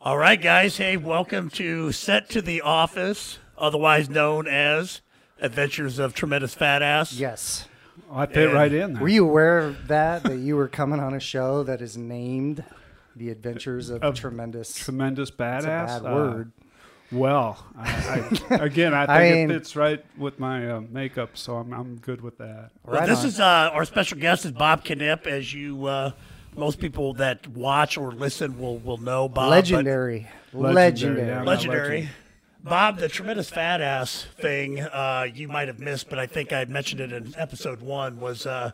All 0.00 0.16
right, 0.16 0.40
guys. 0.40 0.76
Hey, 0.76 0.96
welcome 0.96 1.50
to 1.50 1.90
Set 1.92 2.28
to 2.30 2.40
the 2.42 2.60
Office, 2.60 3.38
otherwise 3.56 4.08
known 4.08 4.46
as 4.46 5.00
Adventures 5.40 5.98
of 5.98 6.14
Tremendous 6.14 6.54
Fat 6.54 6.82
Ass. 6.82 7.12
Yes. 7.14 7.66
I 8.10 8.26
fit 8.26 8.52
right 8.54 8.72
in 8.72 8.94
there. 8.94 9.02
Were 9.02 9.08
you 9.08 9.28
aware 9.28 9.58
of 9.58 9.88
that? 9.88 10.22
That 10.22 10.38
you 10.38 10.56
were 10.56 10.68
coming 10.68 11.00
on 11.00 11.14
a 11.14 11.20
show 11.20 11.62
that 11.64 11.82
is 11.82 11.96
named 11.96 12.64
"The 13.16 13.28
Adventures 13.30 13.90
of, 13.90 14.02
Of 14.02 14.14
Tremendous." 14.14 14.72
Tremendous 14.74 15.30
badass. 15.30 15.56
It's 15.58 16.00
a 16.00 16.02
bad 16.04 16.06
Uh, 16.12 16.14
word. 16.14 16.52
well, 17.12 17.66
I, 17.76 18.38
I, 18.50 18.54
again, 18.60 18.94
I 18.94 19.00
think 19.06 19.10
I 19.10 19.22
it 19.24 19.48
fits 19.48 19.74
right 19.76 20.02
with 20.16 20.38
my 20.38 20.70
uh, 20.70 20.80
makeup, 20.88 21.30
so 21.36 21.56
I'm 21.56 21.72
I'm 21.74 21.96
good 21.96 22.20
with 22.22 22.38
that. 22.38 22.70
Well, 22.84 23.00
Right 23.00 23.08
this 23.08 23.20
on. 23.22 23.26
is 23.26 23.40
uh, 23.40 23.70
our 23.74 23.84
special 23.84 24.16
guest 24.18 24.44
is 24.46 24.52
Bob 24.52 24.84
Knipp, 24.84 25.26
as 25.26 25.52
you 25.52 25.84
uh, 25.86 26.12
most 26.58 26.80
people 26.80 27.14
that 27.14 27.46
watch 27.48 27.96
or 27.96 28.12
listen 28.12 28.58
will 28.58 28.78
will 28.78 28.98
know 28.98 29.28
Bob. 29.28 29.50
legendary, 29.50 30.26
Legendary, 30.52 30.74
legendary. 30.74 31.26
yeah. 31.28 31.42
legendary. 31.42 32.08
Bob, 32.64 32.98
the 32.98 33.08
tremendous 33.08 33.48
fat 33.48 33.80
ass 33.80 34.26
thing 34.40 34.80
uh, 34.80 35.26
you 35.32 35.46
might 35.48 35.68
have 35.68 35.78
missed, 35.78 36.10
but 36.10 36.18
I 36.18 36.26
think 36.26 36.52
I 36.52 36.64
mentioned 36.64 37.00
it 37.00 37.12
in 37.12 37.32
episode 37.38 37.80
one. 37.80 38.18
Was 38.20 38.46
uh, 38.46 38.72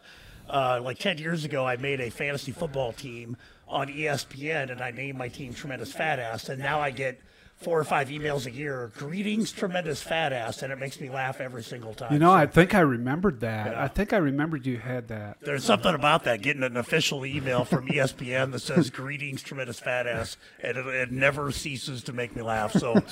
uh, 0.48 0.80
like 0.82 0.98
ten 0.98 1.18
years 1.18 1.44
ago, 1.44 1.66
I 1.66 1.76
made 1.76 2.00
a 2.00 2.10
fantasy 2.10 2.50
football 2.50 2.92
team 2.92 3.36
on 3.68 3.88
ESPN, 3.88 4.70
and 4.72 4.80
I 4.80 4.90
named 4.90 5.18
my 5.18 5.28
team 5.28 5.52
Tremendous 5.52 5.92
Fat 5.92 6.18
Ass, 6.18 6.48
and 6.48 6.60
now 6.60 6.80
I 6.80 6.90
get 6.90 7.20
four 7.56 7.78
or 7.78 7.84
five 7.84 8.08
emails 8.08 8.46
a 8.46 8.50
year. 8.50 8.90
Greetings, 8.98 9.50
Tremendous 9.52 10.02
Fat 10.02 10.32
Ass, 10.32 10.62
and 10.62 10.72
it 10.72 10.78
makes 10.78 11.00
me 11.00 11.08
laugh 11.08 11.40
every 11.40 11.62
single 11.62 11.94
time. 11.94 12.12
You 12.12 12.18
know, 12.18 12.30
So 12.30 12.34
I 12.34 12.46
think 12.46 12.74
I 12.74 12.80
remembered 12.80 13.40
that. 13.40 13.72
Yeah. 13.72 13.82
I 13.82 13.88
think 13.88 14.12
I 14.12 14.18
remembered 14.18 14.66
you 14.66 14.76
had 14.78 15.08
that. 15.08 15.38
there's 15.40 15.64
something 15.64 15.94
about 15.94 16.24
that 16.24 16.42
getting 16.42 16.62
an 16.62 16.76
official 16.76 17.24
email 17.24 17.64
from 17.64 17.88
ESPN 17.88 18.52
that 18.52 18.58
says 18.60 18.90
"Greetings, 18.90 19.42
Tremendous 19.42 19.80
Fat 19.80 20.06
Ass," 20.06 20.36
and 20.62 20.76
it, 20.76 20.86
it 20.86 21.12
never 21.12 21.50
ceases 21.52 22.02
to 22.04 22.12
make 22.12 22.34
me 22.36 22.42
laugh. 22.42 22.72
So. 22.72 23.02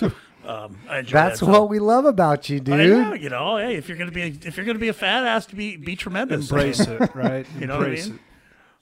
Um, 0.45 0.77
I 0.89 0.99
enjoy 0.99 1.13
That's 1.13 1.39
that. 1.39 1.47
So- 1.47 1.53
what 1.53 1.69
we 1.69 1.79
love 1.79 2.05
about 2.05 2.49
you, 2.51 2.59
dude. 2.59 2.77
know, 2.77 3.15
you 3.15 3.29
know, 3.31 3.59
hey, 3.59 3.77
if 3.77 3.89
you're 3.89 3.97
gonna 3.97 4.11
be 4.11 4.23
if 4.45 4.57
you're 4.57 4.67
gonna 4.67 4.81
be 4.81 4.89
a 4.89 4.93
fat 4.93 5.23
ass, 5.25 5.47
to 5.47 5.55
be 5.55 5.77
be 5.77 5.95
tremendous. 5.95 6.51
Embrace 6.51 6.81
it, 6.81 7.15
right? 7.15 7.47
You 7.61 7.69
know 7.69 7.77
what 7.77 7.85
I 7.87 7.91
Embrace 7.91 8.07
mean? 8.09 8.17
it. 8.17 8.21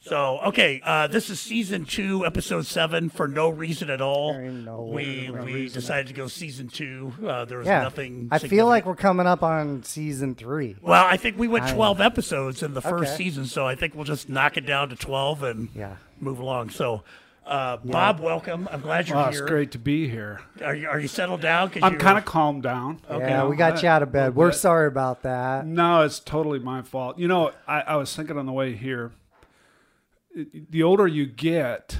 So 0.02 0.38
okay, 0.46 0.80
uh, 0.82 1.08
this 1.08 1.28
is 1.28 1.38
season 1.38 1.84
two, 1.84 2.24
episode 2.24 2.64
seven. 2.64 3.10
For 3.10 3.28
no 3.28 3.50
reason 3.50 3.90
at 3.90 4.00
all, 4.00 4.32
There 4.32 4.44
ain't 4.46 4.64
no 4.64 4.82
we 4.84 5.30
we 5.30 5.68
decided 5.68 6.06
to 6.06 6.14
go 6.14 6.26
season 6.26 6.68
two. 6.68 7.12
Uh, 7.24 7.44
there 7.44 7.58
was 7.58 7.66
Yeah. 7.66 7.82
nothing. 7.82 8.28
I 8.30 8.38
feel 8.38 8.66
like 8.66 8.86
we're 8.86 8.94
coming 8.96 9.26
up 9.26 9.42
on 9.42 9.82
season 9.82 10.34
three. 10.34 10.76
Well, 10.80 11.04
I 11.04 11.18
think 11.18 11.38
we 11.38 11.48
went 11.48 11.68
12 11.68 12.00
episodes 12.00 12.62
in 12.62 12.72
the 12.72 12.80
first 12.80 13.12
Okay. 13.12 13.24
season, 13.24 13.44
so 13.44 13.66
I 13.66 13.74
think 13.74 13.94
we'll 13.94 14.04
just 14.04 14.30
knock 14.30 14.56
it 14.56 14.64
down 14.64 14.88
to 14.88 14.96
12 14.96 15.42
and 15.42 15.68
Yeah. 15.74 15.96
move 16.18 16.38
along. 16.38 16.70
So, 16.70 17.02
uh, 17.46 17.76
Bob, 17.84 18.20
welcome. 18.20 18.70
I'm 18.72 18.80
glad 18.80 19.06
you're 19.06 19.18
Oh, 19.18 19.24
it's 19.28 19.42
great 19.42 19.70
to 19.72 19.78
be 19.78 20.08
here. 20.08 20.40
Are 20.64 20.74
you, 20.74 20.88
are 20.88 20.98
you 20.98 21.08
settled 21.08 21.42
down? 21.42 21.70
I'm 21.82 21.92
you 21.92 21.98
kind 21.98 22.16
of 22.16 22.24
calmed 22.24 22.62
down. 22.62 23.00
yeah, 23.10 23.44
we 23.46 23.54
got 23.54 23.82
you 23.82 23.88
out 23.90 24.02
of 24.02 24.10
bed. 24.12 24.34
We're 24.34 24.52
sorry 24.52 24.86
about 24.86 25.24
that. 25.24 25.66
No, 25.66 26.00
it's 26.02 26.20
totally 26.20 26.58
my 26.58 26.80
fault. 26.80 27.18
You 27.18 27.28
know, 27.28 27.50
I, 27.68 27.82
I 27.82 27.96
was 27.96 28.16
thinking 28.16 28.38
on 28.38 28.46
the 28.46 28.52
way 28.52 28.72
here, 28.74 29.06
it- 29.06 29.12
the 30.34 30.82
older 30.82 31.06
you 31.06 31.26
get 31.26 31.98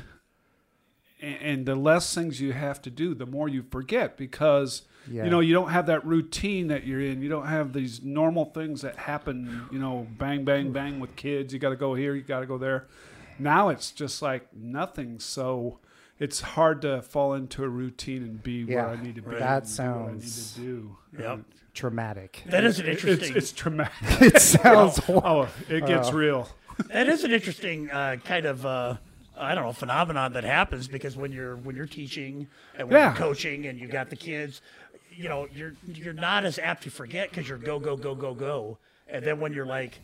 and 1.21 1.67
the 1.67 1.75
less 1.75 2.15
things 2.15 2.41
you 2.41 2.53
have 2.53 2.81
to 2.83 2.91
do, 2.91 3.15
the 3.15 3.27
more 3.27 3.49
you 3.49 3.63
forget 3.71 4.17
because, 4.17 4.83
Yeah. 5.11 5.25
you 5.25 5.31
know, 5.31 5.41
you 5.41 5.53
don't 5.53 5.69
have 5.71 5.87
that 5.87 6.05
routine 6.07 6.69
that 6.69 6.87
you're 6.87 7.01
in. 7.01 7.21
You 7.21 7.29
don't 7.29 7.47
have 7.47 7.73
these 7.75 8.03
normal 8.03 8.47
things 8.47 8.81
that 8.83 8.97
happen, 8.97 9.67
you 9.71 9.79
know, 9.79 10.07
bang, 10.19 10.45
bang, 10.45 10.73
bang 10.73 10.99
with 10.99 11.17
kids. 11.17 11.53
You 11.53 11.59
got 11.59 11.71
to 11.71 11.77
go 11.77 11.95
here, 11.95 12.15
you 12.15 12.23
got 12.23 12.41
to 12.41 12.47
go 12.47 12.57
there. 12.57 12.87
Now 13.39 13.69
it's 13.69 13.91
just 13.91 14.23
like 14.23 14.55
nothing. 14.55 15.19
So 15.21 15.79
it's 16.19 16.41
hard 16.41 16.81
to 16.83 17.03
fall 17.03 17.35
into 17.35 17.65
a 17.65 17.69
routine 17.69 18.23
and 18.23 18.43
be 18.43 18.65
Yeah, 18.67 18.87
where 18.87 18.97
I 18.97 19.03
need 19.03 19.17
to 19.17 19.23
be. 19.23 19.37
that 19.37 19.65
and 19.65 19.77
do 19.77 19.83
what 19.83 19.91
I 20.09 20.13
need 20.15 20.23
sounds- 20.23 20.55
to 20.55 20.61
do. 20.61 20.97
Yep. 21.19 21.41
Traumatic. 21.73 22.43
That 22.47 22.65
is 22.65 22.81
an 22.81 22.87
It's, 22.89 23.05
interesting. 23.05 23.37
it's 23.37 23.53
traumatic. 23.53 23.93
it 24.23 24.41
sounds 24.43 24.97
horrible. 24.99 25.23
Oh, 25.25 25.41
oh, 25.43 25.75
it 25.75 25.87
gets 25.87 26.09
oh. 26.09 26.13
real. 26.13 26.49
That 26.89 27.09
is 27.09 27.25
an 27.25 27.33
interesting 27.33 27.91
uh, 27.91 28.17
kind 28.25 28.47
of 28.47 28.65
uh, 28.67 28.97
I 29.39 29.55
don't 29.55 29.65
know 29.65 29.73
phenomenon 29.73 30.33
that 30.35 30.45
happens 30.45 30.89
because 30.89 31.17
when 31.17 31.33
you're 31.33 31.57
when 31.57 31.77
you're 31.77 31.87
teaching 31.87 32.47
and 32.75 32.89
when 32.89 32.99
Yeah. 32.99 33.07
you're 33.09 33.17
coaching 33.17 33.67
and 33.67 33.79
you 33.79 33.89
got 33.89 34.11
the 34.11 34.17
kids, 34.17 34.61
you 35.11 35.29
know 35.29 35.47
you're 35.53 35.75
you're 35.87 36.13
not 36.13 36.45
as 36.45 36.59
apt 36.59 36.83
to 36.85 36.91
forget 36.91 37.31
because 37.31 37.49
you're 37.49 37.59
go 37.59 37.79
go 37.79 37.97
go 37.97 38.15
go 38.15 38.35
go, 38.35 38.79
and 39.09 39.25
then 39.25 39.41
when 39.41 39.53
you're 39.53 39.67
like 39.67 40.01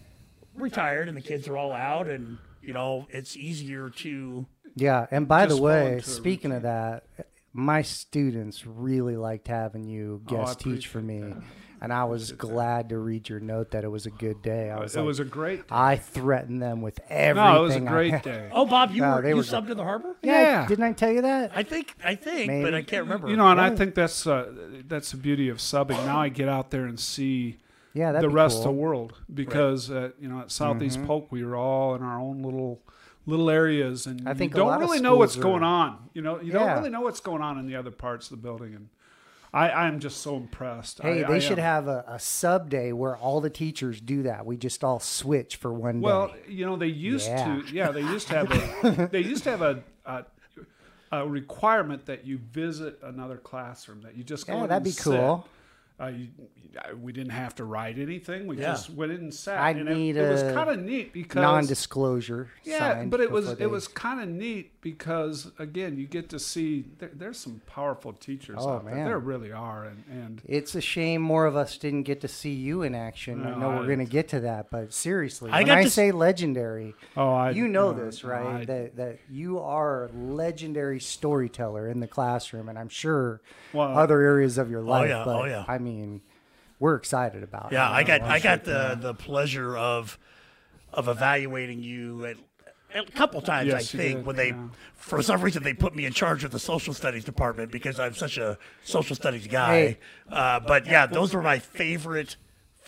retired 0.54 1.08
and 1.08 1.16
the 1.16 1.20
kids 1.22 1.48
are 1.48 1.56
all 1.56 1.72
out 1.72 2.08
and 2.08 2.38
you 2.62 2.72
know 2.72 3.06
it's 3.10 3.36
easier 3.36 3.90
to 3.90 4.46
Yeah, 4.74 5.06
and 5.10 5.28
by 5.28 5.46
the 5.46 5.56
way, 5.56 6.00
speaking 6.02 6.52
of 6.52 6.62
that, 6.62 7.04
my 7.52 7.82
students 7.82 8.66
really 8.66 9.16
liked 9.16 9.48
having 9.48 9.84
you 9.84 10.22
Oh, 10.28 10.30
guest 10.30 10.60
teach 10.60 10.86
for 10.86 11.00
me, 11.00 11.18
appreciate 11.18 11.42
and 11.80 11.92
I 11.92 12.04
was 12.04 12.32
glad 12.32 12.88
to 12.90 12.98
read 12.98 13.28
your 13.28 13.40
note 13.40 13.70
that 13.72 13.84
it 13.84 13.88
was 13.88 14.06
a 14.06 14.10
good 14.10 14.42
day. 14.42 14.70
I 14.70 14.78
was 14.80 14.94
It 14.94 15.00
like, 15.00 15.06
was 15.06 15.20
a 15.20 15.24
great. 15.24 15.64
I 15.70 15.96
threatened 15.96 16.62
them 16.62 16.82
with 16.82 17.00
everything. 17.08 17.52
No, 17.52 17.60
it 17.60 17.62
was 17.62 17.76
a 17.76 17.80
great 17.80 18.12
had. 18.12 18.22
day. 18.22 18.48
oh 18.52 18.66
Bob 18.66 18.90
you 18.92 19.02
No, 19.02 19.16
were 19.16 19.22
they 19.22 19.28
you 19.30 19.36
were- 19.36 19.42
subbed 19.42 19.70
in 19.70 19.76
the 19.76 19.84
harbor 19.84 20.16
Yeah, 20.22 20.40
Yeah. 20.62 20.66
didn't 20.66 20.84
I 20.84 20.92
tell 20.92 21.12
you 21.12 21.22
that? 21.22 21.52
I 21.54 21.62
think 21.62 21.94
I 22.04 22.14
think 22.14 22.62
but 22.62 22.74
I 22.74 22.82
can't 22.82 23.04
remember 23.04 23.28
You 23.28 23.36
know, 23.36 23.48
and 23.48 23.60
I 23.60 23.74
think 23.74 23.94
that's 23.94 24.26
uh, 24.26 24.52
that's 24.86 25.10
the 25.10 25.16
beauty 25.18 25.48
of 25.48 25.58
subbing. 25.58 26.04
Now 26.06 26.20
I 26.20 26.28
get 26.28 26.48
out 26.48 26.70
there 26.70 26.86
and 26.86 26.98
see 26.98 27.58
Yeah, 27.94 28.12
that'd 28.12 28.24
the 28.28 28.32
be 28.32 28.34
rest 28.34 28.56
cool. 28.56 28.62
of 28.62 28.64
the 28.76 28.80
world 28.80 29.14
because 29.32 29.90
uh, 29.90 30.10
you 30.20 30.28
know 30.28 30.40
at 30.40 30.50
Southeast 30.50 30.98
Mm-hmm. 30.98 31.06
Polk 31.06 31.32
we 31.32 31.44
were 31.44 31.56
all 31.56 31.94
in 31.94 32.02
our 32.02 32.18
own 32.18 32.42
little 32.42 32.80
little 33.28 33.50
areas, 33.50 34.06
and 34.06 34.28
I 34.28 34.34
think 34.34 34.54
a 34.54 34.58
you 34.58 34.62
don't 34.64 34.78
really 34.78 35.00
know 35.00 35.16
what's 35.16 35.32
schools 35.32 35.42
going 35.44 35.64
on. 35.64 36.10
You 36.14 36.22
know, 36.22 36.40
you 36.40 36.52
Yeah. 36.52 36.58
don't 36.60 36.76
really 36.78 36.90
know 36.90 37.00
what's 37.00 37.18
going 37.18 37.42
on 37.42 37.58
in 37.58 37.66
the 37.66 37.74
other 37.74 37.90
parts 37.90 38.30
of 38.30 38.36
the 38.36 38.42
building, 38.42 38.72
and 38.76 38.88
I 39.52 39.68
I 39.68 39.86
am 39.88 40.00
just 40.00 40.18
so 40.20 40.36
impressed. 40.36 41.00
Hey, 41.00 41.24
I, 41.24 41.28
they 41.28 41.36
I, 41.36 41.38
should 41.38 41.58
uh, 41.58 41.62
have 41.62 41.88
a, 41.88 42.04
a 42.08 42.18
sub 42.18 42.68
day 42.70 42.92
where 42.92 43.16
all 43.16 43.40
the 43.40 43.50
teachers 43.50 44.00
do 44.00 44.22
that. 44.24 44.44
We 44.46 44.56
just 44.56 44.84
all 44.84 45.00
switch 45.00 45.56
for 45.56 45.72
one 45.72 46.00
Well, 46.00 46.28
day. 46.28 46.32
Well, 46.32 46.50
you 46.50 46.66
know, 46.66 46.76
they 46.76 46.86
used 46.86 47.28
Yeah. 47.28 47.62
to. 47.62 47.72
Yeah, 47.74 47.90
they 47.92 48.02
used 48.02 48.28
to 48.28 48.34
have 48.34 48.50
a. 48.52 49.06
they 49.12 49.20
used 49.20 49.44
to 49.44 49.50
have 49.50 49.62
a, 49.62 49.82
a, 50.04 50.24
a 51.12 51.26
requirement 51.26 52.06
that 52.06 52.26
you 52.26 52.38
visit 52.38 52.98
another 53.02 53.36
classroom. 53.36 54.02
That 54.02 54.16
you 54.16 54.24
just 54.24 54.46
go. 54.46 54.60
Yeah, 54.60 54.66
that'd 54.66 54.84
be 54.84 54.92
cool. 54.92 55.46
Sit. 55.98 56.04
Uh, 56.04 56.08
you, 56.08 56.28
uh, 56.78 56.94
we 56.96 57.10
didn't 57.12 57.30
have 57.32 57.54
to 57.54 57.64
write 57.64 57.98
anything. 57.98 58.46
We 58.46 58.58
Yeah. 58.58 58.72
just 58.72 58.90
went 58.90 59.10
in 59.12 59.18
and 59.18 59.34
sat. 59.34 59.58
I 59.58 59.70
and 59.70 59.88
it- 59.88 59.96
need 59.96 60.16
it, 60.16 60.28
was 60.30 60.42
a 60.42 60.52
kind 60.52 60.68
of 60.68 60.78
neat 60.80 61.12
because 61.12 61.40
Non-disclosure. 61.42 62.50
yeah, 62.64 63.04
but 63.04 63.20
it 63.20 63.30
was 63.30 63.48
before 63.50 63.62
it 63.62 63.70
was 63.70 63.88
kind 63.88 64.20
of 64.20 64.28
neat 64.28 64.80
because 64.80 65.50
again, 65.58 65.96
you 65.96 66.06
get 66.06 66.28
to 66.30 66.38
see 66.38 66.84
there, 66.98 67.10
there's 67.14 67.38
some 67.38 67.60
powerful 67.66 68.12
teachers 68.12 68.58
Oh, 68.60 68.74
out 68.74 68.84
there. 68.84 68.94
man. 68.94 69.06
There 69.06 69.18
really 69.18 69.52
are, 69.52 69.84
and 69.84 70.04
and 70.10 70.42
It's 70.44 70.74
a 70.74 70.80
shame 70.80 71.22
more 71.22 71.46
of 71.46 71.56
us 71.56 71.78
didn't 71.78 72.02
get 72.02 72.20
to 72.20 72.28
see 72.28 72.52
you 72.52 72.82
in 72.82 72.94
action. 72.94 73.44
I 73.46 73.50
No, 73.50 73.58
know 73.58 73.68
we're 73.80 73.86
going 73.86 73.98
to 74.00 74.04
get 74.04 74.28
to 74.28 74.40
that, 74.40 74.70
but 74.70 74.92
seriously, 74.92 75.50
I 75.50 75.62
when 75.62 75.70
I 75.70 75.80
to 75.82 75.86
s- 75.86 75.94
say 75.94 76.12
legendary, 76.12 76.94
oh, 77.16 77.32
I 77.32 77.50
you 77.50 77.68
know 77.68 77.90
uh, 77.90 77.92
this, 77.94 78.22
right? 78.22 78.60
I- 78.62 78.64
that 78.66 78.96
that 78.96 79.18
you 79.30 79.60
are 79.60 80.06
a 80.06 80.12
legendary 80.12 81.00
storyteller 81.00 81.88
in 81.88 82.00
the 82.00 82.06
classroom, 82.08 82.68
and 82.68 82.78
I'm 82.78 82.88
sure 82.90 83.40
Well, 83.72 83.96
other 83.96 84.20
areas 84.20 84.58
of 84.58 84.70
your 84.70 84.82
life. 84.82 85.06
Oh 85.06 85.08
yeah, 85.08 85.22
but 85.24 85.36
oh, 85.40 85.44
yeah. 85.46 85.64
I 85.66 85.78
mean, 85.86 86.20
we're 86.78 86.96
excited 86.96 87.42
about. 87.42 87.72
Yeah, 87.72 87.88
it. 87.88 87.92
I 87.92 88.02
got 88.02 88.22
I 88.22 88.38
got 88.38 88.58
shit, 88.58 88.64
the 88.64 88.98
the 89.00 89.14
pleasure 89.14 89.76
of 89.76 90.18
of 90.92 91.08
evaluating 91.08 91.82
you 91.82 92.24
at, 92.24 92.36
at 92.94 93.08
a 93.08 93.12
couple 93.12 93.40
times. 93.42 93.68
Yes, 93.68 93.94
I 93.94 93.98
think 93.98 94.18
did, 94.18 94.26
when 94.26 94.36
they, 94.36 94.48
yeah. 94.48 94.68
for 94.94 95.22
some 95.22 95.40
reason, 95.42 95.62
they 95.62 95.74
put 95.74 95.94
me 95.94 96.06
in 96.06 96.12
charge 96.12 96.44
of 96.44 96.50
the 96.50 96.58
social 96.58 96.94
studies 96.94 97.24
department 97.24 97.70
because 97.70 98.00
I'm 98.00 98.14
such 98.14 98.38
a 98.38 98.58
social 98.84 99.14
studies 99.14 99.46
guy. 99.46 99.72
Hey. 99.74 99.98
Uh, 100.30 100.60
but 100.60 100.86
yeah, 100.86 101.06
those 101.06 101.34
were 101.34 101.42
my 101.42 101.58
favorite. 101.58 102.36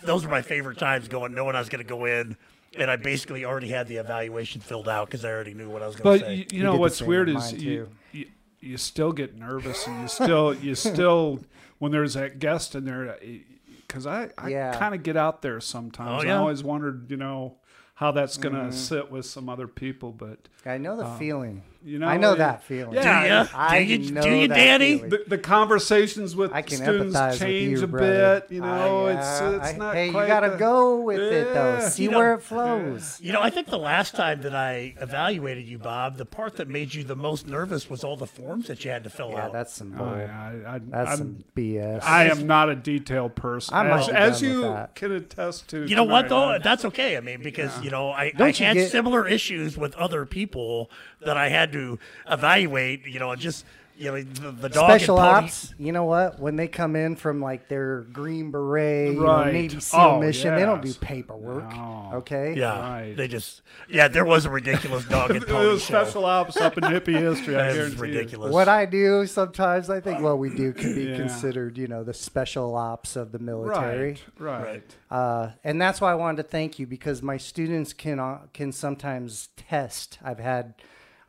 Those 0.03 0.23
were 0.23 0.31
my 0.31 0.41
favorite 0.41 0.77
times 0.77 1.07
going, 1.07 1.33
knowing 1.33 1.55
I 1.55 1.59
was 1.59 1.69
going 1.69 1.83
to 1.83 1.89
go 1.89 2.05
in. 2.05 2.37
And 2.77 2.91
I 2.91 2.97
basically 2.97 3.45
already 3.45 3.69
had 3.69 3.87
the 3.87 3.95
evaluation 3.95 4.61
filled 4.61 4.87
out 4.87 5.07
because 5.07 5.25
I 5.25 5.29
already 5.29 5.55
knew 5.55 5.69
what 5.69 5.81
I 5.81 5.87
was 5.87 5.95
going 5.95 6.19
to 6.19 6.25
say. 6.25 6.33
you, 6.33 6.37
you 6.37 6.57
You 6.57 6.63
know 6.63 6.75
what's 6.75 7.01
weird 7.01 7.27
is 7.27 7.51
you, 7.53 7.89
you 8.11 8.27
you 8.61 8.77
still 8.77 9.11
get 9.11 9.37
nervous 9.37 9.87
and 9.87 10.01
you 10.01 10.07
still 10.07 10.53
you 10.53 10.75
still 10.75 11.39
when 11.79 11.91
there's 11.91 12.13
that 12.13 12.39
guest 12.39 12.75
in 12.75 12.85
there 12.85 13.17
eh, 13.23 13.39
because 13.87 14.05
I, 14.05 14.29
I 14.37 14.49
Yeah. 14.49 14.77
kind 14.77 14.93
of 14.93 15.01
get 15.01 15.17
out 15.17 15.41
there 15.41 15.59
sometimes. 15.59 16.23
Oh, 16.23 16.27
yeah? 16.27 16.35
I 16.35 16.37
always 16.37 16.63
wondered 16.63 17.09
you 17.09 17.17
know 17.17 17.55
how 17.95 18.11
that's 18.11 18.37
gonna 18.37 18.59
mm-hmm. 18.59 18.71
sit 18.71 19.11
with 19.11 19.25
some 19.25 19.49
other 19.49 19.67
people, 19.67 20.11
but 20.11 20.47
I 20.65 20.77
know 20.77 20.95
the 20.95 21.05
um, 21.05 21.17
feeling. 21.17 21.63
You 21.83 21.97
know 21.99 22.07
I 22.07 22.17
know 22.17 22.33
it- 22.33 22.37
that 22.39 22.63
feeling. 22.63 22.93
Yeah, 22.95 23.43
do 23.43 23.49
you? 23.49 23.57
I 23.57 23.83
do 23.85 23.93
you, 23.93 24.11
know 24.11 24.21
do 24.21 24.29
you 24.35 24.47
that 24.49 24.55
Danny? 24.55 24.95
the, 24.97 25.23
the 25.27 25.37
conversations 25.37 26.35
with 26.35 26.51
I 26.53 26.61
can 26.61 26.77
students 26.77 27.15
empathize 27.15 27.29
with 27.31 27.39
change 27.39 27.77
you, 27.79 27.83
a 27.83 27.87
brother. 27.87 28.39
bit. 28.47 28.55
You 28.55 28.61
know, 28.61 29.07
I, 29.07 29.11
it's 29.13 29.41
uh, 29.41 29.59
it's 29.61 29.73
I- 29.73 29.77
not. 29.77 29.95
Hey, 29.95 30.11
quite 30.11 30.21
you 30.23 30.27
gotta 30.27 30.49
the- 30.51 30.57
go 30.57 30.99
with 31.01 31.19
it 31.19 31.53
though. 31.53 31.79
See 31.87 32.03
You 32.03 32.11
know- 32.11 32.17
where 32.17 32.33
it 32.33 32.41
flows. 32.43 33.19
You 33.21 33.31
know, 33.33 33.41
I 33.41 33.49
think 33.49 33.67
the 33.67 33.77
last 33.77 34.15
time 34.15 34.41
that 34.41 34.55
I 34.55 34.93
evaluated 34.99 35.65
you, 35.67 35.77
Bob, 35.77 36.17
the 36.17 36.25
part 36.25 36.55
that 36.57 36.67
made 36.67 36.93
you 36.93 37.03
the 37.03 37.15
most 37.15 37.47
nervous 37.47 37.89
was 37.89 38.03
all 38.03 38.17
the 38.17 38.27
forms 38.27 38.67
that 38.67 38.83
you 38.83 38.91
had 38.91 39.03
to 39.03 39.09
fill 39.09 39.31
Yeah, 39.31 39.45
out. 39.45 39.53
that's 39.53 39.73
some 39.73 39.95
Oh, 39.99 40.15
yeah, 40.15 40.61
I, 40.67 40.75
I, 40.75 40.79
That's 40.79 41.11
I'm, 41.11 41.17
some 41.17 41.43
BS. 41.55 42.03
I 42.03 42.25
am 42.25 42.45
not 42.47 42.69
a 42.69 42.75
detailed 42.75 43.35
person, 43.35 43.73
I 43.75 43.83
might 43.83 43.99
as, 44.01 44.07
be 44.07 44.13
as 44.13 44.41
you 44.41 44.77
can 44.95 45.11
attest 45.11 45.67
to. 45.69 45.85
You 45.85 45.95
know 45.95 46.03
what 46.03 46.29
though? 46.29 46.57
That's 46.63 46.85
okay. 46.85 47.17
I 47.17 47.21
mean, 47.21 47.41
because 47.41 47.81
you 47.83 47.89
know, 47.89 48.09
I, 48.09 48.25
I 48.25 48.31
Don't 48.31 48.59
you 48.59 48.65
had 48.65 48.89
similar 48.89 49.27
issues 49.27 49.77
with 49.77 49.95
other 49.95 50.25
people 50.25 50.89
that 51.21 51.37
I 51.37 51.49
had 51.49 51.68
had 51.69 51.73
to 51.73 51.99
evaluate, 52.29 53.05
you 53.05 53.19
know, 53.19 53.35
just 53.35 53.65
you 53.97 54.05
know 54.09 54.21
the, 54.23 54.51
the 54.51 54.69
dog 54.69 54.89
Special 54.89 55.19
and 55.19 55.45
ops, 55.45 55.73
you 55.77 55.91
know 55.91 56.05
what? 56.05 56.39
When 56.39 56.55
they 56.55 56.69
come 56.69 56.95
in 56.95 57.17
from 57.17 57.41
like 57.41 57.67
their 57.67 58.03
Green 58.13 58.49
Beret, 58.49 59.09
you 59.13 59.19
know, 59.19 59.25
Right. 59.25 59.53
Navy 59.53 59.81
SEAL 59.81 59.99
Oh, 59.99 60.19
mission, 60.21 60.55
they 60.55 60.61
don't 60.61 60.81
do 60.81 60.93
paperwork. 60.93 61.69
No. 61.69 62.11
Okay. 62.13 62.53
Yeah, 62.55 62.79
Right. 62.79 63.13
they 63.17 63.27
just 63.27 63.61
yeah. 63.89 64.07
There 64.07 64.23
was 64.23 64.45
a 64.45 64.49
ridiculous 64.49 65.03
dog 65.03 65.31
and 65.31 65.43
It 65.43 65.49
pony 65.49 65.67
was 65.71 65.81
show. 65.81 66.05
special 66.05 66.23
ops 66.23 66.55
up 66.55 66.77
in 66.77 66.85
hippie 66.85 67.07
history. 67.19 67.57
I 67.57 67.63
That 67.63 67.69
is 67.71 67.75
guarantee 67.75 67.95
you. 67.97 68.01
ridiculous. 68.03 68.53
What 68.53 68.69
I 68.69 68.85
do 68.85 69.25
sometimes, 69.27 69.89
I 69.89 69.99
think 69.99 70.21
what 70.21 70.39
we 70.39 70.49
do 70.55 70.71
can 70.71 70.95
be 70.95 71.03
Yeah. 71.03 71.17
considered, 71.17 71.77
you 71.77 71.89
know, 71.89 72.05
the 72.05 72.13
special 72.13 72.77
ops 72.77 73.17
of 73.17 73.33
the 73.33 73.39
military. 73.39 74.11
Right, 74.39 74.59
right. 74.61 74.63
Right. 74.65 74.95
Uh, 75.11 75.51
and 75.65 75.81
that's 75.81 75.99
why 75.99 76.13
I 76.13 76.15
wanted 76.15 76.37
to 76.43 76.47
thank 76.49 76.79
you 76.79 76.87
because 76.87 77.21
my 77.21 77.35
students 77.35 77.91
can 77.91 78.17
uh, 78.21 78.43
can 78.53 78.71
sometimes 78.71 79.49
test. 79.57 80.19
I've 80.23 80.39
had, 80.39 80.75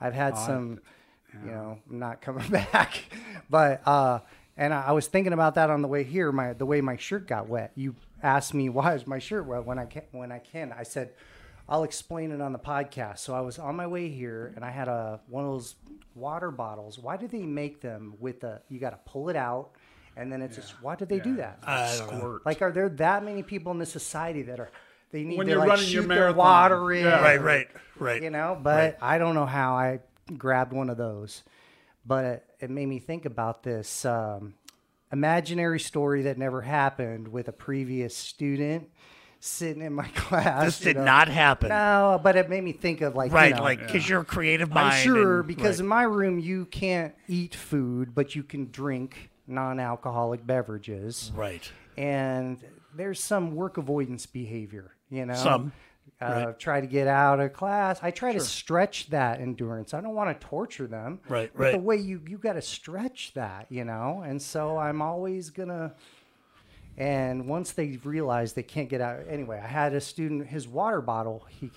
I've 0.00 0.14
had 0.14 0.36
some, 0.38 0.80
you 1.44 1.50
know, 1.50 1.78
not 1.88 2.20
coming 2.22 2.48
back, 2.72 3.04
but 3.48 3.86
uh, 3.86 4.20
and 4.56 4.72
I, 4.72 4.86
I 4.88 4.92
was 4.92 5.06
thinking 5.06 5.32
about 5.32 5.54
that 5.56 5.70
on 5.70 5.82
the 5.82 5.88
way 5.88 6.04
here. 6.04 6.32
My 6.32 6.52
the 6.52 6.66
way 6.66 6.80
my 6.80 6.96
shirt 6.96 7.26
got 7.26 7.48
wet. 7.48 7.72
You 7.74 7.94
asked 8.22 8.54
me 8.54 8.68
why 8.76 8.94
is 8.94 9.06
my 9.06 9.18
shirt 9.18 9.46
wet 9.46 9.64
when 9.64 9.78
I 9.78 9.86
can 9.86 10.02
when 10.12 10.32
I 10.32 10.38
can. 10.38 10.72
I 10.76 10.82
said. 10.82 11.12
I'll 11.68 11.84
explain 11.84 12.32
it 12.32 12.40
on 12.40 12.52
the 12.52 12.58
podcast. 12.58 13.18
So 13.18 13.32
I 13.32 13.42
was 13.42 13.60
on 13.60 13.76
my 13.76 13.86
way 13.86 14.08
here, 14.08 14.52
and 14.56 14.64
I 14.64 14.70
had 14.72 14.88
a 14.88 15.20
one 15.28 15.44
of 15.44 15.52
those 15.52 15.76
water 16.16 16.50
bottles. 16.50 16.98
Why 16.98 17.16
do 17.16 17.28
they 17.28 17.42
make 17.42 17.80
them 17.80 18.14
with 18.18 18.42
a? 18.42 18.60
You 18.68 18.80
got 18.80 18.90
to 18.90 18.98
pull 19.08 19.28
it 19.28 19.36
out, 19.36 19.70
and 20.16 20.32
then 20.32 20.42
it's 20.42 20.56
just. 20.56 20.82
Why 20.82 20.96
do 20.96 21.04
they 21.04 21.20
do 21.20 21.36
that? 21.36 21.60
I 21.62 21.96
don't 21.96 22.10
know. 22.10 22.18
Squirt. 22.18 22.44
Like, 22.44 22.60
are 22.60 22.72
there 22.72 22.88
that 22.88 23.24
many 23.24 23.44
people 23.44 23.70
in 23.70 23.78
this 23.78 23.92
society 23.92 24.42
that 24.42 24.58
are 24.58 24.72
they 25.12 25.24
need 25.24 25.38
When 25.38 25.46
to 25.46 25.52
you're 25.52 25.60
like 25.60 25.68
running 25.68 25.84
shoot 25.86 25.92
your 25.92 26.02
their 26.04 26.18
marathon. 26.18 26.36
water 26.36 26.92
in? 26.92 27.04
Yeah. 27.04 27.20
Right, 27.20 27.40
right, 27.40 27.68
right. 27.98 28.22
You 28.22 28.30
know, 28.30 28.58
but 28.60 28.98
I 29.02 29.18
don't 29.18 29.34
know 29.34 29.46
how 29.46 29.74
I 29.74 30.00
grabbed 30.36 30.72
one 30.72 30.90
of 30.90 30.96
those. 30.96 31.42
But 32.06 32.24
it, 32.24 32.44
it 32.60 32.70
made 32.70 32.86
me 32.86 32.98
think 32.98 33.26
about 33.26 33.62
this 33.62 34.04
um, 34.04 34.54
imaginary 35.12 35.80
story 35.80 36.22
that 36.22 36.38
never 36.38 36.62
happened 36.62 37.28
with 37.28 37.48
a 37.48 37.52
previous 37.52 38.16
student 38.16 38.88
sitting 39.40 39.82
in 39.82 39.92
my 39.92 40.08
class. 40.14 40.64
This 40.64 40.80
did 40.80 40.96
know. 40.96 41.04
not 41.04 41.28
happen. 41.28 41.68
No, 41.68 42.20
but 42.22 42.36
it 42.36 42.48
made 42.48 42.62
me 42.62 42.72
think 42.72 43.00
of 43.00 43.14
like 43.14 43.30
you 43.30 43.36
right, 43.36 43.54
know, 43.56 43.62
like 43.62 43.80
because 43.80 44.08
you're 44.08 44.20
a 44.20 44.24
creative 44.24 44.70
mind. 44.70 44.94
I'm 44.94 45.02
sure 45.02 45.38
and- 45.40 45.48
because 45.48 45.78
right. 45.78 45.84
in 45.84 45.88
my 45.88 46.02
room 46.04 46.38
you 46.38 46.66
can't 46.66 47.14
eat 47.28 47.54
food, 47.54 48.14
but 48.14 48.34
you 48.34 48.42
can 48.42 48.70
drink 48.70 49.30
non-alcoholic 49.46 50.46
beverages 50.46 51.32
right. 51.34 51.72
and 51.96 52.58
there's 52.94 53.18
some 53.20 53.56
work 53.56 53.78
avoidance 53.78 54.24
behavior, 54.24 54.92
you 55.10 55.26
know. 55.26 55.34
Some, 55.34 55.72
Uh, 56.20 56.52
Try 56.58 56.82
to 56.82 56.86
get 56.86 57.06
out 57.06 57.40
of 57.40 57.52
class. 57.54 57.98
I 58.02 58.10
try 58.10 58.32
to 58.32 58.40
stretch 58.40 59.08
that 59.08 59.40
endurance. 59.40 59.94
I 59.94 60.02
don't 60.02 60.14
want 60.14 60.38
to 60.38 60.46
torture 60.46 60.86
them. 60.86 61.20
Right, 61.28 61.50
But 61.54 61.72
The 61.72 61.78
way 61.78 61.96
you 61.96 62.20
you 62.28 62.36
got 62.36 62.54
to 62.54 62.62
stretch 62.62 63.32
that, 63.34 63.66
you 63.70 63.84
know. 63.84 64.22
And 64.26 64.40
so 64.42 64.76
I'm 64.76 65.00
always 65.00 65.48
gonna. 65.50 65.94
And 66.98 67.46
once 67.48 67.72
they 67.72 67.98
realize 68.04 68.52
they 68.52 68.62
can't 68.62 68.88
get 68.90 69.00
out, 69.00 69.20
anyway, 69.28 69.60
I 69.62 69.66
had 69.66 69.94
a 69.94 70.00
student. 70.00 70.46
His 70.48 70.68
water 70.68 71.00
bottle. 71.00 71.46
He 71.48 71.70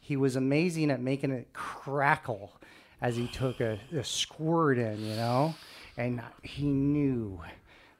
he 0.00 0.16
was 0.16 0.36
amazing 0.36 0.90
at 0.90 1.00
making 1.00 1.30
it 1.30 1.52
crackle 1.52 2.52
as 3.00 3.16
he 3.16 3.26
took 3.28 3.60
a, 3.60 3.78
a 3.96 4.04
squirt 4.04 4.78
in, 4.78 5.02
you 5.04 5.16
know. 5.16 5.54
And 5.96 6.20
he 6.42 6.66
knew 6.66 7.40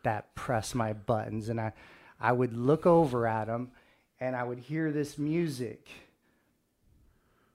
that 0.03 0.35
pressed 0.35 0.75
my 0.75 0.93
buttons, 0.93 1.49
and 1.49 1.59
I 1.61 1.73
I 2.21 2.33
would 2.33 2.53
look 2.53 2.85
over 2.87 3.27
at 3.27 3.49
him, 3.49 3.71
and 4.21 4.37
I 4.37 4.45
would 4.45 4.59
hear 4.59 4.93
this 4.93 5.19
music. 5.19 5.89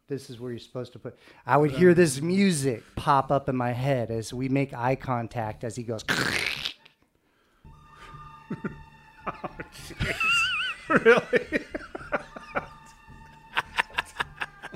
This 0.07 0.29
is 0.29 0.39
where 0.39 0.51
you're 0.51 0.59
supposed 0.59 0.93
to 0.93 0.99
put. 0.99 1.17
I 1.45 1.57
would 1.57 1.71
hear 1.71 1.93
this 1.93 2.21
music 2.21 2.83
pop 2.95 3.31
up 3.31 3.47
in 3.47 3.55
my 3.55 3.71
head 3.71 4.11
as 4.11 4.33
we 4.33 4.49
make 4.49 4.73
eye 4.73 4.95
contact 4.95 5.63
as 5.63 5.75
he 5.75 5.83
goes. 5.83 6.03
really? 10.89 11.21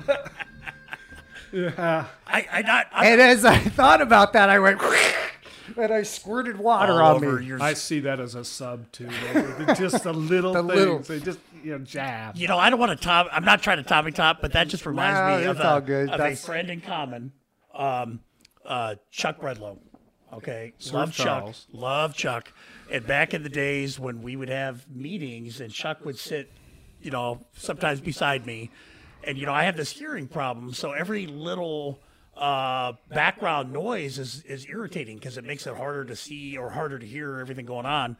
Yeah. 1.52 2.06
I, 2.26 2.46
I 2.52 2.62
not. 2.62 2.86
I, 2.92 3.06
And 3.06 3.20
as 3.20 3.44
I 3.44 3.58
thought 3.58 4.02
about 4.02 4.32
that, 4.34 4.50
I 4.50 4.58
went 4.58 4.78
and 5.76 5.92
I 5.92 6.02
squirted 6.02 6.58
water 6.58 7.02
all 7.02 7.16
on 7.16 7.24
over 7.24 7.38
me. 7.40 7.46
your. 7.46 7.62
I 7.62 7.74
see 7.74 8.00
that 8.00 8.20
as 8.20 8.34
a 8.34 8.44
sub 8.44 8.90
too. 8.92 9.08
Just 9.76 10.04
the 10.04 10.12
little 10.14 10.52
The 10.52 10.62
things. 10.62 10.74
little- 10.74 10.98
They 11.00 11.20
just 11.20 11.38
you 11.64 11.72
know 11.72 11.78
jab. 11.84 12.36
you 12.36 12.46
know, 12.48 12.58
I 12.58 12.70
don't 12.70 12.78
want 12.80 12.98
to 12.98 13.04
top. 13.04 13.28
I'm 13.32 13.44
not 13.44 13.62
trying 13.62 13.78
to 13.78 13.82
topic 13.82 14.14
top, 14.14 14.40
but 14.40 14.52
that 14.52 14.68
just 14.68 14.86
reminds 14.86 15.18
No, 15.18 15.38
me 15.38 15.44
of, 15.46 15.56
it's 15.56 15.64
a, 15.66 15.80
good. 15.84 16.10
of 16.10 16.20
a 16.20 16.36
friend 16.36 16.70
in 16.70 16.80
common, 16.80 17.32
um, 17.74 18.20
uh, 18.64 18.94
Chuck 19.10 19.40
Redlow. 19.40 19.78
Okay, 20.32 20.72
love 20.92 21.12
Charles. 21.12 21.66
Chuck, 21.66 21.80
love 21.80 22.14
Chuck. 22.14 22.52
And 22.92 23.06
back 23.06 23.32
in 23.34 23.42
the 23.42 23.48
days 23.48 23.98
when 23.98 24.22
we 24.22 24.36
would 24.36 24.48
have 24.48 24.88
meetings, 24.90 25.60
and 25.60 25.72
Chuck 25.72 26.04
would 26.04 26.18
sit, 26.18 26.50
you 27.00 27.10
know, 27.10 27.44
sometimes 27.56 28.00
beside 28.00 28.44
me, 28.46 28.70
and 29.24 29.38
you 29.38 29.46
know, 29.46 29.52
I 29.52 29.64
have 29.64 29.76
this 29.76 29.90
hearing 29.90 30.28
problem, 30.28 30.72
so 30.72 30.92
every 30.92 31.26
little 31.26 32.00
uh, 32.36 32.92
background 33.08 33.72
noise 33.72 34.18
is 34.18 34.42
is 34.42 34.66
irritating 34.68 35.16
because 35.16 35.36
it 35.38 35.44
makes 35.44 35.66
it 35.66 35.76
harder 35.76 36.04
to 36.04 36.16
see 36.16 36.56
or 36.56 36.70
harder 36.70 36.98
to 36.98 37.06
hear 37.06 37.38
everything 37.40 37.66
going 37.66 37.86
on. 37.86 38.16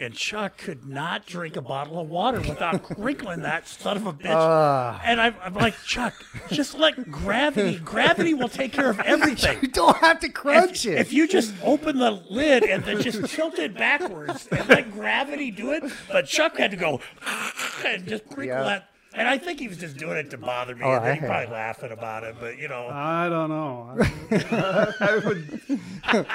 And 0.00 0.14
Chuck 0.14 0.56
could 0.56 0.86
not 0.88 1.26
drink 1.26 1.54
a 1.54 1.60
bottle 1.60 2.00
of 2.00 2.08
water 2.08 2.40
without 2.40 2.82
crinkling 2.96 3.42
that 3.42 3.68
son 3.68 3.98
of 3.98 4.06
a 4.06 4.12
bitch. 4.14 5.00
and 5.04 5.20
I'm, 5.20 5.34
I'm 5.42 5.52
like, 5.52 5.74
Chuck, 5.84 6.14
just 6.50 6.78
let 6.78 7.10
gravity. 7.10 7.78
Gravity 7.78 8.32
will 8.32 8.48
take 8.48 8.72
care 8.72 8.88
of 8.88 8.98
everything. 9.04 9.58
You 9.60 9.68
don't 9.68 9.96
have 9.98 10.18
to 10.20 10.30
crunch 10.30 10.86
If, 10.86 10.92
it. 10.94 10.98
if 10.98 11.12
you 11.12 11.28
just 11.28 11.52
open 11.62 11.98
the 11.98 12.10
lid 12.10 12.64
and 12.64 12.82
then 12.84 13.02
just 13.02 13.22
tilt 13.34 13.58
it 13.58 13.74
backwards 13.76 14.48
and 14.50 14.66
let 14.66 14.90
gravity 14.92 15.50
do 15.50 15.72
it, 15.72 15.84
but 16.10 16.26
Chuck 16.26 16.56
had 16.56 16.70
to 16.70 16.76
go 16.78 16.98
and 17.86 18.06
just 18.08 18.24
crinkle 18.28 18.46
Yeah. 18.46 18.62
that. 18.62 18.88
And 19.14 19.28
I 19.28 19.36
think 19.38 19.60
he 19.60 19.68
was 19.68 19.78
just 19.78 19.96
doing 19.96 20.16
it 20.16 20.30
to 20.30 20.38
bother 20.38 20.74
me. 20.74 20.82
Oh, 20.84 20.92
and 20.92 21.04
I 21.04 21.14
he 21.14 21.20
probably 21.20 21.52
laughing 21.52 21.92
about 21.92 22.24
it, 22.24 22.36
but 22.40 22.58
you 22.58 22.68
know, 22.68 22.88
I 22.88 23.28
don't 23.28 23.50
know. 23.50 23.96
I, 24.30 24.94
I 25.00 25.16
would. 25.18 25.60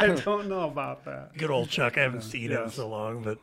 I 0.00 0.06
don't 0.24 0.48
know 0.48 0.62
about 0.68 1.04
that. 1.04 1.36
good 1.36 1.50
old 1.50 1.68
Chuck. 1.68 1.98
I 1.98 2.02
haven't 2.02 2.22
seen 2.22 2.50
him 2.50 2.64
in 2.64 2.70
so 2.70 2.88
long, 2.88 3.22
but 3.22 3.38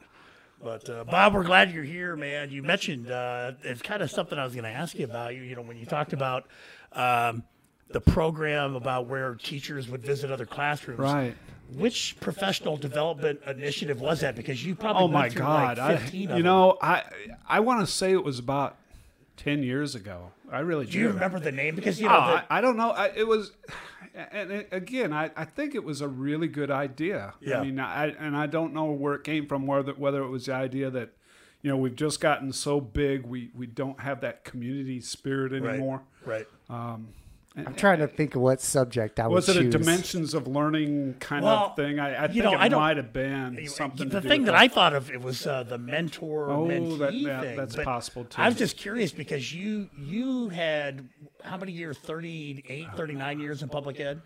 but 0.62 0.90
uh, 0.90 1.04
Bob, 1.04 1.34
we're 1.34 1.44
glad 1.44 1.72
you're 1.72 1.84
here, 1.84 2.16
man. 2.16 2.50
You 2.50 2.64
mentioned 2.64 3.12
uh, 3.12 3.52
it's 3.64 3.82
kind 3.82 4.02
of 4.02 4.10
something 4.12 4.38
I 4.38 4.44
was 4.44 4.54
going 4.54 4.64
to 4.64 4.70
ask 4.70 4.98
you 4.98 5.06
about. 5.06 5.36
You 5.36 5.44
you 5.44 5.56
know 5.56 5.62
when 5.62 5.78
you 5.78 5.86
talked 5.86 6.14
about 6.14 6.46
um, 6.94 7.44
the 7.90 8.02
program 8.02 8.76
about 8.76 9.08
where 9.08 9.36
teachers 9.36 9.88
would 9.88 10.02
visit 10.02 10.32
other 10.32 10.46
classrooms, 10.46 11.00
Right. 11.00 11.36
Which 11.76 12.16
professional 12.20 12.78
development 12.78 13.42
initiative 13.46 14.00
was 14.00 14.22
that? 14.22 14.36
Because 14.36 14.66
you 14.66 14.74
probably 14.74 15.04
Oh 15.04 15.08
my 15.08 15.30
God! 15.30 15.78
like 15.78 16.14
I, 16.14 16.16
you 16.16 16.44
know, 16.44 16.78
I 16.82 17.04
I 17.48 17.60
want 17.60 17.86
to 17.86 17.92
say 17.92 18.14
it 18.14 18.24
was 18.24 18.40
about 18.40 18.78
ten 19.36 19.64
years 19.64 19.96
ago. 19.96 20.32
I 20.52 20.60
really 20.60 20.86
do. 20.86 20.92
Do 20.92 21.00
you 21.00 21.08
remember 21.10 21.40
the 21.40 21.52
name? 21.52 21.76
Because 21.76 22.00
you 22.00 22.08
ah, 22.08 22.12
know, 22.12 22.18
Oh, 22.18 22.22
I, 22.22 22.36
the, 22.36 22.54
I 22.54 22.62
don't 22.62 22.78
know. 22.78 22.92
I, 22.92 23.08
it 23.16 23.28
was, 23.28 23.52
and 24.14 24.52
it, 24.52 24.70
again, 24.72 25.12
I, 25.12 25.30
I 25.36 25.46
think 25.46 25.76
it 25.76 25.84
was 25.84 26.02
a 26.02 26.08
really 26.08 26.48
good 26.48 26.72
idea. 26.72 27.34
Yeah. 27.42 27.60
I 27.60 27.64
mean, 27.66 27.80
I 27.80 28.08
and 28.08 28.36
I 28.36 28.48
don't 28.48 28.74
know 28.74 28.86
where 28.86 29.14
it 29.14 29.24
came 29.24 29.46
from, 29.48 29.68
whether 29.68 29.94
whether 29.94 30.24
it 30.24 30.30
was 30.30 30.46
the 30.46 30.54
idea 30.54 30.90
that, 30.90 31.12
you 31.62 31.70
know, 31.70 31.78
we've 31.78 31.96
just 31.96 32.22
gotten 32.22 32.54
so 32.54 32.80
big, 32.80 33.26
we 33.26 33.52
we 33.54 33.68
don't 33.68 34.00
have 34.00 34.22
that 34.22 34.44
community 34.44 35.02
spirit 35.02 35.54
anymore. 35.54 36.04
right, 36.26 36.48
right. 36.70 36.98
I'm 37.66 37.74
trying 37.74 38.00
to 38.00 38.08
think 38.08 38.36
of 38.36 38.42
what 38.42 38.62
subject 38.62 39.20
I 39.20 39.26
would 39.28 39.34
Was 39.34 39.50
it 39.50 39.58
a 39.58 39.68
dimensions 39.70 40.34
of 40.36 40.48
learning 40.48 41.16
kind 41.20 41.44
Well, 41.44 41.66
of 41.72 41.76
thing? 41.76 42.00
I, 42.00 42.26
I 42.26 42.28
think 42.28 42.44
know, 42.44 42.54
it 42.54 42.58
I 42.58 42.68
don't- 42.70 42.80
might 42.80 42.98
have 42.98 43.12
been 43.12 43.68
something. 43.68 44.10
the 44.10 44.16
to 44.18 44.22
do 44.22 44.30
thing 44.30 44.42
with 44.42 44.48
that 44.48 44.56
I 44.56 44.68
thought 44.68 44.94
of 44.94 45.10
it 45.10 45.22
was 45.22 45.48
uh, 45.48 45.64
the 45.64 45.78
mentor 45.80 46.52
Oh, 46.52 46.66
mentee 46.68 47.00
that- 47.00 47.14
yeah, 47.16 47.42
thing. 47.42 47.58
that's 47.58 47.76
but 47.76 47.86
possible, 47.86 48.26
too. 48.26 48.42
I 48.42 48.48
was 48.48 48.58
just 48.58 48.78
curious 48.78 49.12
because 49.12 49.54
you 49.54 49.90
you 49.98 50.50
had 50.50 51.08
how 51.44 51.58
many 51.58 51.72
years? 51.72 51.98
38, 51.98 52.88
39 52.96 53.40
years 53.40 53.64
in 53.64 53.70
public 53.70 54.00
ed. 54.00 54.22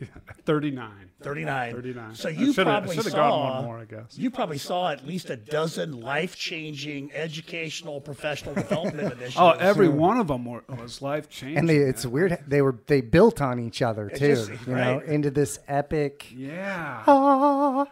39. 0.44 0.90
39. 1.20 1.72
39. 1.74 2.14
So 2.14 2.28
you 2.28 2.52
shoulda- 2.52 2.70
I 2.70 2.80
probably 2.80 2.96
saw 2.96 3.10
gotten 3.16 3.40
one 3.40 3.64
more, 3.64 3.78
I 3.80 3.84
guess. 3.84 4.16
You 4.18 4.30
probably 4.30 4.58
saw 4.58 4.90
at 4.90 5.06
least 5.06 5.30
a 5.30 5.36
dozen 5.36 6.00
life-changing 6.00 7.12
educational 7.12 8.00
professional 8.00 8.54
development 8.54 9.00
initiatives. 9.12 9.36
Oh, 9.38 9.50
every 9.50 9.88
one 9.88 10.18
of 10.18 10.28
them 10.28 10.44
were, 10.44 10.62
was 10.68 11.02
life 11.02 11.28
changing. 11.28 11.58
and 11.58 11.68
they, 11.68 11.76
it's 11.78 12.06
weird. 12.06 12.38
They 12.46 12.62
were 12.62 12.76
they 12.86 13.00
built 13.00 13.40
on 13.40 13.58
each 13.58 13.82
other 13.82 14.08
too. 14.08 14.16
just- 14.34 14.50
you 14.66 14.74
know, 14.74 15.00
into 15.00 15.30
this 15.30 15.58
epic. 15.68 16.26
yeah. 16.34 17.02
Ah, 17.06 17.86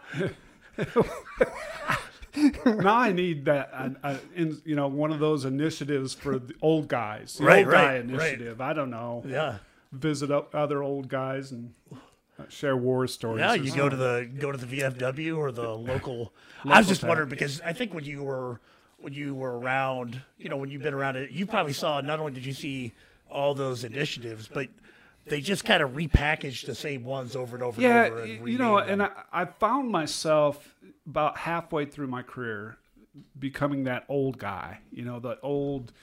now 2.65 2.95
I 2.97 3.11
need 3.11 3.45
that, 3.45 3.69
uh, 3.73 3.89
uh, 4.03 4.17
in, 4.35 4.61
you 4.63 4.75
know, 4.75 4.87
one 4.87 5.11
of 5.11 5.19
those 5.19 5.43
initiatives 5.45 6.13
for 6.13 6.37
the 6.37 6.53
old 6.61 6.87
guys. 6.87 7.37
The 7.37 7.45
Right, 7.45 7.65
old 7.65 7.73
guy 7.73 7.83
right, 7.83 7.93
right. 7.95 8.09
initiative. 8.09 8.61
I 8.61 8.73
don't 8.73 8.91
know. 8.91 9.23
yeah. 9.27 9.57
Visit 9.91 10.31
o- 10.31 10.47
other 10.53 10.83
old 10.83 11.07
guys 11.07 11.51
and 11.51 11.73
share 12.49 12.77
war 12.77 13.07
stories. 13.07 13.39
Yeah, 13.39 13.53
you 13.53 13.73
go 13.73 13.89
to 13.89 13.95
the 13.95 14.29
go 14.39 14.51
to 14.51 14.57
the 14.57 14.79
VFW 14.79 15.37
or 15.37 15.51
the 15.51 15.69
local. 15.75 16.33
I 16.65 16.77
was 16.79 16.87
just 16.87 17.03
wondering 17.03 17.29
because 17.29 17.61
I 17.61 17.73
think 17.73 17.93
when 17.93 18.03
you 18.03 18.23
were 18.23 18.59
when 18.99 19.13
you 19.13 19.35
were 19.35 19.57
around, 19.57 20.21
you 20.37 20.49
know, 20.49 20.57
when 20.57 20.69
you've 20.69 20.81
been 20.81 20.93
around 20.93 21.15
it, 21.15 21.31
you 21.31 21.45
probably 21.45 21.73
saw. 21.73 22.01
Not 22.01 22.19
only 22.19 22.33
did 22.33 22.45
you 22.45 22.53
see 22.53 22.93
all 23.29 23.53
those 23.53 23.83
initiatives, 23.83 24.47
but 24.47 24.69
they 25.25 25.41
just 25.41 25.65
kind 25.65 25.83
of 25.83 25.91
repackage 25.91 26.65
the 26.65 26.75
same 26.75 27.03
ones 27.03 27.35
over 27.35 27.55
and 27.55 27.63
over 27.63 27.81
yeah, 27.81 28.03
and 28.05 28.13
over. 28.13 28.23
And 28.23 28.49
you 28.49 28.57
know, 28.57 28.77
rename 28.77 29.01
and. 29.01 29.03
I, 29.03 29.41
I 29.41 29.45
found 29.45 29.89
myself 29.89 30.75
about 31.05 31.37
halfway 31.37 31.85
through 31.85 32.07
my 32.07 32.21
career 32.21 32.77
becoming 33.37 33.85
that 33.85 34.05
old 34.09 34.37
guy. 34.37 34.79
You 34.91 35.05
know, 35.05 35.19
the 35.19 35.39
old. 35.41 35.93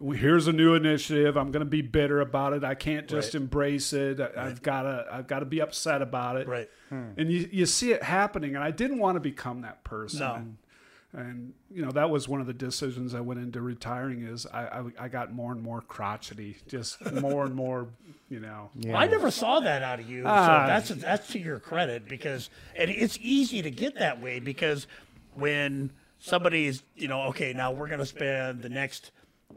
"Well, 0.00 0.16
Here's 0.16 0.46
a 0.48 0.52
new 0.52 0.74
initiative. 0.74 1.36
I'm 1.36 1.50
going 1.52 1.64
to 1.64 1.70
be 1.70 1.82
bitter 1.82 2.20
about 2.20 2.52
it. 2.52 2.64
I 2.64 2.74
can't 2.74 3.06
just 3.08 3.34
Right. 3.34 3.40
embrace 3.42 3.92
it. 3.92 4.20
I, 4.20 4.30
I've 4.46 4.62
got 4.62 4.82
to. 4.82 5.06
I've 5.10 5.26
got 5.26 5.40
to 5.40 5.44
be 5.46 5.60
upset 5.60 6.02
about 6.02 6.36
it. 6.36 6.46
right. 6.48 6.68
And 6.90 7.30
you, 7.32 7.48
you 7.50 7.66
see 7.66 7.92
it 7.92 8.02
happening, 8.04 8.54
and 8.54 8.62
I 8.62 8.70
didn't 8.70 8.98
want 8.98 9.16
to 9.16 9.20
become 9.20 9.62
that 9.62 9.82
person. 9.84 10.20
No. 10.20 10.34
And, 10.34 10.56
and 11.16 11.52
you 11.72 11.80
know 11.84 11.92
that 11.92 12.10
was 12.10 12.28
one 12.28 12.40
of 12.40 12.46
the 12.48 12.52
decisions 12.52 13.14
I 13.14 13.20
went 13.20 13.38
into 13.40 13.60
retiring. 13.60 14.22
Is 14.24 14.46
I, 14.46 14.62
I, 14.66 14.84
I 15.04 15.08
got 15.08 15.32
more 15.32 15.52
and 15.52 15.62
more 15.62 15.80
crotchety, 15.80 16.56
just 16.68 17.04
more 17.12 17.44
and 17.44 17.54
more. 17.54 17.88
You 18.30 18.40
know, 18.40 18.70
Well, 18.84 18.96
I 18.96 19.06
never 19.06 19.30
saw 19.30 19.60
that 19.60 19.82
out 19.82 20.00
of 20.00 20.08
you, 20.10 20.24
Ah. 20.26 20.46
so 20.64 20.66
that's 20.94 21.02
that's 21.02 21.28
to 21.32 21.38
your 21.38 21.60
credit 21.60 22.08
because 22.08 22.50
and 22.76 22.90
it's 22.90 23.16
easy 23.20 23.62
to 23.62 23.70
get 23.70 23.96
that 23.98 24.20
way 24.20 24.40
because 24.40 24.86
when 25.34 25.90
somebody's 26.18 26.82
you 26.96 27.06
know 27.06 27.22
okay 27.24 27.52
now 27.52 27.70
we're 27.70 27.86
going 27.88 27.98
to 28.00 28.06
spend 28.06 28.62
the 28.62 28.68
next 28.68 29.10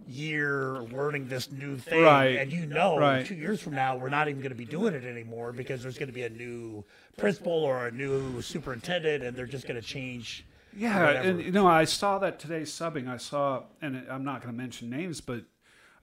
year 0.06 0.80
learning 0.92 1.28
this 1.28 1.52
new 1.52 1.78
thing 1.78 2.02
Right. 2.02 2.38
and 2.38 2.52
you 2.52 2.66
know 2.66 2.98
Right. 2.98 3.26
two 3.26 3.36
years 3.36 3.62
from 3.62 3.74
now 3.76 3.98
we're 3.98 4.10
not 4.10 4.30
even 4.30 4.40
going 4.42 4.52
to 4.52 4.56
be 4.56 4.66
doing 4.66 4.94
it 4.94 5.04
anymore 5.04 5.52
because 5.52 5.84
there's 5.84 5.98
going 5.98 6.08
to 6.08 6.14
be 6.14 6.24
a 6.24 6.30
new 6.30 6.86
principal 7.18 7.52
or 7.52 7.88
a 7.88 7.92
new 7.92 8.42
superintendent 8.42 9.24
and 9.24 9.36
they're 9.36 9.46
just 9.46 9.68
going 9.68 9.80
to 9.80 9.86
change 9.86 10.46
Yeah, 10.74 11.04
whatever. 11.04 11.28
and 11.30 11.42
you 11.44 11.52
know, 11.52 11.68
I 11.68 11.84
saw 11.86 12.20
that 12.20 12.40
today 12.40 12.62
subbing. 12.62 13.10
I 13.10 13.18
saw, 13.18 13.64
and 13.82 14.06
I'm 14.10 14.24
not 14.24 14.42
going 14.42 14.54
to 14.54 14.58
mention 14.58 14.90
names, 14.90 15.20
but 15.22 15.44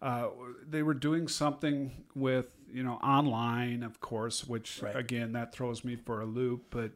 uh, 0.03 0.29
they 0.69 0.83
were 0.83 0.95
doing 0.95 1.29
something 1.29 2.05
with 2.15 2.49
you 2.73 2.83
know 2.83 2.95
online, 2.95 3.83
of 3.83 4.01
course, 4.01 4.45
which 4.45 4.83
Right. 4.83 4.97
again 4.97 5.33
that 5.33 5.53
throws 5.55 5.85
me 5.85 5.97
for 5.97 6.21
a 6.21 6.27
loop. 6.27 6.65
But 6.71 6.91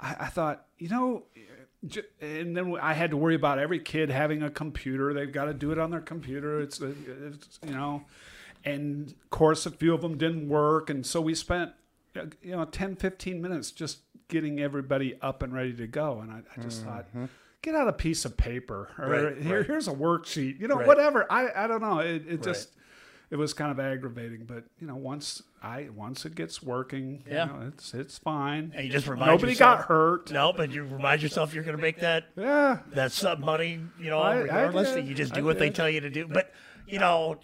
I, 0.00 0.16
I 0.20 0.26
thought, 0.26 0.66
you 0.78 0.88
know, 0.88 1.24
and 2.20 2.56
then 2.56 2.76
I 2.80 2.94
had 2.94 3.10
to 3.10 3.16
worry 3.16 3.34
about 3.34 3.58
every 3.58 3.78
kid 3.78 4.10
having 4.10 4.42
a 4.42 4.50
computer. 4.50 5.12
They've 5.14 5.32
got 5.32 5.44
to 5.46 5.54
do 5.54 5.72
it 5.72 5.78
on 5.78 5.90
their 5.90 6.00
computer. 6.00 6.60
It's, 6.60 6.80
uh, 6.80 6.92
it's 7.26 7.58
you 7.66 7.72
know, 7.72 8.04
and 8.64 9.08
of 9.10 9.30
course 9.30 9.66
a 9.66 9.70
few 9.70 9.94
of 9.94 10.00
them 10.02 10.16
didn't 10.18 10.48
work, 10.48 10.90
and 10.90 11.04
so 11.06 11.20
we 11.20 11.34
spent 11.34 11.72
uh, 12.16 12.26
you 12.42 12.52
know 12.52 12.64
10, 12.64 12.96
15 12.96 13.40
minutes 13.40 13.70
just 13.70 13.98
getting 14.28 14.58
everybody 14.60 15.16
up 15.22 15.42
and 15.42 15.52
ready 15.52 15.72
to 15.74 15.86
go. 15.86 16.20
And 16.20 16.30
I, 16.32 16.42
I 16.56 16.62
just 16.62 16.82
thought, 16.82 17.06
get 17.62 17.74
out 17.76 17.86
a 17.88 17.92
piece 17.92 18.24
of 18.24 18.36
paper 18.36 18.90
or 18.98 19.08
Right, 19.08 19.38
here, 19.38 19.58
right. 19.58 19.66
here's 19.66 19.86
a 19.86 19.92
worksheet, 19.92 20.58
you 20.60 20.66
know, 20.68 20.76
Right. 20.76 20.86
whatever. 20.86 21.30
I, 21.30 21.64
I 21.64 21.66
don't 21.68 21.80
know. 21.80 22.00
It, 22.00 22.24
it 22.28 22.42
just, 22.42 22.70
it 23.30 23.36
was 23.36 23.52
kind 23.54 23.70
of 23.70 23.80
aggravating, 23.80 24.44
but 24.46 24.64
you 24.80 24.86
know, 24.86 24.96
once 24.96 25.42
I, 25.62 25.88
once 25.94 26.24
it 26.24 26.34
gets 26.36 26.62
working, 26.62 27.24
Yeah. 27.28 27.46
you 27.46 27.52
know, 27.52 27.66
it's, 27.68 27.92
it's 27.94 28.18
fine. 28.18 28.72
and 28.74 28.86
you 28.86 28.92
just 28.92 29.08
remind 29.08 29.32
Nobody 29.32 29.52
yourself, 29.52 29.78
got 29.80 29.86
hurt. 29.88 30.30
no 30.30 30.52
but 30.52 30.70
you 30.70 30.84
remind 30.84 31.22
yourself 31.22 31.52
you're 31.54 31.64
going 31.64 31.76
to 31.76 31.82
make 31.82 32.00
that 32.00 32.24
Yeah. 32.36 32.78
that 32.92 33.12
sub 33.12 33.40
money, 33.40 33.80
you 33.98 34.10
know, 34.10 34.18
I- 34.20 34.32
I 34.34 34.36
regardless, 34.42 34.88
did. 34.90 34.96
that 34.98 35.08
you 35.08 35.14
just 35.14 35.32
I 35.32 35.36
do 35.40 35.44
what 35.44 35.58
they 35.58 35.70
tell 35.70 35.88
you 35.90 36.00
to 36.02 36.10
do. 36.10 36.28
But, 36.28 36.52
you 36.86 36.98
know, 37.00 37.40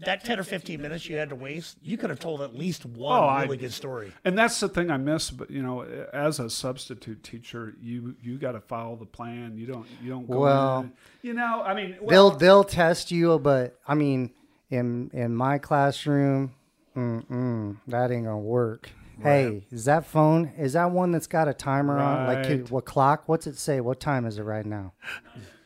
that 0.00 0.22
10 0.22 0.38
or 0.38 0.42
15 0.42 0.82
minutes 0.82 1.08
you 1.08 1.16
had 1.16 1.30
to 1.30 1.34
waste, 1.34 1.78
you 1.82 1.96
could 1.96 2.10
have 2.10 2.18
told 2.18 2.42
at 2.42 2.54
least 2.54 2.84
one 2.84 3.18
Oh, 3.18 3.24
I- 3.24 3.44
really 3.44 3.56
good 3.56 3.72
story. 3.72 4.12
And 4.26 4.36
that's 4.36 4.60
the 4.60 4.68
thing 4.68 4.90
I 4.90 4.98
miss, 4.98 5.30
but 5.30 5.50
you 5.50 5.62
know, 5.62 5.80
as 6.12 6.38
a 6.38 6.50
substitute 6.50 7.22
teacher, 7.22 7.74
you 7.80 8.14
you 8.22 8.36
got 8.36 8.52
to 8.52 8.60
follow 8.60 8.96
the 8.96 9.06
plan. 9.06 9.56
You 9.56 9.64
don't 9.66 9.86
you 10.02 10.10
don't 10.10 10.28
go 10.30 10.40
Well, 10.40 10.80
in, 10.80 10.92
you 11.22 11.32
know, 11.32 11.62
I 11.62 11.72
mean, 11.72 11.96
They'll 12.06 12.32
they'll 12.32 12.64
test 12.64 13.10
you, 13.10 13.38
but 13.38 13.78
I 13.88 13.94
mean, 13.94 14.32
in 14.70 15.10
in 15.12 15.34
my 15.34 15.58
classroom, 15.58 16.54
mm-mm, 16.96 17.76
that 17.86 18.10
ain't 18.10 18.24
gonna 18.24 18.38
work. 18.38 18.90
Hey, 19.22 19.64
is 19.70 19.86
that 19.86 20.04
phone? 20.04 20.52
Is 20.58 20.74
that 20.74 20.90
one 20.90 21.10
that's 21.10 21.26
got 21.26 21.48
a 21.48 21.54
timer 21.54 21.98
on? 21.98 22.26
Like, 22.26 22.68
what 22.70 22.84
clock? 22.84 23.22
What's 23.26 23.46
it 23.46 23.56
say? 23.58 23.80
What 23.80 23.98
time 23.98 24.26
is 24.26 24.38
it 24.38 24.42
right 24.42 24.66
now? 24.66 24.92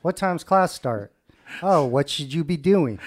What 0.02 0.16
time's 0.16 0.44
class 0.44 0.72
start? 0.72 1.12
Oh, 1.62 1.84
what 1.84 2.08
should 2.08 2.32
you 2.32 2.44
be 2.44 2.56
doing? 2.56 3.00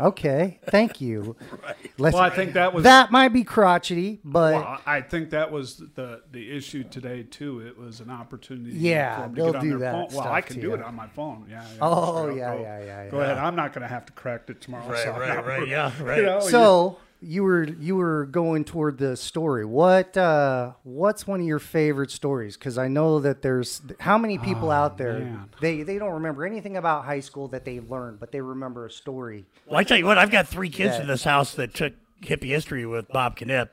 Okay, 0.00 0.58
thank 0.68 1.00
you. 1.00 1.36
Let's, 1.98 2.14
well, 2.14 2.22
I 2.22 2.30
think 2.30 2.54
that 2.54 2.72
was 2.72 2.84
that 2.84 3.10
might 3.10 3.28
be 3.28 3.44
crotchety, 3.44 4.20
but 4.24 4.54
Well, 4.54 4.80
I 4.86 5.02
think 5.02 5.30
that 5.30 5.52
was 5.52 5.76
the 5.94 6.22
the 6.32 6.50
issue 6.56 6.84
today 6.84 7.22
too. 7.22 7.60
It 7.60 7.78
was 7.78 8.00
an 8.00 8.10
opportunity. 8.10 8.76
Yeah, 8.76 9.16
for 9.16 9.22
them 9.22 9.34
to 9.34 9.42
they'll 9.42 9.52
get 9.52 9.58
on 9.58 9.64
do 9.64 9.70
their 9.70 9.78
that 9.78 10.10
phone. 10.10 10.18
Well, 10.18 10.32
I 10.32 10.40
can 10.40 10.56
do 10.60 10.68
you. 10.68 10.74
it 10.74 10.82
on 10.82 10.94
my 10.94 11.06
phone. 11.08 11.46
Yeah. 11.50 11.62
yeah 11.62 11.78
Oh, 11.82 12.26
sure, 12.28 12.36
yeah, 12.36 12.54
go, 12.56 12.62
yeah, 12.62 12.84
yeah, 12.84 13.10
Go 13.10 13.18
yeah. 13.18 13.24
ahead. 13.24 13.38
I'm 13.38 13.56
not 13.56 13.72
going 13.72 13.82
to 13.82 13.88
have 13.88 14.06
to 14.06 14.12
correct 14.14 14.48
it 14.50 14.60
tomorrow. 14.60 14.88
Right, 14.88 15.04
so 15.04 15.12
right, 15.12 15.46
right. 15.46 15.68
Yeah, 15.68 15.92
right. 16.02 16.18
You 16.18 16.22
know, 16.24 16.40
So 16.40 16.98
you 17.22 17.42
were 17.42 17.64
you 17.64 17.96
were 17.96 18.26
going 18.26 18.64
toward 18.64 18.98
the 18.98 19.16
story. 19.16 19.64
What 19.64 20.16
uh, 20.16 20.72
what's 20.82 21.26
one 21.26 21.40
of 21.40 21.46
your 21.46 21.58
favorite 21.58 22.10
stories? 22.10 22.56
Because 22.56 22.78
I 22.78 22.88
know 22.88 23.20
that 23.20 23.42
there's 23.42 23.82
how 24.00 24.16
many 24.18 24.38
people 24.38 24.70
out 24.70 24.96
there 24.98 25.18
man. 25.20 25.50
they 25.60 25.82
they 25.82 25.98
don't 25.98 26.12
remember 26.14 26.46
anything 26.46 26.76
about 26.76 27.04
high 27.04 27.20
school 27.20 27.48
that 27.48 27.64
they 27.64 27.80
learned, 27.80 28.20
but 28.20 28.32
they 28.32 28.40
remember 28.40 28.86
a 28.86 28.90
story. 28.90 29.44
Well, 29.66 29.78
I 29.78 29.84
tell 29.84 29.98
you 29.98 30.06
what, 30.06 30.18
I've 30.18 30.30
got 30.30 30.48
three 30.48 30.70
kids 30.70 30.96
Yeah. 30.96 31.02
in 31.02 31.06
this 31.08 31.24
house 31.24 31.54
that 31.54 31.74
took 31.74 31.92
hippie 32.22 32.44
history 32.48 32.86
with 32.86 33.08
Bob 33.08 33.36
Knipp. 33.38 33.68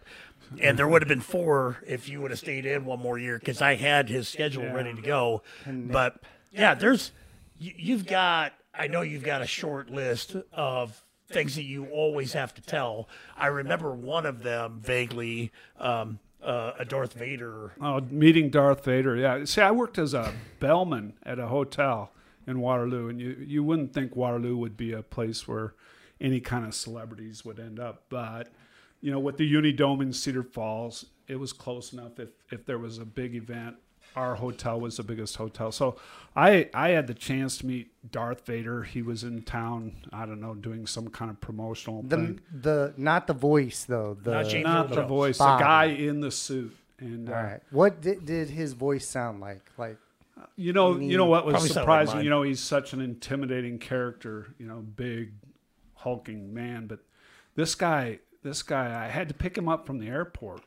And 0.61 0.79
there 0.79 0.87
would 0.87 1.01
have 1.01 1.09
been 1.09 1.19
four 1.19 1.77
if 1.85 2.07
you 2.07 2.21
would 2.21 2.31
have 2.31 2.39
stayed 2.39 2.65
in 2.65 2.85
one 2.85 2.99
more 3.01 3.17
year 3.19 3.37
because 3.37 3.61
I 3.61 3.75
had 3.75 4.07
his 4.07 4.29
schedule 4.29 4.63
ready 4.71 4.93
to 4.93 5.01
go. 5.01 5.41
But 5.65 6.21
yeah, 6.53 6.73
there's, 6.73 7.11
you, 7.59 7.73
you've 7.75 8.05
got, 8.07 8.53
I 8.73 8.87
know 8.87 9.01
you've 9.01 9.25
got 9.25 9.41
a 9.41 9.45
short 9.45 9.89
list 9.89 10.37
of 10.53 11.03
things 11.27 11.55
that 11.55 11.63
you 11.63 11.85
always 11.87 12.33
have 12.33 12.53
to 12.55 12.61
tell. 12.61 13.07
I 13.35 13.47
remember 13.47 13.93
one 13.93 14.25
of 14.25 14.43
them 14.43 14.79
vaguely, 14.81 15.51
um, 15.79 16.19
uh, 16.41 16.73
a 16.79 16.85
Darth 16.85 17.13
Vader. 17.13 17.73
Oh, 17.81 18.01
meeting 18.09 18.49
Darth 18.49 18.85
Vader. 18.85 19.15
Yeah. 19.15 19.43
See, 19.45 19.61
I 19.61 19.71
worked 19.71 19.97
as 19.97 20.13
a 20.13 20.33
bellman 20.59 21.13
at 21.23 21.39
a 21.39 21.47
hotel 21.47 22.11
in 22.45 22.61
Waterloo, 22.61 23.09
and 23.09 23.19
you 23.19 23.35
you 23.45 23.63
wouldn't 23.63 23.93
think 23.93 24.15
Waterloo 24.15 24.55
would 24.57 24.77
be 24.77 24.93
a 24.93 25.03
place 25.03 25.47
where 25.47 25.73
any 26.21 26.39
kind 26.39 26.65
of 26.65 26.73
celebrities 26.73 27.43
would 27.45 27.59
end 27.59 27.79
up, 27.79 28.05
but 28.09 28.49
you 29.01 29.11
know, 29.11 29.19
with 29.19 29.37
the 29.37 29.53
Unidome 29.53 30.01
in 30.01 30.11
Cedar 30.11 30.43
Falls, 30.43 31.05
it 31.27 31.35
was 31.35 31.53
close 31.53 31.93
enough. 31.93 32.19
If 32.19 32.29
if 32.51 32.65
there 32.65 32.79
was 32.79 32.97
a 32.97 33.05
big 33.05 33.35
event, 33.35 33.75
our 34.17 34.35
hotel 34.35 34.79
was 34.79 34.97
the 34.97 35.03
biggest 35.03 35.35
hotel. 35.37 35.71
So 35.71 35.97
I 36.35 36.69
I 36.73 36.89
had 36.89 37.07
the 37.07 37.13
chance 37.13 37.59
to 37.59 37.65
meet 37.65 37.91
Darth 38.11 38.45
Vader. 38.45 38.83
He 38.83 39.01
was 39.01 39.23
in 39.23 39.43
town. 39.43 39.95
I 40.11 40.25
don't 40.25 40.41
know, 40.41 40.55
doing 40.55 40.87
some 40.87 41.07
kind 41.09 41.29
of 41.31 41.39
promotional 41.39 42.01
The 42.03 42.15
thing. 42.15 42.39
the 42.51 42.93
not 42.97 43.27
the 43.27 43.33
voice 43.33 43.83
though. 43.85 44.17
The 44.21 44.31
Not 44.31 44.47
James 44.47 44.65
Not 44.65 44.89
the 44.89 45.05
voice, 45.05 45.37
Body. 45.37 45.63
the 45.63 45.67
guy 45.67 45.85
in 45.85 46.21
the 46.21 46.31
suit. 46.31 46.75
And 46.99 47.29
all 47.29 47.35
uh, 47.35 47.43
right. 47.43 47.59
What 47.69 48.01
did, 48.01 48.25
did 48.25 48.49
his 48.49 48.73
voice 48.73 49.07
sound 49.07 49.39
like? 49.39 49.61
Like 49.77 49.97
You 50.55 50.73
know, 50.73 50.97
you 50.97 51.15
know 51.17 51.25
what 51.25 51.45
was 51.45 51.53
Probably 51.53 51.69
sounded 51.69 51.89
like 51.91 52.07
surprising. 52.07 52.23
you 52.23 52.29
know, 52.31 52.41
he's 52.41 52.59
such 52.59 52.93
an 52.93 53.01
intimidating 53.01 53.77
character. 53.77 54.47
You 54.57 54.65
know, 54.65 54.77
big, 54.79 55.33
hulking 55.93 56.53
man. 56.53 56.87
But 56.87 56.99
this 57.55 57.75
guy, 57.75 58.19
this 58.43 58.63
guy, 58.63 59.05
I 59.05 59.09
had 59.09 59.27
to 59.27 59.33
pick 59.35 59.57
him 59.57 59.69
up 59.69 59.85
from 59.85 59.99
the 59.99 60.07
airport, 60.07 60.61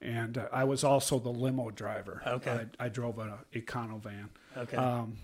and 0.00 0.38
uh, 0.38 0.48
I 0.52 0.64
was 0.64 0.84
also 0.84 1.18
the 1.18 1.30
limo 1.30 1.70
driver. 1.70 2.22
Okay. 2.26 2.66
I, 2.78 2.86
I 2.86 2.88
drove 2.88 3.18
a 3.18 3.38
econo 3.54 4.00
van. 4.02 4.30
Okay. 4.56 4.76
Um, 4.76 5.18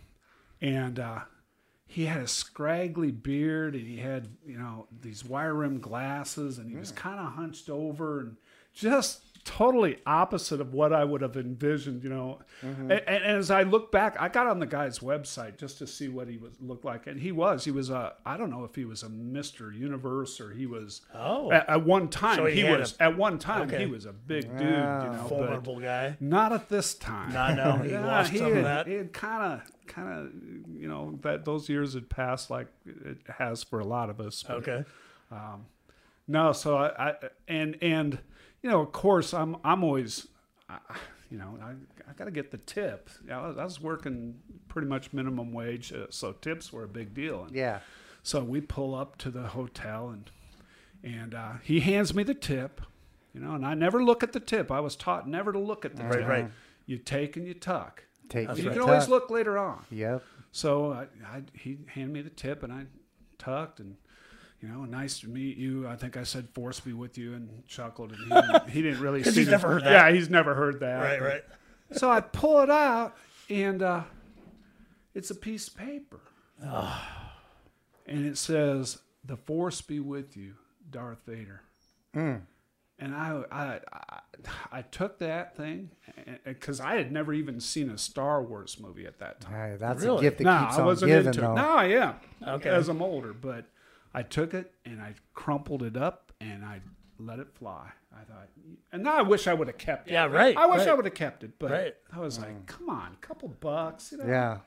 and 0.61 0.99
uh, 0.99 1.21
he 1.87 2.06
had 2.06 2.21
a 2.21 2.28
scraggly 2.28 3.11
beard, 3.11 3.75
and 3.75 3.87
he 3.87 3.99
had 3.99 4.28
you 4.47 4.59
know 4.59 4.87
these 5.02 5.25
wire 5.25 5.54
rim 5.54 5.80
glasses, 5.80 6.59
and 6.59 6.71
he 6.71 6.76
was 6.76 6.92
kind 6.92 7.21
of 7.21 7.33
hunched 7.33 7.71
over, 7.71 8.21
and 8.21 8.37
just 8.75 9.23
totally 9.47 9.97
opposite 10.05 10.61
of 10.61 10.75
what 10.75 10.93
I 10.93 11.05
would 11.05 11.23
have 11.23 11.37
envisioned. 11.37 12.03
You 12.03 12.11
know, 12.11 12.38
mm-hmm. 12.62 12.91
and, 12.91 13.00
and 13.07 13.25
as 13.25 13.50
I 13.50 13.62
look 13.62 13.91
back, 13.91 14.17
I 14.21 14.29
got 14.29 14.47
on 14.47 14.59
the 14.59 14.67
guy's 14.67 14.99
website 14.99 15.57
just 15.57 15.79
to 15.79 15.87
see 15.87 16.09
what 16.09 16.29
he 16.29 16.37
was 16.37 16.53
looked 16.61 16.85
like, 16.85 17.07
and 17.07 17.19
he 17.19 17.33
was 17.33 17.65
he 17.65 17.71
was 17.71 17.88
a 17.88 18.15
I 18.26 18.37
don't 18.37 18.50
know 18.50 18.65
if 18.65 18.75
he 18.75 18.85
was 18.85 19.03
a 19.03 19.09
Mister 19.09 19.73
Universe 19.73 20.41
or 20.41 20.50
he 20.53 20.67
was 20.67 21.00
Oh. 21.15 21.50
at, 21.53 21.69
at 21.69 21.85
one 21.87 22.09
time 22.09 22.37
So 22.37 22.47
he 22.47 22.62
he, 22.62 22.65
was 22.71 22.97
a- 22.99 23.05
at 23.05 23.17
one 23.17 23.38
time 23.38 23.62
Okay. 23.69 23.79
he 23.79 23.87
was 23.87 24.05
a 24.05 24.12
big 24.12 24.43
dude. 24.59 24.61
You 24.61 24.67
know, 24.69 25.25
Formidable 25.29 25.81
guy. 25.81 26.17
not 26.21 26.53
at 26.53 26.69
this 26.69 26.95
time. 26.95 27.33
No, 27.33 27.55
no, 27.55 27.83
he 27.85 27.97
lost 27.97 28.33
he 28.33 28.38
some 28.38 28.53
of 28.57 28.65
that. 28.65 28.87
He 28.87 28.95
had 28.95 29.12
kind 29.12 29.61
of, 29.61 29.87
kind 29.87 30.09
of, 30.09 30.76
you 30.81 30.88
know, 30.88 31.19
that 31.23 31.45
those 31.45 31.69
years 31.69 31.95
had 31.95 32.11
passed 32.11 32.50
like 32.50 32.67
it 32.85 33.19
has 33.38 33.62
for 33.62 33.79
a 33.79 33.85
lot 33.87 34.11
of 34.11 34.21
us. 34.21 34.43
But, 34.43 34.57
Okay. 34.57 34.85
Um, 35.31 35.67
no, 36.29 36.53
so 36.53 36.76
I, 36.76 37.11
I, 37.11 37.15
and 37.47 37.76
and 37.81 38.19
you 38.66 38.73
know, 38.73 38.80
of 38.80 38.90
course, 38.90 39.32
I'm 39.32 39.56
I'm 39.62 39.85
always, 39.85 40.26
I, 40.68 40.78
you 41.30 41.38
know, 41.38 41.56
I 41.62 41.70
I 42.11 42.12
got 42.16 42.25
to 42.25 42.32
get 42.32 42.50
the 42.50 42.58
tip. 42.58 43.08
Yeah, 43.28 43.40
I 43.40 43.46
was, 43.46 43.58
I 43.58 43.62
was 43.62 43.80
working 43.80 44.35
pretty 44.66 44.88
much 44.88 45.12
minimum 45.12 45.52
wage, 45.52 45.92
uh, 45.92 46.06
so 46.11 46.32
tips 46.32 46.73
were 46.73 46.82
a 46.82 46.88
big 46.88 47.14
deal. 47.14 47.44
And 47.44 47.54
yeah. 47.54 47.78
so 48.25 48.42
we 48.42 48.61
pull 48.61 48.96
up 48.96 49.18
to 49.18 49.30
the 49.30 49.44
hotel 49.44 50.08
and 50.08 50.28
and 51.04 51.32
uh, 51.32 51.52
he 51.62 51.78
hands 51.78 52.12
me 52.12 52.25
the 52.25 52.35
tip, 52.35 52.80
you 53.32 53.40
know, 53.40 53.52
and 53.52 53.64
I 53.64 53.75
never 53.75 54.02
look 54.02 54.25
at 54.25 54.32
the 54.32 54.40
tip. 54.40 54.73
I 54.73 54.80
was 54.80 54.96
taught 54.96 55.28
never 55.28 55.52
to 55.52 55.61
look 55.61 55.85
at 55.85 55.94
the 55.94 56.02
Right, 56.02 56.18
tip. 56.18 56.28
right. 56.28 56.50
You 56.87 56.99
take 56.99 57.37
and 57.37 57.46
you 57.46 57.54
tuck. 57.54 58.02
Take 58.28 58.49
you 58.56 58.64
your 58.64 58.73
can 58.73 58.82
always 58.82 59.02
tuck. 59.04 59.11
look 59.11 59.30
later 59.30 59.56
on. 59.58 59.85
Yep. 59.92 60.25
So 60.50 60.90
I, 60.92 61.02
I, 61.25 61.42
he 61.52 61.78
handed 61.87 62.12
me 62.12 62.23
the 62.23 62.30
tip 62.30 62.64
and 62.64 62.73
I 62.73 62.87
tucked 63.38 63.78
and 63.78 63.94
you 64.66 64.73
know, 64.73 64.85
nice 64.85 65.20
to 65.20 65.28
meet 65.28 65.56
you. 65.56 65.87
I 65.87 65.96
think 65.96 66.16
I 66.16 66.23
said 66.25 66.49
force 66.50 66.80
be 66.80 66.92
with 66.92 67.16
you 67.18 67.35
and 67.35 67.64
chuckled. 67.66 68.12
And 68.12 68.20
he 68.20 68.28
didn't, 68.35 68.70
he 68.70 68.82
didn't 68.82 69.00
really 69.00 69.23
'Cause 69.23 69.35
see 69.35 69.40
he's 69.42 69.49
never 69.49 69.68
heard 69.68 69.85
that. 69.85 69.90
Yeah, 69.92 70.12
he's 70.12 70.28
never 70.30 70.54
heard 70.54 70.80
that. 70.80 71.00
Right, 71.02 71.23
right. 71.23 71.44
So 71.92 72.11
I 72.11 72.20
pull 72.20 72.61
it 72.62 72.70
out, 72.70 73.14
and 73.49 73.80
uh, 73.82 74.02
it's 75.14 75.30
a 75.30 75.35
piece 75.37 75.68
of 75.68 75.76
paper. 75.76 76.20
And 78.06 78.26
it 78.26 78.38
says, 78.38 78.99
The 79.25 79.37
force 79.37 79.80
be 79.80 80.00
with 80.00 80.37
you, 80.37 80.54
Darth 80.90 81.20
Vader. 81.26 81.62
And 82.99 83.14
I, 83.14 83.42
I, 83.52 83.80
I, 83.92 84.20
I 84.73 84.82
took 84.82 85.18
that 85.18 85.54
thing 85.54 85.90
because 86.44 86.80
I 86.80 86.94
had 86.94 87.12
never 87.12 87.35
even 87.35 87.61
seen 87.61 87.90
a 87.90 87.99
Star 87.99 88.42
Wars 88.42 88.78
movie 88.80 89.04
at 89.06 89.18
that 89.18 89.42
time. 89.42 89.52
Hey, 89.52 89.76
that's 89.78 90.02
Really? 90.02 90.18
a 90.26 90.30
gift 90.30 90.38
that 90.38 90.44
no, 90.44 90.58
keeps 90.64 90.76
I 90.76 90.80
on 90.80 90.87
wasn't 90.87 91.11
giving, 91.11 91.26
into 91.26 91.40
though. 91.42 91.52
it. 91.52 91.56
Now 91.56 91.76
I 91.76 91.85
am. 91.85 92.14
Okay. 92.54 92.70
As 92.70 92.88
I'm 92.88 93.02
older, 93.02 93.35
but 93.35 93.66
I 94.16 94.23
took 94.23 94.54
it 94.54 94.73
and 94.87 95.00
I 95.00 95.14
crumpled 95.35 95.82
it 95.82 95.94
up 95.96 96.32
and 96.40 96.64
I 96.64 96.80
let 97.18 97.38
it 97.38 97.49
fly. 97.52 97.90
I 98.12 98.25
thought, 98.25 98.49
and 98.92 99.02
now 99.02 99.14
I 99.18 99.20
wish 99.23 99.46
I 99.46 99.52
would 99.52 99.66
have 99.68 99.76
kept 99.76 100.08
it. 100.08 100.14
Yeah, 100.14 100.25
right, 100.25 100.56
I 100.56 100.64
wish 100.66 100.78
right. 100.78 100.88
I 100.88 100.94
would 100.94 101.04
have 101.04 101.12
kept 101.14 101.44
it, 101.44 101.50
but 101.58 101.70
Right. 101.70 101.94
I 102.11 102.18
was 102.20 102.38
like, 102.38 102.64
come 102.66 102.88
on, 102.88 103.12
a 103.12 103.16
couple 103.26 103.49
bucks, 103.61 104.12
you 104.12 104.18
know, 104.18 104.26
Yeah. 104.26 104.58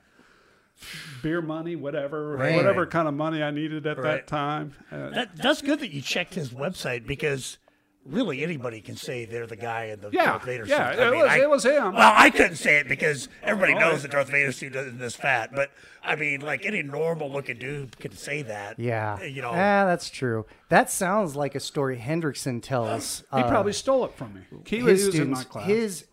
beer 1.24 1.42
money, 1.42 1.76
whatever, 1.76 2.38
Right. 2.38 2.56
whatever 2.56 2.86
kind 2.86 3.08
of 3.08 3.16
money 3.16 3.42
I 3.42 3.50
needed 3.50 3.88
at 3.88 3.98
Right. 3.98 4.04
that 4.04 4.28
time. 4.28 4.76
Uh, 4.92 5.10
That, 5.10 5.36
that's 5.36 5.64
good 5.64 5.80
that 5.80 5.92
you 5.92 6.02
checked 6.04 6.36
his 6.36 6.52
website 6.52 7.08
because 7.08 7.58
really 8.06 8.44
anybody 8.44 8.82
can 8.82 8.96
say 8.96 9.26
they're 9.26 9.46
the 9.48 9.56
guy 9.56 9.86
in 9.86 10.00
the 10.02 10.10
yeah, 10.12 10.26
Darth 10.26 10.44
Vader 10.46 10.66
yeah, 10.66 10.92
suit. 10.92 11.00
I 11.00 11.08
it 11.08 11.12
mean, 11.12 11.20
was, 11.22 11.30
I- 11.30 11.40
it 11.40 11.50
was 11.50 11.66
him. 11.66 11.94
Well, 11.94 12.14
I 12.16 12.30
couldn't 12.30 12.56
say 12.56 12.78
it 12.80 12.88
because 12.90 13.30
everybody 13.44 13.74
Oh, 13.76 13.80
knows 13.90 14.02
that 14.04 14.12
Darth 14.12 14.30
Vader 14.30 14.52
suit 14.52 14.76
isn't 14.76 14.98
this 15.00 15.16
fat. 15.16 15.52
But 15.54 15.72
I 16.04 16.16
mean, 16.16 16.42
like 16.42 16.66
any 16.66 16.82
normal 16.82 17.32
looking 17.32 17.58
dude 17.60 17.98
can 18.00 18.12
say 18.14 18.42
that. 18.44 18.80
Yeah. 18.80 19.22
You 19.24 19.42
know. 19.42 19.52
Yeah, 19.52 19.86
that's 19.86 20.10
true. 20.10 20.46
That 20.70 20.90
sounds 20.90 21.36
like 21.36 21.56
a 21.56 21.60
story 21.60 21.98
Hendrickson 21.98 22.62
tells. 22.64 23.20
he 23.34 23.42
uh, 23.42 23.48
probably 23.50 23.74
stole 23.74 24.06
it 24.06 24.14
from 24.14 24.34
me. 24.36 24.42
He, 24.66 24.82
was- 24.84 25.04
his 25.06 25.14
he 25.14 25.20
was 25.20 25.20
in 25.20 25.30
my 25.32 25.40
students. 25.40 25.44
class. 25.52 25.68
His 25.68 26.06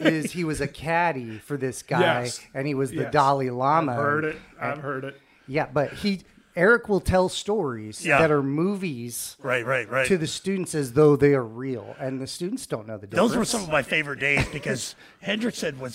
is 0.00 0.32
he 0.32 0.44
was 0.44 0.60
a 0.60 0.68
caddy 0.68 1.38
for 1.38 1.56
this 1.56 1.82
guy, 1.82 2.00
Yes. 2.24 2.40
and 2.54 2.66
he 2.66 2.74
was 2.74 2.90
the 2.90 2.96
Yes. 3.02 3.12
Dalai 3.12 3.50
Lama. 3.50 3.92
I've 3.92 3.98
heard 3.98 4.24
it. 4.24 4.36
I've 4.60 4.78
heard 4.78 5.04
it. 5.04 5.16
Yeah, 5.48 5.66
but 5.72 5.92
he 5.94 6.20
Eric 6.58 6.88
will 6.88 7.00
tell 7.00 7.28
stories 7.28 8.04
Yeah. 8.04 8.18
that 8.18 8.30
are 8.32 8.42
movies 8.42 9.36
Right, 9.40 9.64
right, 9.64 9.88
right. 9.88 10.06
to 10.06 10.18
the 10.18 10.26
students 10.26 10.74
as 10.74 10.92
though 10.94 11.14
they 11.16 11.34
are 11.34 11.44
real, 11.44 11.94
and 12.00 12.20
the 12.20 12.26
students 12.26 12.66
don't 12.66 12.86
know 12.86 12.98
the 12.98 13.06
difference. 13.06 13.30
Those 13.30 13.38
were 13.38 13.44
some 13.44 13.62
of 13.62 13.70
my 13.70 13.82
favorite 13.82 14.18
days 14.18 14.44
because 14.52 14.94
Hendrickson 15.24 15.78
would 15.78 15.94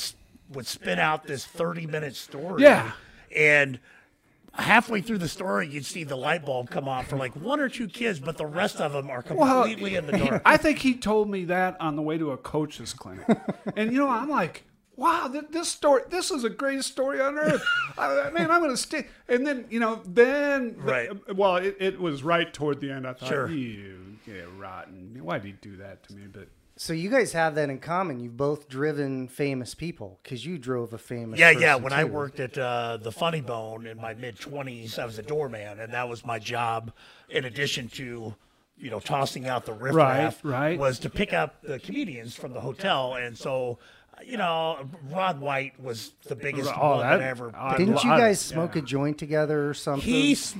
would 0.53 0.65
spin 0.67 0.99
out 0.99 1.25
this 1.25 1.45
thirty 1.45 1.85
minute 1.85 2.15
story. 2.15 2.63
Yeah. 2.63 2.91
And 3.35 3.79
halfway 4.53 5.01
through 5.01 5.17
the 5.17 5.27
story, 5.27 5.67
you'd 5.67 5.85
see 5.85 6.03
the 6.03 6.15
light 6.15 6.45
bulb 6.45 6.69
come 6.69 6.87
on 6.87 7.03
for 7.05 7.17
like 7.17 7.35
one 7.35 7.59
or 7.59 7.69
two 7.69 7.87
kids, 7.87 8.19
but 8.19 8.37
the 8.37 8.45
rest 8.45 8.79
of 8.79 8.93
them 8.93 9.09
are 9.09 9.23
Well, 9.31 9.63
completely 9.63 9.95
in 9.95 10.05
the 10.05 10.17
dark. 10.17 10.41
I 10.45 10.57
think 10.57 10.79
he 10.79 10.93
told 10.95 11.29
me 11.29 11.45
that 11.45 11.75
on 11.81 11.95
the 11.95 12.01
way 12.01 12.17
to 12.17 12.31
a 12.31 12.37
coach's 12.37 12.93
clinic, 12.93 13.25
and 13.75 13.91
you 13.91 13.97
know, 13.99 14.09
I'm 14.09 14.29
like, 14.29 14.63
wow, 14.95 15.27
th- 15.27 15.45
this 15.51 15.69
story, 15.69 16.03
this 16.09 16.31
is 16.31 16.43
the 16.43 16.49
greatest 16.49 16.91
story 16.91 17.19
on 17.21 17.37
earth. 17.37 17.63
I, 17.97 18.29
man, 18.31 18.51
I'm 18.51 18.61
gonna 18.61 18.77
stay. 18.77 19.07
And 19.27 19.45
then, 19.45 19.65
you 19.69 19.79
know, 19.79 20.01
then, 20.05 20.75
Right. 20.77 21.09
well, 21.35 21.57
it, 21.57 21.77
it 21.79 21.99
was 21.99 22.23
right 22.23 22.51
toward 22.53 22.79
the 22.81 22.91
end. 22.91 23.07
I 23.07 23.13
thought, 23.13 23.29
Sure. 23.29 23.49
you 23.49 24.17
get 24.25 24.45
rotten. 24.57 25.17
Why 25.21 25.39
did 25.39 25.45
he 25.47 25.51
do 25.53 25.77
that 25.77 26.03
to 26.07 26.13
me? 26.15 26.27
But 26.31 26.47
So 26.75 26.93
you 26.93 27.09
guys 27.09 27.33
have 27.33 27.55
that 27.55 27.69
in 27.69 27.79
common. 27.79 28.19
You've 28.19 28.37
both 28.37 28.67
driven 28.69 29.27
famous 29.27 29.73
people 29.75 30.19
because 30.23 30.45
you 30.45 30.57
drove 30.57 30.93
a 30.93 30.97
famous. 30.97 31.39
Yeah, 31.39 31.51
yeah. 31.51 31.73
person, 31.73 31.83
When 31.83 31.93
I 31.93 32.03
worked 32.03 32.39
at 32.39 32.57
uh, 32.57 32.97
the 32.97 33.11
Funny 33.11 33.41
Bone 33.41 33.85
in 33.87 33.97
my 33.97 34.13
mid 34.13 34.39
twenties, 34.39 34.97
I 34.99 35.05
was 35.05 35.17
a 35.19 35.23
doorman, 35.23 35.79
and 35.79 35.93
that 35.93 36.07
was 36.09 36.25
my 36.25 36.39
job. 36.39 36.91
In 37.29 37.45
addition 37.45 37.87
to, 37.89 38.35
you 38.77 38.89
know, 38.91 38.99
tossing 38.99 39.47
out 39.47 39.65
the 39.65 39.73
riffraff, 39.73 40.39
right. 40.43 40.77
was 40.77 40.99
to 40.99 41.09
pick 41.09 41.33
up 41.33 41.61
the 41.63 41.79
comedians 41.79 42.35
from 42.35 42.53
the 42.53 42.61
hotel. 42.61 43.15
And 43.15 43.37
so, 43.37 43.79
you 44.25 44.37
know, 44.37 44.89
Ron 45.09 45.39
White 45.39 45.79
was 45.81 46.11
the 46.27 46.35
biggest 46.35 46.71
Oh, 46.75 46.91
one 46.91 46.99
that- 47.01 47.17
that, 47.19 47.27
ever. 47.27 47.51
I 47.55 47.77
Didn't 47.77 47.95
lot 47.95 48.03
you 48.03 48.11
of- 48.13 48.19
guys 48.19 48.39
smoke 48.39 48.75
yeah. 48.75 48.81
a 48.81 48.85
joint 48.85 49.17
together 49.17 49.69
or 49.69 49.73
something? 49.73 50.03
He's. 50.09 50.55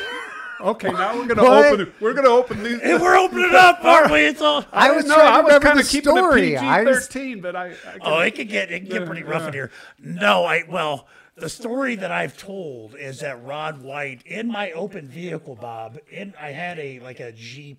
okay, 0.60 0.90
now 0.90 1.16
we're 1.16 1.26
gonna 1.26 1.42
What? 1.42 1.66
open. 1.66 1.92
We're 2.00 2.14
gonna 2.14 2.28
open 2.28 2.62
these. 2.62 2.80
We're 2.82 3.16
opening 3.16 3.46
it 3.46 3.54
up, 3.54 3.84
aren't 3.84 4.12
we? 4.12 4.20
It's 4.26 4.40
all. 4.42 4.64
I 4.72 4.90
was 4.92 5.04
no, 5.06 5.14
trying 5.14 5.26
to 5.26 5.32
I 5.32 5.40
was 5.40 5.62
kind 5.64 5.78
the 5.78 5.82
of 5.82 5.88
keeping 5.88 6.16
story. 6.16 6.54
it 6.54 6.62
I 6.62 6.82
was- 6.82 7.08
PG-13, 7.08 7.42
but 7.42 7.56
I. 7.56 7.66
I 7.68 7.74
Oh, 8.02 8.18
it 8.20 8.34
could 8.34 8.48
get 8.48 8.70
it 8.70 8.80
can 8.80 8.88
get 8.88 9.06
pretty 9.06 9.22
rough 9.22 9.46
in 9.46 9.52
here. 9.52 9.70
No, 9.98 10.44
I 10.44 10.64
well, 10.68 11.06
the 11.36 11.48
story 11.48 11.94
that 11.96 12.10
I've 12.10 12.36
told 12.36 12.94
is 12.96 13.20
that 13.20 13.42
Ron 13.44 13.82
White 13.82 14.22
in 14.26 14.48
my 14.48 14.72
open 14.72 15.08
vehicle, 15.08 15.54
Bob, 15.54 15.98
in 16.10 16.34
I 16.40 16.50
had 16.50 16.78
a 16.78 16.98
like 17.00 17.20
a 17.20 17.32
Jeep 17.32 17.78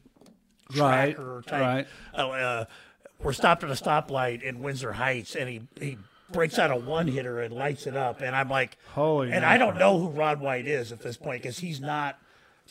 Right, 0.77 1.15
tracker 1.15 1.43
type. 1.47 1.61
right. 1.61 1.87
Uh, 2.13 2.29
uh, 2.29 2.65
we're 3.21 3.33
stopped 3.33 3.63
at 3.63 3.69
a 3.69 3.73
stoplight 3.73 4.41
in 4.41 4.59
Windsor 4.61 4.93
Heights, 4.93 5.35
and 5.35 5.49
he 5.49 5.61
he 5.79 5.97
breaks 6.31 6.59
out 6.59 6.71
a 6.71 6.75
one 6.75 7.07
hitter 7.07 7.41
and 7.41 7.53
lights 7.53 7.87
it 7.87 7.95
up, 7.97 8.21
and 8.21 8.35
I'm 8.35 8.49
like, 8.49 8.77
Holy 8.93 9.31
and 9.31 9.43
I 9.45 9.57
don't 9.57 9.77
know 9.77 9.99
who 9.99 10.09
Ron 10.09 10.39
White 10.39 10.67
is 10.67 10.91
at 10.91 11.01
this 11.01 11.17
point 11.17 11.41
because 11.41 11.59
he's 11.59 11.79
not 11.81 12.19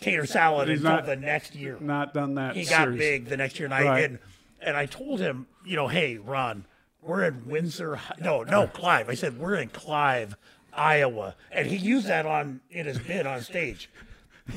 tater 0.01 0.27
salad 0.27 0.69
He's 0.69 0.79
until 0.79 0.93
not- 0.97 1.07
the 1.07 1.17
next 1.17 1.55
year 1.57 1.77
not 1.81 2.15
done 2.15 2.35
that. 2.37 2.55
he 2.55 2.65
got 2.65 2.85
series. 2.85 2.99
big 2.99 3.25
the 3.27 3.37
next 3.37 3.59
year, 3.59 3.67
and 3.67 3.75
I 3.75 3.83
Right. 3.85 4.05
and, 4.05 4.19
and 4.61 4.77
I 4.77 4.87
told 4.87 5.19
him, 5.21 5.47
you 5.67 5.75
know, 5.77 5.89
hey, 5.89 6.19
Ron, 6.19 6.67
we're 7.03 7.25
in 7.25 7.47
Windsor. 7.47 7.99
No, 8.21 8.43
no, 8.45 8.67
Clive. 8.73 9.09
I 9.09 9.15
said 9.15 9.39
we're 9.39 9.57
in 9.57 9.69
Clive, 9.71 10.37
Iowa, 10.73 11.35
and 11.51 11.67
he 11.67 11.77
used 11.77 12.07
that 12.07 12.27
on 12.27 12.61
in 12.71 12.87
his 12.87 12.99
bit 13.01 13.27
on 13.27 13.41
stage. 13.43 13.91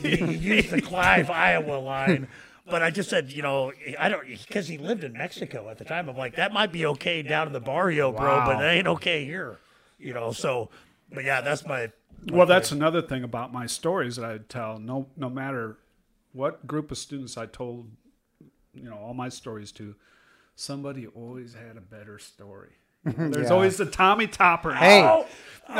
He, 0.01 0.15
he 0.15 0.33
used 0.35 0.69
the 0.69 0.81
Clive, 0.81 1.29
Iowa 1.31 1.77
line. 1.79 2.27
But 2.71 2.81
I 2.81 2.89
just 2.89 3.09
said, 3.09 3.31
you 3.31 3.41
know, 3.41 3.73
I 3.99 4.09
don't 4.09 4.25
because 4.25 4.67
he 4.67 4.77
lived 4.77 5.03
in 5.03 5.13
Mexico 5.13 5.69
at 5.69 5.77
the 5.77 5.83
time. 5.85 6.09
I'm 6.09 6.17
like, 6.17 6.37
that 6.37 6.53
might 6.53 6.71
be 6.71 6.85
okay 6.87 7.21
down 7.21 7.47
in 7.47 7.53
the 7.53 7.59
barrio, 7.59 8.11
bro, 8.11 8.43
but 8.45 8.63
it 8.63 8.67
ain't 8.67 8.87
okay 8.87 9.25
here, 9.25 9.57
you 9.99 10.13
know. 10.13 10.31
So, 10.31 10.69
but 11.13 11.23
yeah, 11.25 11.41
that's 11.41 11.65
my. 11.65 11.91
Well, 12.31 12.45
that's 12.47 12.71
another 12.71 13.01
thing 13.01 13.23
about 13.23 13.51
my 13.51 13.65
stories 13.65 14.15
that 14.15 14.25
I 14.25 14.39
tell. 14.47 14.79
No, 14.79 15.07
no 15.17 15.29
matter 15.29 15.77
what 16.33 16.65
group 16.65 16.91
of 16.91 16.97
students 16.97 17.37
I 17.37 17.45
told, 17.45 17.89
you 18.73 18.89
know, 18.89 18.95
all 18.95 19.13
my 19.13 19.27
stories 19.29 19.71
to, 19.73 19.95
somebody 20.55 21.07
always 21.07 21.53
had 21.53 21.77
a 21.77 21.81
better 21.81 22.19
story. 22.19 22.75
There's 23.05 23.47
Yeah. 23.47 23.53
always 23.53 23.77
the 23.77 23.85
Tommy 23.85 24.27
Topper. 24.27 24.73
Hey, 24.73 25.01
Oh, 25.03 25.25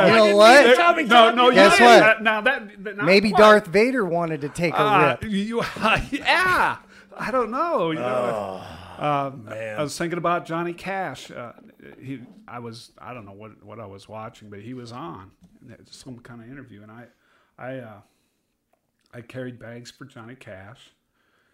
you 0.05 0.15
know 0.15 0.35
what? 0.37 0.77
Tommy, 0.77 1.03
no, 1.03 1.31
no, 1.33 1.49
you 1.49 1.55
Guess 1.55 1.77
didn't. 1.77 1.99
what? 2.01 2.23
Now 2.23 2.41
that, 2.41 2.83
that 2.83 2.97
not 2.97 3.05
Maybe 3.05 3.29
quite. 3.31 3.39
Darth 3.39 3.67
Vader 3.67 4.05
wanted 4.05 4.41
to 4.41 4.49
take 4.49 4.73
a 4.73 4.79
Uh, 4.81 5.17
rip. 5.21 5.23
you, 5.31 5.57
yeah, 6.11 6.77
I 7.17 7.31
don't 7.31 7.51
know. 7.51 7.91
You 7.91 7.99
know, 7.99 8.63
Um, 8.97 9.45
man. 9.45 9.79
I 9.79 9.83
was 9.83 9.97
thinking 9.97 10.17
about 10.17 10.45
Johnny 10.45 10.73
Cash. 10.73 11.29
Uh, 11.31 11.51
he, 11.99 12.21
I 12.47 12.59
was, 12.59 12.91
I 12.99 13.13
don't 13.13 13.25
know 13.25 13.33
what 13.33 13.61
what 13.65 13.79
I 13.81 13.85
was 13.85 14.07
watching, 14.07 14.49
but 14.49 14.61
he 14.61 14.73
was 14.73 14.91
on 14.91 15.31
was 15.67 15.77
some 15.89 16.19
kind 16.19 16.41
of 16.41 16.49
interview, 16.49 16.83
and 16.83 16.91
I, 16.91 17.05
I, 17.57 17.77
uh, 17.79 18.01
I 19.13 19.21
carried 19.21 19.59
bags 19.59 19.91
for 19.91 20.05
Johnny 20.05 20.35
Cash, 20.35 20.91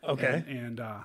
Okay. 0.03 0.43
and, 0.47 0.57
and 0.57 0.79
uh, 0.79 0.99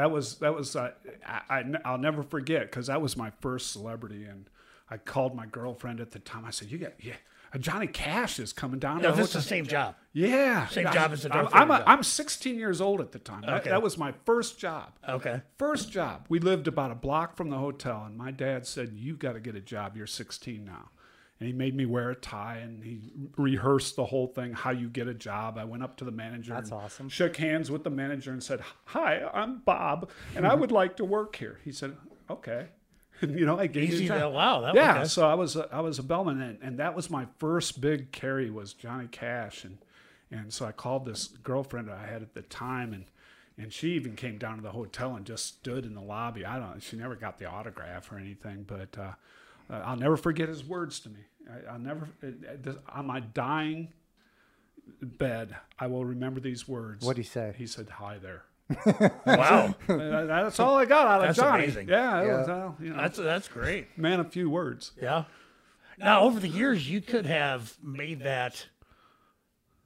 that 0.00 0.10
was 0.10 0.36
that 0.36 0.54
was 0.54 0.74
uh, 0.76 0.92
I, 1.26 1.64
I 1.84 1.90
will 1.92 1.98
never 1.98 2.22
forget 2.22 2.62
because 2.62 2.86
that 2.88 3.00
was 3.02 3.16
my 3.16 3.30
first 3.40 3.70
celebrity, 3.72 4.24
and 4.24 4.48
I 4.90 4.96
called 4.96 5.34
my 5.34 5.46
girlfriend 5.46 6.00
at 6.00 6.10
the 6.10 6.18
time. 6.18 6.44
I 6.44 6.50
said, 6.50 6.70
"You 6.70 6.78
got 6.78 6.92
yeah." 6.98 7.14
uh, 7.54 7.58
Johnny 7.58 7.86
Cash 7.86 8.38
is 8.38 8.52
coming 8.52 8.78
down. 8.78 9.02
No, 9.02 9.12
this 9.14 9.28
is 9.28 9.32
the 9.34 9.42
same 9.42 9.66
job. 9.66 9.94
yeah, 10.12 10.66
Same 10.68 10.84
Yeah, 10.84 10.92
job 10.92 11.12
as 11.12 11.22
the 11.24 11.32
I'm, 11.34 11.44
Darth 11.48 11.54
I'm, 11.54 11.70
I'm 11.72 12.02
16 12.04 12.56
years 12.56 12.80
old 12.80 13.00
at 13.00 13.10
the 13.12 13.18
time. 13.18 13.40
That, 13.42 13.60
Okay. 13.62 13.70
that 13.70 13.82
was 13.82 13.98
my 13.98 14.12
first 14.24 14.58
job. 14.58 14.92
Okay. 15.08 15.42
First 15.58 15.90
job. 15.90 16.26
We 16.28 16.38
lived 16.38 16.68
about 16.68 16.90
a 16.92 16.94
block 16.94 17.36
from 17.36 17.50
the 17.50 17.58
hotel, 17.58 18.04
and 18.06 18.16
my 18.16 18.30
dad 18.30 18.66
said, 18.66 18.92
"You 18.94 19.16
got 19.16 19.32
to 19.34 19.40
get 19.40 19.54
a 19.56 19.60
job. 19.60 19.96
You're 19.96 20.06
16 20.06 20.64
now." 20.64 20.90
And 21.40 21.46
he 21.46 21.54
made 21.54 21.74
me 21.74 21.86
wear 21.86 22.10
a 22.10 22.14
tie, 22.14 22.58
and 22.58 22.84
he 22.84 23.00
rehearsed 23.38 23.96
the 23.96 24.04
whole 24.04 24.26
thing, 24.26 24.52
how 24.52 24.72
you 24.72 24.90
get 24.90 25.08
a 25.08 25.14
job. 25.14 25.56
I 25.56 25.64
went 25.64 25.82
up 25.82 25.96
to 25.96 26.04
the 26.04 26.10
manager. 26.10 26.52
That's 26.52 26.70
and 26.70 26.80
awesome. 26.80 27.08
Shook 27.08 27.38
hands 27.38 27.70
with 27.70 27.82
the 27.82 27.88
manager 27.88 28.30
and 28.30 28.42
said, 28.42 28.60
"Hi, 28.84 29.22
I'm 29.32 29.60
Bob, 29.60 30.10
and 30.36 30.46
I 30.46 30.54
would 30.54 30.70
like 30.70 30.98
to 30.98 31.04
work 31.04 31.36
here." 31.36 31.58
He 31.64 31.72
said, 31.72 31.96
"Okay." 32.28 32.68
And, 33.22 33.38
you 33.38 33.44
know, 33.44 33.58
I 33.58 33.66
gave 33.66 33.90
Easy 33.90 34.04
you 34.04 34.08
job. 34.08 34.32
wow, 34.32 34.60
that- 34.62 34.74
yeah. 34.74 35.02
So 35.02 35.28
I 35.28 35.34
was 35.34 35.54
a, 35.54 35.68
I 35.70 35.80
was 35.80 35.98
a 35.98 36.02
bellman, 36.02 36.40
and, 36.40 36.58
and 36.62 36.78
that 36.78 36.94
was 36.96 37.10
my 37.10 37.26
first 37.38 37.78
big 37.78 38.12
carry 38.12 38.50
was 38.50 38.72
Johnny 38.72 39.08
Cash, 39.08 39.62
and 39.62 39.76
and 40.30 40.50
so 40.50 40.64
I 40.64 40.72
called 40.72 41.04
this 41.04 41.26
girlfriend 41.28 41.90
I 41.90 42.06
had 42.06 42.22
at 42.22 42.32
the 42.32 42.40
time, 42.40 42.94
and 42.94 43.04
and 43.58 43.72
she 43.74 43.90
even 43.92 44.16
came 44.16 44.38
down 44.38 44.56
to 44.56 44.62
the 44.62 44.70
hotel 44.70 45.16
and 45.16 45.26
just 45.26 45.44
stood 45.46 45.84
in 45.84 45.94
the 45.94 46.00
lobby. 46.00 46.46
I 46.46 46.58
don't. 46.58 46.82
She 46.82 46.96
never 46.96 47.14
got 47.14 47.38
the 47.38 47.44
autograph 47.44 48.10
or 48.10 48.16
anything, 48.16 48.64
but 48.66 48.96
uh, 48.98 49.12
uh, 49.70 49.82
I'll 49.84 49.96
never 49.96 50.16
forget 50.16 50.48
his 50.48 50.64
words 50.64 50.98
to 51.00 51.10
me. 51.10 51.20
I, 51.50 51.72
I'll 51.72 51.78
never 51.78 52.08
it- 52.22 52.42
it- 52.44 52.62
this- 52.62 52.76
on 52.88 53.06
my 53.06 53.20
dying 53.20 53.92
bed. 55.02 55.56
I 55.78 55.86
will 55.86 56.04
remember 56.04 56.40
these 56.40 56.68
words. 56.68 57.04
What'd 57.04 57.22
he 57.22 57.28
say? 57.28 57.54
He 57.56 57.66
said, 57.66 57.88
"Hi 57.90 58.18
there." 58.18 58.42
Wow. 59.26 59.74
That's 59.86 60.60
all 60.60 60.76
I 60.76 60.84
got 60.84 61.06
out 61.06 61.20
of 61.22 61.26
That's 61.28 61.38
Johnny. 61.38 61.64
amazing. 61.64 61.88
Yeah, 61.88 62.22
Yeah. 62.22 62.38
was, 62.38 62.48
uh, 62.48 62.72
you 62.80 62.90
know, 62.90 62.96
That's 62.96 63.18
that's 63.18 63.48
great. 63.48 63.96
man 63.98 64.20
a 64.20 64.24
few 64.24 64.48
words. 64.50 64.92
Yeah. 65.00 65.24
Now, 65.98 66.22
over 66.22 66.40
the 66.40 66.48
years, 66.48 66.88
you 66.88 67.00
could 67.00 67.26
have 67.26 67.76
made 67.82 68.20
that 68.20 68.66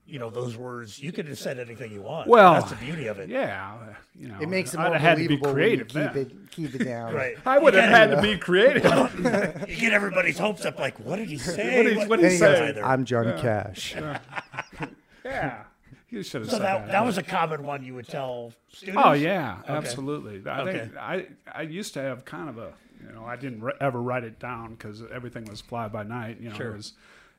you 0.07 0.19
know 0.19 0.31
those 0.31 0.57
words. 0.57 0.99
You 1.03 1.13
could 1.13 1.27
have 1.29 1.39
said 1.39 1.59
anything 1.59 1.91
you 1.93 2.03
want. 2.03 2.29
Well, 2.29 2.55
that's 2.55 2.71
the 2.71 2.77
beauty 2.77 3.07
of 3.07 3.19
it. 3.19 3.29
Yeah, 3.31 3.77
you 4.15 4.29
know, 4.29 4.39
It 4.41 4.49
makes 4.49 4.75
it 4.75 4.81
I'd 4.81 4.85
more 4.89 4.93
have 4.99 5.01
had 5.01 5.19
to 5.23 5.29
be 5.29 5.37
believable 5.37 5.55
when 5.55 5.71
you 5.71 5.85
creative. 5.85 5.89
keep 5.89 6.13
then. 6.13 6.45
it 6.45 6.51
keep 6.51 6.75
it 6.81 6.85
down. 6.85 7.15
Right. 7.23 7.37
I 7.47 7.59
would 7.59 7.75
You 7.75 7.81
have 7.81 7.91
had 7.91 8.11
to 8.17 8.23
be 8.23 8.37
creative. 8.39 8.85
You 9.69 9.77
get 9.77 9.93
everybody's 9.93 10.39
hopes 10.39 10.65
up. 10.67 10.79
Like, 10.79 10.99
what 11.01 11.17
did 11.17 11.29
he 11.29 11.39
say? 11.39 11.77
What 11.79 11.83
did 11.85 11.97
he- 11.99 12.05
what 12.07 12.21
did 12.21 12.27
he 12.31 12.35
he 12.35 12.41
goes, 12.41 12.59
say? 12.59 12.69
Either. 12.69 12.85
I'm 12.85 13.05
Johnny 13.05 13.41
Cash. 13.41 13.95
yeah, 15.25 15.63
you 16.11 16.23
should 16.23 16.43
have 16.43 16.51
So 16.51 16.57
said 16.59 16.63
that, 16.65 16.87
that. 16.87 16.93
that 16.93 17.05
was 17.07 17.19
a 17.19 17.23
common 17.23 17.65
one 17.65 17.83
you 17.85 17.95
would 17.95 18.09
tell 18.09 18.53
students. 18.73 19.03
Oh 19.05 19.13
yeah, 19.13 19.59
absolutely. 19.67 20.43
I 20.51 20.61
Okay. 20.61 20.79
think 20.79 20.97
I 20.97 21.27
I 21.53 21.63
used 21.63 21.95
to 21.95 22.01
have 22.03 22.25
kind 22.25 22.49
of 22.49 22.59
a 22.59 22.73
you 23.07 23.13
know 23.15 23.25
I 23.25 23.37
didn't 23.37 23.63
re- 23.63 23.73
ever 23.81 24.01
write 24.01 24.25
it 24.25 24.39
down 24.39 24.75
because 24.75 25.03
everything 25.13 25.45
was 25.47 25.61
fly 25.61 25.89
by 25.89 26.03
night. 26.03 26.39
You 26.41 26.51
know, 26.51 26.57
Sure. 26.57 26.73
it 26.73 26.77
was 26.77 26.93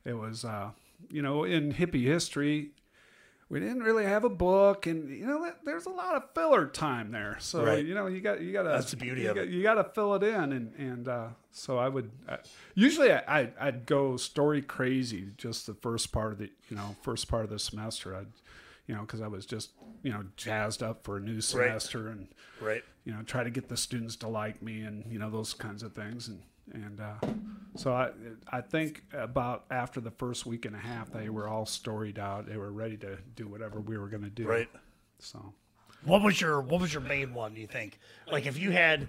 it 0.04 0.14
was 0.14 0.46
uh, 0.46 0.70
you 1.10 1.22
know 1.22 1.44
in 1.44 1.74
hippie 1.74 2.04
history. 2.06 2.72
We 3.48 3.60
didn't 3.60 3.84
really 3.84 4.06
have 4.06 4.24
a 4.24 4.30
book, 4.30 4.88
and 4.88 5.08
you 5.08 5.26
know 5.28 5.52
there's 5.64 5.86
a 5.86 5.92
lot 5.92 6.16
of 6.16 6.24
filler 6.34 6.66
time 6.68 7.12
there. 7.12 7.38
So 7.40 7.64
Right. 7.64 7.86
you 7.86 7.94
know 7.94 8.08
you 8.08 8.20
got 8.20 8.42
you 8.42 8.52
got 8.52 8.64
to 8.64 8.70
That's 8.70 8.90
the 8.92 8.98
beauty 8.98 9.28
of 9.28 9.36
got, 9.36 9.44
it. 9.46 9.50
You 9.52 9.62
got 9.62 9.76
to 9.76 9.84
fill 9.84 10.16
it 10.16 10.24
in, 10.24 10.52
and 10.52 10.74
and 10.76 11.08
uh, 11.08 11.28
so 11.52 11.78
I 11.78 11.88
would 11.88 12.10
I, 12.28 12.40
usually 12.74 13.14
I, 13.14 13.52
I'd, 13.60 13.86
go 13.86 14.18
story 14.18 14.64
crazy 14.64 15.28
just 15.38 15.68
the 15.68 15.76
first 15.76 16.12
part 16.12 16.32
of 16.32 16.40
the 16.40 16.50
you 16.70 16.76
know 16.76 16.96
first 17.04 17.28
part 17.28 17.44
of 17.44 17.52
the 17.52 17.60
semester. 17.60 18.16
I'd 18.16 18.26
you 18.88 18.96
know 18.96 19.02
because 19.02 19.22
I 19.22 19.28
was 19.28 19.46
just 19.46 19.72
you 20.02 20.12
know 20.12 20.24
jazzed 20.36 20.82
up 20.82 21.04
for 21.04 21.18
a 21.18 21.22
new 21.22 21.40
semester 21.40 22.08
and 22.08 22.28
Right. 22.60 22.84
you 23.04 23.14
know 23.14 23.22
try 23.22 23.44
to 23.44 23.52
get 23.52 23.70
the 23.70 23.78
students 23.78 24.16
to 24.18 24.28
like 24.28 24.64
me 24.64 24.82
and 24.82 25.06
you 25.12 25.20
know 25.20 25.30
those 25.30 25.54
kinds 25.54 25.84
of 25.84 25.94
things 25.94 26.28
and 26.28 26.42
and 26.74 27.00
uh, 27.00 27.14
so 27.76 27.94
I 27.94 28.10
I 28.52 28.62
think 28.62 29.04
about 29.14 29.66
after 29.70 30.00
the 30.02 30.12
first 30.12 30.46
week 30.46 30.66
and 30.66 30.76
a 30.76 30.80
half 30.80 31.12
they 31.12 31.30
were 31.30 31.48
all 31.48 31.66
storied 31.66 32.18
out 32.20 32.48
they 32.48 32.58
were 32.58 32.72
ready 32.72 32.98
to 32.98 33.18
do 33.36 33.48
whatever 33.48 33.80
we 33.80 33.98
were 33.98 34.08
going 34.08 34.24
to 34.24 34.30
do 34.30 34.48
Right. 34.48 34.70
so 35.20 35.54
What 36.04 36.22
was 36.24 36.40
your 36.42 36.62
What 36.62 36.82
was 36.82 36.94
your 36.94 37.02
main 37.04 37.34
one? 37.34 37.54
Do 37.54 37.62
you 37.62 37.68
think? 37.68 38.00
Like, 38.32 38.46
if 38.46 38.58
you 38.60 38.72
had, 38.72 39.08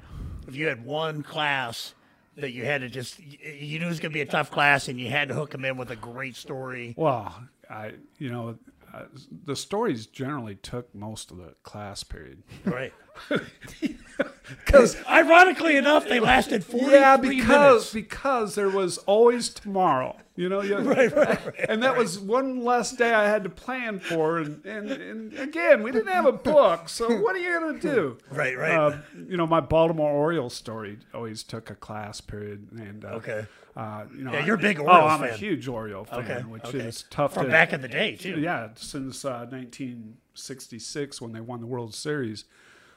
if 0.49 0.55
you 0.57 0.67
had 0.69 0.85
one 0.85 1.23
class 1.23 1.95
that 2.37 2.53
you 2.53 2.65
had 2.65 2.83
to 2.83 2.89
just, 2.91 3.19
you 3.19 3.79
knew 3.79 3.87
it 3.87 3.89
was 3.89 3.99
going 4.01 4.13
to 4.13 4.15
be 4.15 4.21
a 4.21 4.27
tough 4.27 4.51
class, 4.51 4.89
and 4.89 5.01
you 5.01 5.09
had 5.09 5.29
to 5.29 5.35
hook 5.35 5.51
them 5.53 5.65
in 5.65 5.77
with 5.79 5.91
a 5.91 5.97
great 5.97 6.37
story. 6.37 6.95
well 6.97 7.35
I 7.71 7.93
you 8.19 8.31
know 8.31 8.57
uh, 8.95 9.05
the 9.45 9.57
stories 9.57 10.07
generally 10.07 10.55
took 10.55 10.95
most 10.95 11.31
of 11.31 11.39
the 11.39 11.55
class 11.63 12.03
period 12.05 12.43
Right. 12.65 12.93
because 14.49 14.97
Ironically 15.09 15.77
enough, 15.77 16.09
they 16.09 16.21
lasted 16.21 16.65
forty. 16.65 16.87
yeah 16.93 17.17
because 17.17 17.47
minutes. 17.49 17.93
because 17.93 18.55
there 18.55 18.71
was 18.71 18.99
always 18.99 19.49
tomorrow 19.49 20.17
you 20.37 20.49
know 20.51 20.61
you, 20.61 20.77
Right, 20.79 21.15
right, 21.17 21.47
right. 21.47 21.67
and 21.69 21.83
that 21.83 21.97
was 21.97 22.19
one 22.19 22.63
less 22.63 22.93
day 22.93 23.15
I 23.15 23.27
had 23.27 23.43
to 23.45 23.49
plan 23.51 23.99
for. 24.01 24.37
And, 24.39 24.63
and, 24.67 24.91
and 24.91 25.33
again, 25.39 25.83
we 25.83 25.91
didn't 25.91 26.13
have 26.13 26.27
a 26.27 26.33
book, 26.33 26.91
so 26.91 27.09
what 27.23 27.35
are 27.35 27.39
you 27.39 27.59
going 27.59 27.81
to 27.81 27.95
do? 27.95 28.19
Right, 28.31 28.55
right. 28.59 28.73
Uh, 28.73 28.99
you 29.29 29.39
know, 29.39 29.47
my 29.47 29.61
Baltimore 29.61 30.11
Orioles 30.13 30.53
story 30.55 30.99
always 31.15 31.43
took 31.43 31.71
a 31.71 31.75
class 31.75 32.21
period, 32.21 32.69
and 32.73 33.07
uh, 33.07 33.09
Okay. 33.13 33.47
uh, 33.79 34.05
you 34.15 34.25
know, 34.25 34.33
Yeah, 34.35 34.45
you're 34.45 34.57
a 34.57 34.59
big 34.59 34.79
Oh, 34.79 34.87
I'm 34.87 35.23
a 35.23 35.33
huge 35.33 35.69
Oriole 35.69 36.05
fan, 36.05 36.19
Okay, 36.19 36.41
which 36.43 36.67
okay. 36.67 36.81
is 36.81 37.05
tough 37.09 37.33
From 37.33 37.47
to 37.47 37.51
back 37.51 37.73
in 37.73 37.81
the 37.81 37.89
day 37.89 38.15
too. 38.17 38.39
yeah, 38.39 38.69
since 38.77 39.25
uh, 39.25 39.47
1966 39.51 41.21
when 41.21 41.33
they 41.33 41.41
won 41.41 41.61
the 41.61 41.67
World 41.67 41.95
Series, 41.95 42.45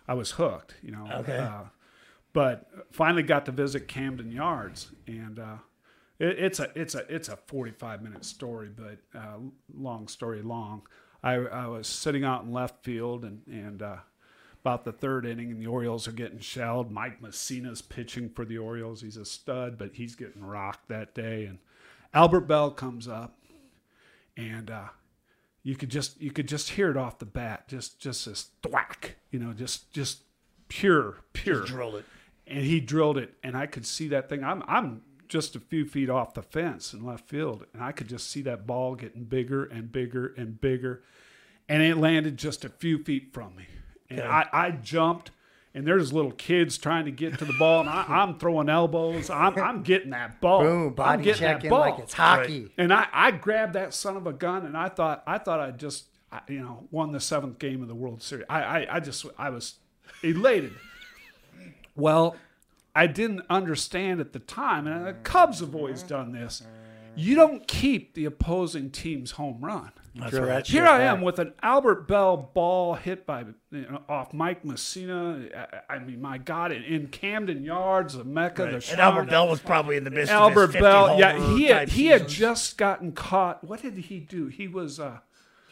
I 0.10 0.16
was 0.16 0.32
hooked. 0.32 0.74
You 0.82 0.92
know. 0.92 1.08
Okay. 1.20 1.38
Uh, 1.38 1.66
but 2.34 2.68
finally 2.92 3.24
got 3.24 3.46
to 3.46 3.52
visit 3.52 3.88
Camden 3.88 4.32
Yards, 4.32 4.92
and 5.08 5.40
uh, 5.40 5.58
it, 6.18 6.40
it's 6.40 6.60
a 6.60 6.72
it's 6.76 6.96
a 6.96 7.06
it's 7.14 7.30
a 7.30 7.38
45 7.38 8.02
minute 8.02 8.26
story, 8.26 8.70
but 8.76 8.98
uh, 9.18 9.38
long 9.74 10.08
story 10.08 10.42
long. 10.42 10.82
I, 11.22 11.34
I 11.34 11.68
was 11.68 11.88
sitting 11.88 12.24
out 12.24 12.44
in 12.44 12.52
left 12.52 12.84
field, 12.84 13.24
and 13.24 13.42
and 13.46 13.84
uh, 13.84 13.98
about 14.62 14.84
the 14.84 14.92
third 14.92 15.28
inning, 15.28 15.52
and 15.52 15.62
the 15.62 15.68
Orioles 15.68 16.08
are 16.08 16.12
getting 16.12 16.40
shelled. 16.40 16.92
Mike 16.92 17.22
Mussina's 17.22 17.84
pitching 17.84 18.30
for 18.30 18.46
the 18.46 18.58
Orioles. 18.58 19.02
He's 19.02 19.18
a 19.18 19.26
stud, 19.26 19.78
but 19.78 19.92
he's 19.94 20.16
getting 20.16 20.44
rocked 20.44 20.88
that 20.90 21.14
day. 21.14 21.46
And 21.46 21.60
Albert 22.16 22.42
Belle 22.42 22.72
comes 22.72 23.08
up, 23.08 23.38
and 24.36 24.72
uh, 24.72 24.88
you 25.64 25.76
could 25.76 25.90
just 25.90 26.20
you 26.22 26.32
could 26.32 26.48
just 26.48 26.72
hear 26.72 26.90
it 26.92 26.98
off 26.98 27.20
the 27.20 27.26
bat, 27.26 27.68
just 27.68 28.00
just 28.00 28.26
this 28.26 28.50
thwack, 28.64 29.16
you 29.32 29.40
know, 29.40 29.54
just 29.54 29.92
just 29.92 30.24
pure 30.68 31.18
pure. 31.34 31.66
Drilled 31.66 31.96
it. 31.96 32.06
And 32.48 32.64
he 32.66 32.80
drilled 32.80 33.18
it, 33.18 33.36
and 33.44 33.56
I 33.56 33.68
could 33.68 33.86
see 33.86 34.08
that 34.10 34.30
thing. 34.30 34.44
I'm 34.44 34.64
I'm 34.68 35.02
just 35.28 35.56
a 35.56 35.60
few 35.60 35.86
feet 35.86 36.10
off 36.10 36.34
the 36.34 36.42
fence 36.42 36.94
in 36.94 37.06
left 37.06 37.30
field, 37.30 37.66
and 37.74 37.84
I 37.84 37.92
could 37.92 38.10
just 38.10 38.30
see 38.32 38.42
that 38.44 38.66
ball 38.66 38.96
getting 38.96 39.26
bigger 39.26 39.66
and 39.66 39.92
bigger 39.92 40.34
and 40.36 40.60
bigger, 40.60 41.04
and 41.68 41.84
it 41.84 41.98
landed 41.98 42.38
just 42.38 42.66
a 42.66 42.70
few 42.70 43.04
feet 43.04 43.32
from 43.34 43.56
me, 43.56 43.68
and 44.10 44.20
Okay. 44.22 44.28
I 44.28 44.48
I 44.52 44.72
jumped. 44.72 45.32
And 45.76 45.86
there's 45.86 46.12
little 46.12 46.32
kids 46.32 46.78
trying 46.80 47.06
to 47.06 47.12
get 47.12 47.38
to 47.40 47.46
the 47.46 47.54
ball, 47.54 47.82
and 47.82 47.90
I, 47.90 48.04
I'm 48.10 48.40
throwing 48.40 48.70
elbows. 48.70 49.30
I'm, 49.30 49.56
I'm 49.60 49.84
getting 49.84 50.10
that 50.10 50.42
ball. 50.42 50.64
Boom, 50.64 50.88
I'm 50.88 50.94
body 50.94 51.24
getting 51.24 51.42
that 51.44 51.54
checking 51.56 51.70
ball. 51.70 51.80
like 51.82 52.00
it's 52.00 52.14
hockey. 52.14 52.72
And 52.78 52.92
I, 52.92 53.08
I 53.14 53.32
grabbed 53.32 53.74
that 53.74 53.94
son 53.94 54.18
of 54.18 54.26
a 54.26 54.34
gun, 54.34 54.66
and 54.66 54.76
I 54.76 54.90
thought 54.90 55.24
I 55.28 55.38
thought 55.38 55.60
I 55.60 55.70
just 55.72 56.06
I- 56.32 56.42
you 56.48 56.60
know 56.62 56.88
won 56.92 57.12
the 57.12 57.20
seventh 57.20 57.60
game 57.60 57.82
of 57.84 57.88
the 57.88 57.96
World 57.96 58.24
Series. 58.24 58.46
I, 58.50 58.62
I, 58.64 58.96
I 58.96 59.00
just 59.00 59.26
I 59.38 59.52
was 59.52 59.76
elated. 60.24 60.74
Well, 61.96 62.36
I 62.96 63.08
didn't 63.08 63.42
understand 63.50 64.20
at 64.20 64.34
the 64.34 64.40
time, 64.40 64.88
and 64.88 65.06
the 65.06 65.14
Cubs 65.14 65.60
have 65.60 65.76
always 65.76 66.02
done 66.04 66.32
this. 66.32 66.64
You 67.16 67.36
don't 67.36 67.68
keep 67.68 68.14
the 68.14 68.26
opposing 68.26 68.90
team's 68.92 69.32
home 69.32 69.60
run. 69.62 69.92
That's 70.20 70.32
Drill 70.32 70.44
right. 70.44 70.50
that 70.56 70.68
Here 70.68 70.84
shit 70.84 70.90
I 70.92 71.04
am 71.04 71.22
with 71.22 71.40
an 71.40 71.54
Albert 71.64 72.08
Belle 72.08 72.38
ball 72.54 72.96
hit 72.96 73.26
by 73.26 73.46
you 73.72 73.82
know, 73.82 74.02
off 74.10 74.34
Mike 74.34 74.64
Mussina. 74.64 75.50
I, 75.90 75.96
I 75.96 76.00
mean, 76.00 76.22
my 76.22 76.38
God, 76.38 76.72
in, 76.72 76.84
in 76.84 77.08
Camden 77.08 77.64
Yards, 77.64 78.16
the 78.16 78.24
Mecca, 78.24 78.64
Right. 78.66 78.82
the 78.82 78.92
And 78.92 79.00
Albert 79.02 79.30
Belle 79.30 79.48
was 79.48 79.60
probably 79.60 79.98
in 79.98 80.04
the 80.04 80.12
midst 80.12 80.32
Albert 80.32 80.64
of 80.64 80.74
his 80.74 80.82
Belle, 80.82 81.20
yeah, 81.20 81.56
he 81.56 81.66
had, 81.66 81.88
type 81.88 81.90
he 81.90 82.08
had 82.08 82.28
just 82.28 82.78
gotten 82.78 83.12
caught. 83.12 83.64
What 83.64 83.82
did 83.82 83.96
he 83.98 84.20
do? 84.20 84.48
He 84.48 84.68
was 84.68 85.00
uh, 85.00 85.20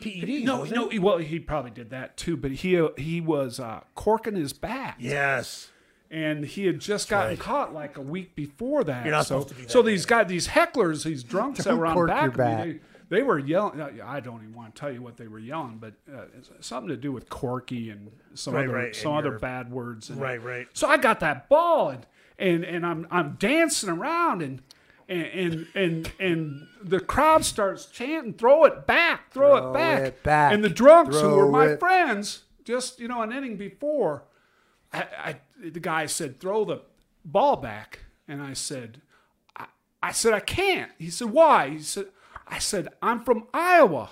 PEDs. 0.01 0.43
no, 0.43 0.61
was 0.61 0.71
it? 0.71 0.75
no. 0.75 0.89
He, 0.89 0.99
well, 0.99 1.17
he 1.17 1.39
probably 1.39 1.71
did 1.71 1.89
that 1.89 2.17
too, 2.17 2.37
but 2.37 2.51
he 2.51 2.87
he 2.97 3.19
was 3.21 3.59
uh, 3.59 3.81
corking 3.95 4.35
his 4.35 4.53
bat, 4.53 4.95
Yes. 4.99 5.69
and 6.11 6.45
he 6.45 6.65
had 6.67 6.79
just 6.79 7.09
gotten 7.09 7.31
right. 7.31 7.39
caught 7.39 7.73
like 7.73 7.97
a 7.97 8.01
week 8.01 8.35
before 8.35 8.83
that. 8.83 9.03
You're 9.05 9.13
not 9.15 9.25
so, 9.25 9.39
supposed 9.39 9.49
to 9.49 9.55
be 9.55 9.61
that 9.63 9.71
so 9.71 9.81
these 9.81 10.05
guys, 10.05 10.27
these 10.27 10.47
hecklers, 10.49 11.03
these 11.03 11.23
drunks 11.23 11.57
that 11.63 11.71
Don't 11.71 11.79
were 11.79 11.87
on 11.87 11.93
cork 11.95 12.07
back 12.09 12.21
your 12.21 12.31
of 12.31 12.37
bat. 12.37 12.67
me, 12.67 12.73
they, 12.73 12.79
they 13.09 13.23
were 13.23 13.39
yelling. 13.39 13.79
I 13.81 14.19
don't 14.19 14.41
even 14.43 14.53
want 14.53 14.75
to 14.75 14.79
tell 14.79 14.91
you 14.91 15.01
what 15.01 15.17
they 15.17 15.27
were 15.27 15.39
yelling, 15.39 15.77
but 15.79 15.93
uh, 16.13 16.25
something 16.59 16.89
to 16.89 16.97
do 16.97 17.11
with 17.11 17.29
corky 17.29 17.89
and 17.89 18.11
some 18.33 18.53
Right, 18.53 18.65
other 18.65 18.73
right, 18.75 18.95
some 18.95 19.13
other 19.13 19.29
you're- 19.29 19.39
bad 19.39 19.71
words. 19.71 20.09
And, 20.09 20.19
Right, 20.21 20.41
right. 20.43 20.67
so 20.73 20.87
I 20.87 20.97
got 20.97 21.19
that 21.21 21.47
ball 21.49 21.89
and 21.89 22.05
and, 22.39 22.63
and 22.63 22.85
I'm 22.85 23.07
I'm 23.09 23.35
dancing 23.39 23.89
around 23.89 24.41
and 24.41 24.61
and 25.09 25.25
and 25.33 25.67
and, 25.73 26.11
and 26.19 26.67
the 26.83 26.99
crowd 26.99 27.45
starts 27.45 27.85
chanting, 27.85 28.33
"Throw 28.33 28.65
it 28.65 28.85
back! 28.85 29.31
Throw, 29.31 29.57
Throw 29.57 29.69
it 29.71 29.73
back!" 29.73 30.01
it 30.03 30.23
back. 30.23 30.53
And 30.53 30.63
the 30.63 30.69
drunks 30.69 31.19
who 31.19 31.29
were 31.35 31.49
my 31.49 31.67
it. 31.69 31.79
friends, 31.79 32.43
just 32.65 32.99
you 32.99 33.07
know, 33.07 33.21
an 33.21 33.31
inning 33.31 33.55
before, 33.57 34.23
I, 34.93 35.05
I 35.17 35.35
the 35.59 35.79
guy 35.79 36.05
said, 36.07 36.39
"Throw 36.39 36.65
the 36.65 36.81
ball 37.23 37.55
back," 37.55 37.99
and 38.27 38.41
I 38.43 38.51
said, 38.53 39.01
I, 39.55 39.65
"I 40.03 40.11
said 40.11 40.33
I 40.33 40.41
can't." 40.41 40.91
He 40.99 41.09
said, 41.09 41.29
"Why?" 41.29 41.69
He 41.69 41.79
said, 41.79 42.07
"I 42.49 42.59
said 42.59 42.89
I'm 43.01 43.23
from 43.23 43.47
Iowa." 43.53 44.11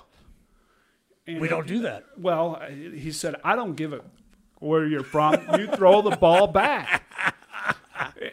And 1.28 1.41
We 1.41 1.48
don't 1.48 1.65
do 1.65 1.80
that. 1.82 2.06
well, 2.17 2.62
he 2.69 3.12
said, 3.12 3.36
I 3.43 3.56
don't 3.56 3.74
give 3.74 3.93
a 3.93 4.02
where 4.60 4.86
you're 4.86 5.04
from. 5.04 5.34
You 5.58 5.67
throw 5.67 6.02
the 6.04 6.15
ball 6.15 6.45
back. 6.48 7.02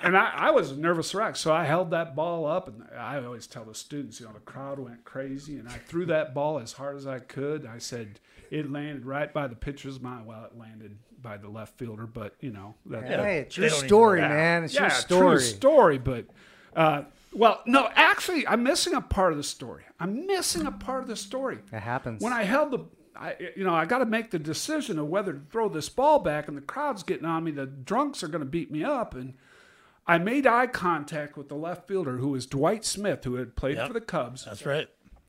And 0.02 0.16
I, 0.16 0.32
I 0.34 0.50
was 0.50 0.72
a 0.72 0.76
nervous 0.76 1.14
wreck, 1.14 1.36
so 1.36 1.52
I 1.52 1.64
held 1.64 1.90
that 1.92 2.14
ball 2.16 2.46
up, 2.46 2.66
and 2.68 2.84
I 2.98 3.22
always 3.24 3.46
tell 3.46 3.64
the 3.64 3.74
students, 3.74 4.18
you 4.20 4.26
know, 4.26 4.32
the 4.32 4.40
crowd 4.40 4.78
went 4.78 5.04
crazy, 5.04 5.56
and 5.56 5.68
I 5.68 5.72
threw 5.86 6.04
that 6.06 6.34
ball 6.34 6.58
as 6.58 6.72
hard 6.72 6.96
as 6.96 7.06
I 7.06 7.20
could. 7.20 7.64
I 7.64 7.78
said 7.78 8.18
it 8.50 8.70
landed 8.70 9.06
right 9.06 9.32
by 9.32 9.46
the 9.46 9.54
pitcher's 9.54 10.00
mound. 10.00 10.26
Well, 10.26 10.44
it 10.44 10.58
landed 10.58 10.98
by 11.22 11.36
the 11.36 11.48
left 11.48 11.78
fielder, 11.78 12.06
but 12.06 12.34
you 12.40 12.50
know 12.50 12.74
that. 12.86 13.08
Yeah. 13.08 13.22
Hey, 13.22 13.38
it's 13.40 13.56
your 13.56 13.70
story, 13.70 14.20
man. 14.20 14.64
It's 14.64 14.74
yeah, 14.74 14.82
your 14.82 14.90
true 14.90 15.38
story. 15.38 15.40
story, 15.40 15.98
but 15.98 16.26
uh, 16.74 17.02
well, 17.34 17.60
no, 17.66 17.88
actually, 17.94 18.46
I'm 18.46 18.62
missing 18.62 18.94
a 18.94 19.00
part 19.00 19.32
of 19.32 19.38
the 19.38 19.42
story. 19.44 19.84
I'm 20.00 20.26
missing 20.26 20.66
a 20.66 20.72
part 20.72 21.02
of 21.02 21.08
the 21.08 21.16
story. 21.16 21.58
It 21.72 21.80
happens. 21.80 22.22
When 22.22 22.32
I 22.32 22.42
held 22.44 22.70
the, 22.72 22.80
I, 23.16 23.36
you 23.56 23.64
know, 23.64 23.74
I 23.74 23.84
got 23.84 23.98
to 23.98 24.06
make 24.06 24.30
the 24.30 24.38
decision 24.38 24.98
of 24.98 25.08
whether 25.08 25.32
to 25.32 25.40
throw 25.50 25.68
this 25.68 25.88
ball 25.88 26.18
back, 26.18 26.48
and 26.48 26.56
the 26.56 26.60
crowd's 26.62 27.02
getting 27.02 27.26
on 27.26 27.44
me. 27.44 27.50
The 27.50 27.66
drunks 27.66 28.22
are 28.22 28.28
going 28.28 28.40
to 28.40 28.46
beat 28.50 28.70
me 28.70 28.84
up, 28.84 29.14
and 29.14 29.34
I 30.06 30.18
made 30.18 30.46
eye 30.46 30.66
contact 30.66 31.36
with 31.36 31.48
the 31.48 31.54
left 31.54 31.86
fielder, 31.86 32.18
who 32.18 32.28
was 32.28 32.46
Dwight 32.46 32.84
Smith, 32.84 33.24
who 33.24 33.34
had 33.36 33.54
played 33.56 33.76
Yep. 33.76 33.86
for 33.86 33.92
the 33.92 34.00
Cubs, 34.00 34.44
That's 34.44 34.66
right. 34.66 34.88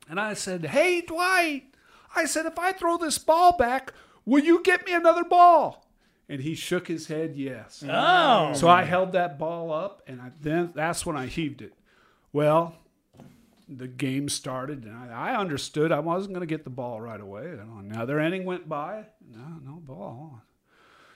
and 0.10 0.20
I 0.20 0.34
said, 0.34 0.66
"Hey, 0.66 1.02
Dwight," 1.02 1.76
I 2.16 2.26
said, 2.26 2.46
"if 2.48 2.58
I 2.58 2.72
throw 2.72 2.98
this 2.98 3.18
ball 3.20 3.56
back, 3.58 3.94
will 4.26 4.44
you 4.44 4.62
get 4.64 4.86
me 4.86 4.94
another 4.94 5.24
ball?" 5.24 5.86
And 6.30 6.42
he 6.42 6.56
shook 6.56 6.88
his 6.88 7.08
head, 7.08 7.36
yes. 7.36 7.84
Oh. 7.88 8.54
So 8.54 8.68
I 8.70 8.84
held 8.84 9.12
that 9.12 9.38
ball 9.38 9.72
up, 9.72 10.02
and 10.08 10.22
I, 10.22 10.32
then 10.42 10.72
that's 10.74 11.06
when 11.06 11.18
I 11.18 11.28
heaved 11.28 11.62
it. 11.62 11.74
Well, 12.34 12.76
the 13.70 13.88
game 13.88 14.28
started, 14.28 14.84
and 14.84 14.96
I, 14.96 15.32
I 15.32 15.40
understood 15.40 15.92
I 15.92 16.00
wasn't 16.00 16.34
going 16.34 16.48
to 16.48 16.54
get 16.54 16.64
the 16.64 16.70
ball 16.70 17.00
right 17.00 17.22
away. 17.22 17.46
And 17.46 17.92
another 17.92 18.20
inning 18.20 18.44
went 18.44 18.68
by, 18.68 19.06
no, 19.32 19.60
no 19.64 19.76
ball. 19.76 20.42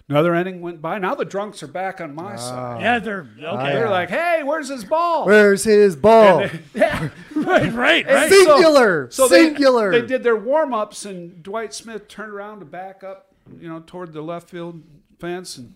Another 0.09 0.33
inning 0.35 0.61
went 0.61 0.81
by. 0.81 0.99
Now 0.99 1.15
the 1.15 1.25
drunks 1.25 1.61
are 1.63 1.67
back 1.67 1.99
on 1.99 2.15
my 2.15 2.33
ah. 2.33 2.37
side. 2.37 2.81
Yeah, 2.81 2.99
they're 2.99 3.27
okay. 3.37 3.73
They're 3.73 3.87
ah. 3.87 3.91
like, 3.91 4.09
"Hey, 4.09 4.41
where's 4.41 4.69
his 4.69 4.85
ball?" 4.85 5.25
Where's 5.25 5.65
his 5.65 5.97
ball? 5.97 6.45
yeah, 6.73 7.09
right, 7.35 7.73
right, 7.73 8.05
right. 8.05 8.29
So- 8.29 8.45
Singular. 8.45 9.11
So 9.11 9.27
they- 9.27 9.43
Singular. 9.43 9.91
They, 9.91 10.07
did 10.07 10.23
their 10.23 10.37
warm 10.37 10.73
ups, 10.73 11.03
and 11.03 11.43
Dwight 11.43 11.73
Smith 11.73 12.07
turned 12.07 12.31
around 12.31 12.59
to 12.59 12.65
back 12.65 13.03
up, 13.03 13.33
you 13.59 13.67
know, 13.67 13.83
toward 13.85 14.13
the 14.13 14.21
left 14.21 14.49
field 14.49 14.81
fence, 15.19 15.57
and 15.57 15.73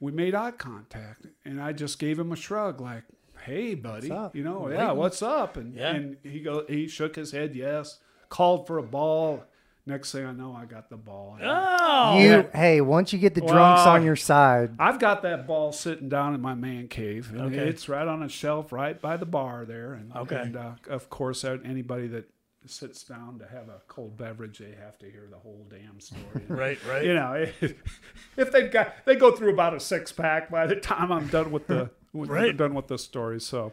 we 0.00 0.10
made 0.10 0.34
eye 0.34 0.50
contact, 0.50 1.26
and 1.44 1.62
I 1.62 1.72
just 1.72 2.00
gave 2.00 2.18
him 2.18 2.32
a 2.32 2.36
shrug, 2.36 2.80
like, 2.80 3.04
"Hey, 3.44 3.74
buddy, 3.74 4.10
up? 4.10 4.34
you 4.36 4.42
know, 4.44 4.68
yeah, 4.68 4.92
what's 4.92 5.22
up?" 5.22 5.56
And 5.56 5.74
Yeah. 5.74 5.94
and 5.94 6.16
he 6.22 6.40
go, 6.40 6.64
he 6.68 6.86
shook 6.88 7.16
his 7.16 7.32
head, 7.32 7.54
yes, 7.54 7.98
called 8.28 8.66
for 8.66 8.78
a 8.78 8.82
ball. 8.82 9.44
Next 9.86 10.12
thing 10.12 10.24
I 10.26 10.32
know, 10.32 10.52
I 10.54 10.66
got 10.66 10.90
the 10.90 10.96
ball. 10.96 11.38
Oh, 11.42 12.18
You, 12.20 12.48
hey, 12.54 12.80
once 12.80 13.12
you 13.12 13.18
get 13.18 13.34
the 13.34 13.40
drunks 13.40 13.84
Well, 13.86 13.94
on 13.94 14.04
your 14.04 14.14
side, 14.14 14.72
I've 14.78 14.98
got 14.98 15.22
that 15.22 15.46
ball 15.46 15.72
sitting 15.72 16.08
down 16.08 16.34
in 16.34 16.40
my 16.40 16.54
man 16.54 16.86
cave, 16.88 17.30
and 17.32 17.40
Okay. 17.46 17.68
it's 17.68 17.88
right 17.88 18.06
on 18.06 18.22
a 18.22 18.28
shelf 18.28 18.72
right 18.72 19.00
by 19.00 19.16
the 19.16 19.26
bar 19.26 19.64
there. 19.64 19.94
And, 19.94 20.12
Okay. 20.14 20.36
and 20.36 20.56
uh, 20.56 20.72
of 20.88 21.08
course, 21.10 21.44
uh, 21.44 21.58
anybody 21.64 22.06
that 22.08 22.30
sits 22.66 23.02
down 23.04 23.38
to 23.38 23.46
have 23.46 23.68
a 23.70 23.80
cold 23.88 24.18
beverage, 24.18 24.58
they 24.58 24.74
have 24.80 24.98
to 24.98 25.10
hear 25.10 25.26
the 25.30 25.38
whole 25.38 25.66
damn 25.70 25.98
story. 25.98 26.44
right, 26.48 26.78
right. 26.86 27.04
You 27.04 27.14
know, 27.14 27.46
if 28.36 28.52
they've 28.52 28.70
got, 28.70 28.94
they 29.06 29.16
go 29.16 29.34
through 29.34 29.54
about 29.54 29.74
a 29.74 29.80
six 29.80 30.12
pack 30.12 30.50
by 30.50 30.66
the 30.66 30.76
time 30.76 31.10
I'm 31.10 31.26
done 31.28 31.50
with 31.50 31.66
the 31.66 31.90
when 32.12 32.28
Right. 32.28 32.50
I'm 32.50 32.56
done 32.56 32.74
with 32.74 32.88
the 32.88 32.98
story. 32.98 33.40
So, 33.40 33.72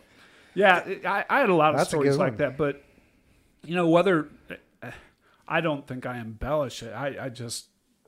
yeah, 0.54 0.84
I, 1.06 1.26
I 1.30 1.39
had 1.39 1.50
a 1.50 1.56
lot 1.56 1.71
of 1.71 1.78
That's 1.78 1.89
stories 1.89 2.17
like 2.17 2.38
that, 2.38 2.58
but 2.58 2.84
you 3.63 3.76
know, 3.76 3.88
whether 3.89 4.30
eh, 4.82 4.91
I 5.47 5.62
don't 5.62 5.86
think 5.88 6.06
I 6.06 6.17
embellish 6.19 6.84
it, 6.84 6.91
I, 6.93 7.26
I 7.26 7.30
just 7.30 7.67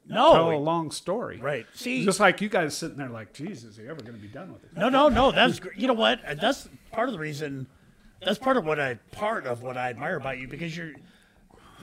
tell 0.09 0.51
a 0.51 0.57
long 0.57 0.91
story. 0.91 1.37
right. 1.37 1.65
See, 1.73 2.03
Just 2.05 2.19
like 2.19 2.41
you 2.41 2.49
guys 2.49 2.75
sitting 2.75 2.97
there, 2.97 3.09
like, 3.09 3.33
Jesus, 3.33 3.77
are 3.77 3.83
you 3.83 3.89
ever 3.89 4.01
going 4.01 4.15
to 4.15 4.21
be 4.21 4.27
done 4.27 4.51
with 4.53 4.63
it? 4.63 4.75
No, 4.75 4.89
no, 4.89 5.09
no. 5.09 5.31
That's 5.31 5.59
you 5.75 5.87
know 5.87 5.93
what? 5.93 6.23
Uh, 6.25 6.35
that's 6.35 6.67
part 6.91 7.09
of 7.09 7.13
the 7.13 7.19
reason. 7.19 7.67
That's 8.23 8.39
part 8.39 8.57
of 8.57 8.65
what 8.65 8.79
I 8.79 8.95
part 9.11 9.45
of 9.45 9.61
what 9.63 9.77
I 9.77 9.89
admire 9.89 10.17
about 10.17 10.39
you 10.39 10.47
because 10.47 10.75
you're. 10.75 10.93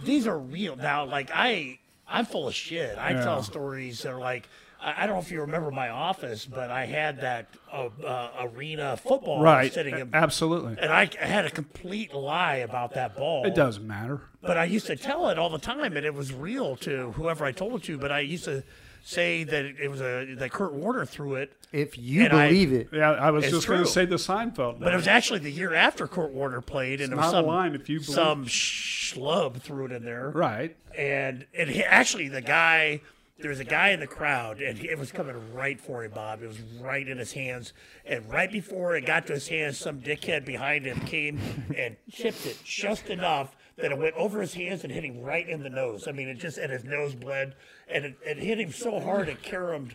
These 0.05 0.27
are 0.27 0.39
real 0.39 0.77
now. 0.77 1.05
Like 1.07 1.31
I, 1.33 1.79
I'm 2.07 2.27
full 2.27 2.49
of 2.49 2.55
shit. 2.55 2.99
I 2.99 3.13
Yeah. 3.13 3.23
tell 3.25 3.43
stories 3.43 4.03
that 4.03 4.13
are 4.13 4.19
like. 4.21 4.49
I 4.81 5.05
I 5.05 5.07
don't 5.07 5.17
know 5.17 5.23
if 5.23 5.31
you 5.31 5.41
remember 5.41 5.71
my 5.71 5.89
office, 5.89 6.45
but 6.47 6.71
I 6.71 6.87
had 6.87 7.21
that 7.21 7.49
uh, 7.73 7.89
uh, 8.05 8.31
arena 8.55 8.97
football 8.97 9.41
Right. 9.41 9.73
sitting 9.73 9.99
in, 9.99 10.11
Absolutely. 10.13 10.77
and 10.81 10.93
I 10.93 11.11
had 11.19 11.45
a 11.45 11.51
complete 11.51 12.15
lie 12.15 12.57
about 12.57 12.95
that 12.95 13.17
ball. 13.17 13.47
It 13.47 13.55
doesn't 13.55 13.87
matter. 13.87 14.21
But 14.43 14.57
I 14.57 14.65
used 14.65 14.87
to 14.87 14.97
tell 14.97 15.29
it 15.29 15.39
all 15.39 15.51
the 15.51 15.59
time, 15.59 15.97
and 15.97 16.07
it 16.07 16.15
was 16.15 16.33
real 16.33 16.77
to 16.77 17.13
whoever 17.13 17.45
I 17.45 17.53
told 17.53 17.75
it 17.75 17.83
to. 17.85 17.99
But 17.99 18.13
I 18.13 18.21
used 18.21 18.45
to 18.45 18.63
say 19.03 19.45
that 19.45 19.65
it 19.65 19.89
was 19.89 20.01
a 20.01 20.35
that 20.37 20.51
Kurt 20.53 20.73
Warner 20.73 21.05
threw 21.05 21.35
it, 21.37 21.53
if 21.73 21.97
you 21.99 22.25
And 22.25 22.33
I- 22.33 22.49
believe 22.49 22.73
it, 22.73 22.89
Yeah, 22.93 23.13
I 23.13 23.31
was 23.31 23.49
just 23.49 23.67
going 23.69 23.81
to 23.83 23.87
say 23.89 24.05
the 24.05 24.17
Seinfeld. 24.17 24.81
But 24.81 24.93
it 24.93 24.97
was 24.97 25.07
actually 25.09 25.39
the 25.41 25.51
year 25.51 25.75
after 25.75 26.07
Kurt 26.09 26.33
Warner 26.33 26.61
played, 26.61 27.01
and 27.01 27.13
it 27.13 27.17
was 27.17 27.25
not 27.27 27.29
a 27.35 27.39
some 27.39 27.47
line 27.47 27.75
if 27.77 27.89
you 27.89 27.99
believe- 28.01 28.15
some 28.15 28.45
schlub 28.47 29.61
threw 29.63 29.87
it 29.87 29.93
in 29.93 30.05
there, 30.05 30.31
right. 30.31 30.77
and 30.97 31.47
it 31.53 31.69
hit- 31.69 31.87
actually 31.89 32.29
the 32.29 32.41
guy. 32.43 33.01
There 33.39 33.51
was 33.51 33.61
a 33.61 33.65
guy 33.65 33.91
in 33.91 34.01
the 34.01 34.07
crowd, 34.07 34.63
and 34.63 34.79
it 34.83 34.99
was 34.99 35.13
coming 35.13 35.37
right 35.53 35.79
for 35.79 36.03
him, 36.03 36.13
Bob. 36.13 36.43
It 36.43 36.47
was 36.49 36.59
right 36.81 37.07
in 37.07 37.19
his 37.19 37.33
hands, 37.33 37.75
and 38.07 38.27
right 38.31 38.51
before 38.51 38.97
it 38.97 39.05
got 39.05 39.27
to 39.27 39.35
his 39.35 39.49
hands, 39.49 39.77
some 39.77 40.01
dickhead 40.01 40.47
behind 40.47 40.87
him 40.87 41.01
came 41.01 41.39
and 41.77 41.97
chipped 42.11 42.47
it 42.47 42.59
just 42.65 43.11
enough 43.11 43.55
that 43.77 43.93
it 43.93 43.99
went 43.99 44.15
over 44.15 44.41
his 44.41 44.55
hands 44.55 44.85
and 44.85 44.93
hit 44.93 45.05
him 45.05 45.21
right 45.21 45.47
in 45.47 45.63
the 45.63 45.69
nose. 45.69 46.09
I 46.09 46.13
mean, 46.13 46.29
it 46.29 46.39
just 46.39 46.57
and 46.57 46.73
his 46.73 46.83
nose 46.85 47.15
bled, 47.15 47.55
and 47.89 48.07
it, 48.07 48.17
it 48.25 48.39
hit 48.39 48.59
him 48.59 48.73
so 48.73 49.01
hard 49.01 49.29
it 49.29 49.43
carried 49.43 49.75
him 49.77 49.91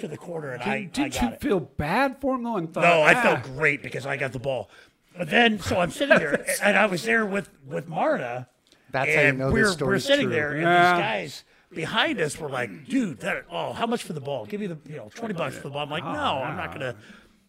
to 0.00 0.08
the 0.08 0.16
corner, 0.16 0.50
and 0.50 0.62
I, 0.64 0.74
I 0.74 0.80
Did 0.84 1.12
got 1.12 1.22
you 1.22 1.28
it. 1.28 1.40
feel 1.40 1.60
bad 1.60 2.20
for 2.20 2.34
him 2.34 2.42
though? 2.42 2.56
And 2.56 2.72
thought, 2.74 2.82
No, 2.82 3.02
I 3.02 3.14
"Ah." 3.14 3.22
felt 3.22 3.42
great 3.44 3.82
because 3.84 4.06
I 4.06 4.16
got 4.16 4.32
the 4.32 4.38
ball. 4.40 4.68
But 5.16 5.30
then, 5.30 5.60
so 5.60 5.78
I'm 5.78 5.90
sitting 5.92 6.18
there, 6.18 6.44
and 6.62 6.76
I 6.76 6.86
was 6.86 7.04
there 7.04 7.24
with 7.26 7.48
with 7.64 7.86
Marta. 7.86 8.48
That's 8.90 9.14
how 9.14 9.20
you 9.20 9.26
and 9.28 9.38
know 9.38 9.52
we're, 9.52 9.66
this 9.68 9.80
We're 9.80 9.98
sitting 10.00 10.26
true. 10.26 10.34
there, 10.34 10.52
and 10.54 10.62
Yeah. 10.62 10.94
these 10.96 11.00
guys 11.02 11.44
behind 11.74 12.20
us 12.20 12.38
were 12.38 12.48
like, 12.48 12.86
"Dude, 12.86 13.20
that 13.20 13.44
oh, 13.50 13.72
how 13.72 13.86
much 13.86 14.02
for 14.02 14.12
the 14.12 14.20
ball? 14.20 14.46
Give 14.46 14.60
me 14.60 14.66
the 14.66 14.78
you 14.88 14.96
know 14.96 15.10
twenty 15.14 15.34
bucks 15.34 15.56
for 15.56 15.62
the 15.64 15.70
ball." 15.70 15.82
I'm 15.82 15.90
like, 15.90 16.04
"No, 16.04 16.10
I'm 16.10 16.56
not 16.56 16.72
gonna 16.72 16.96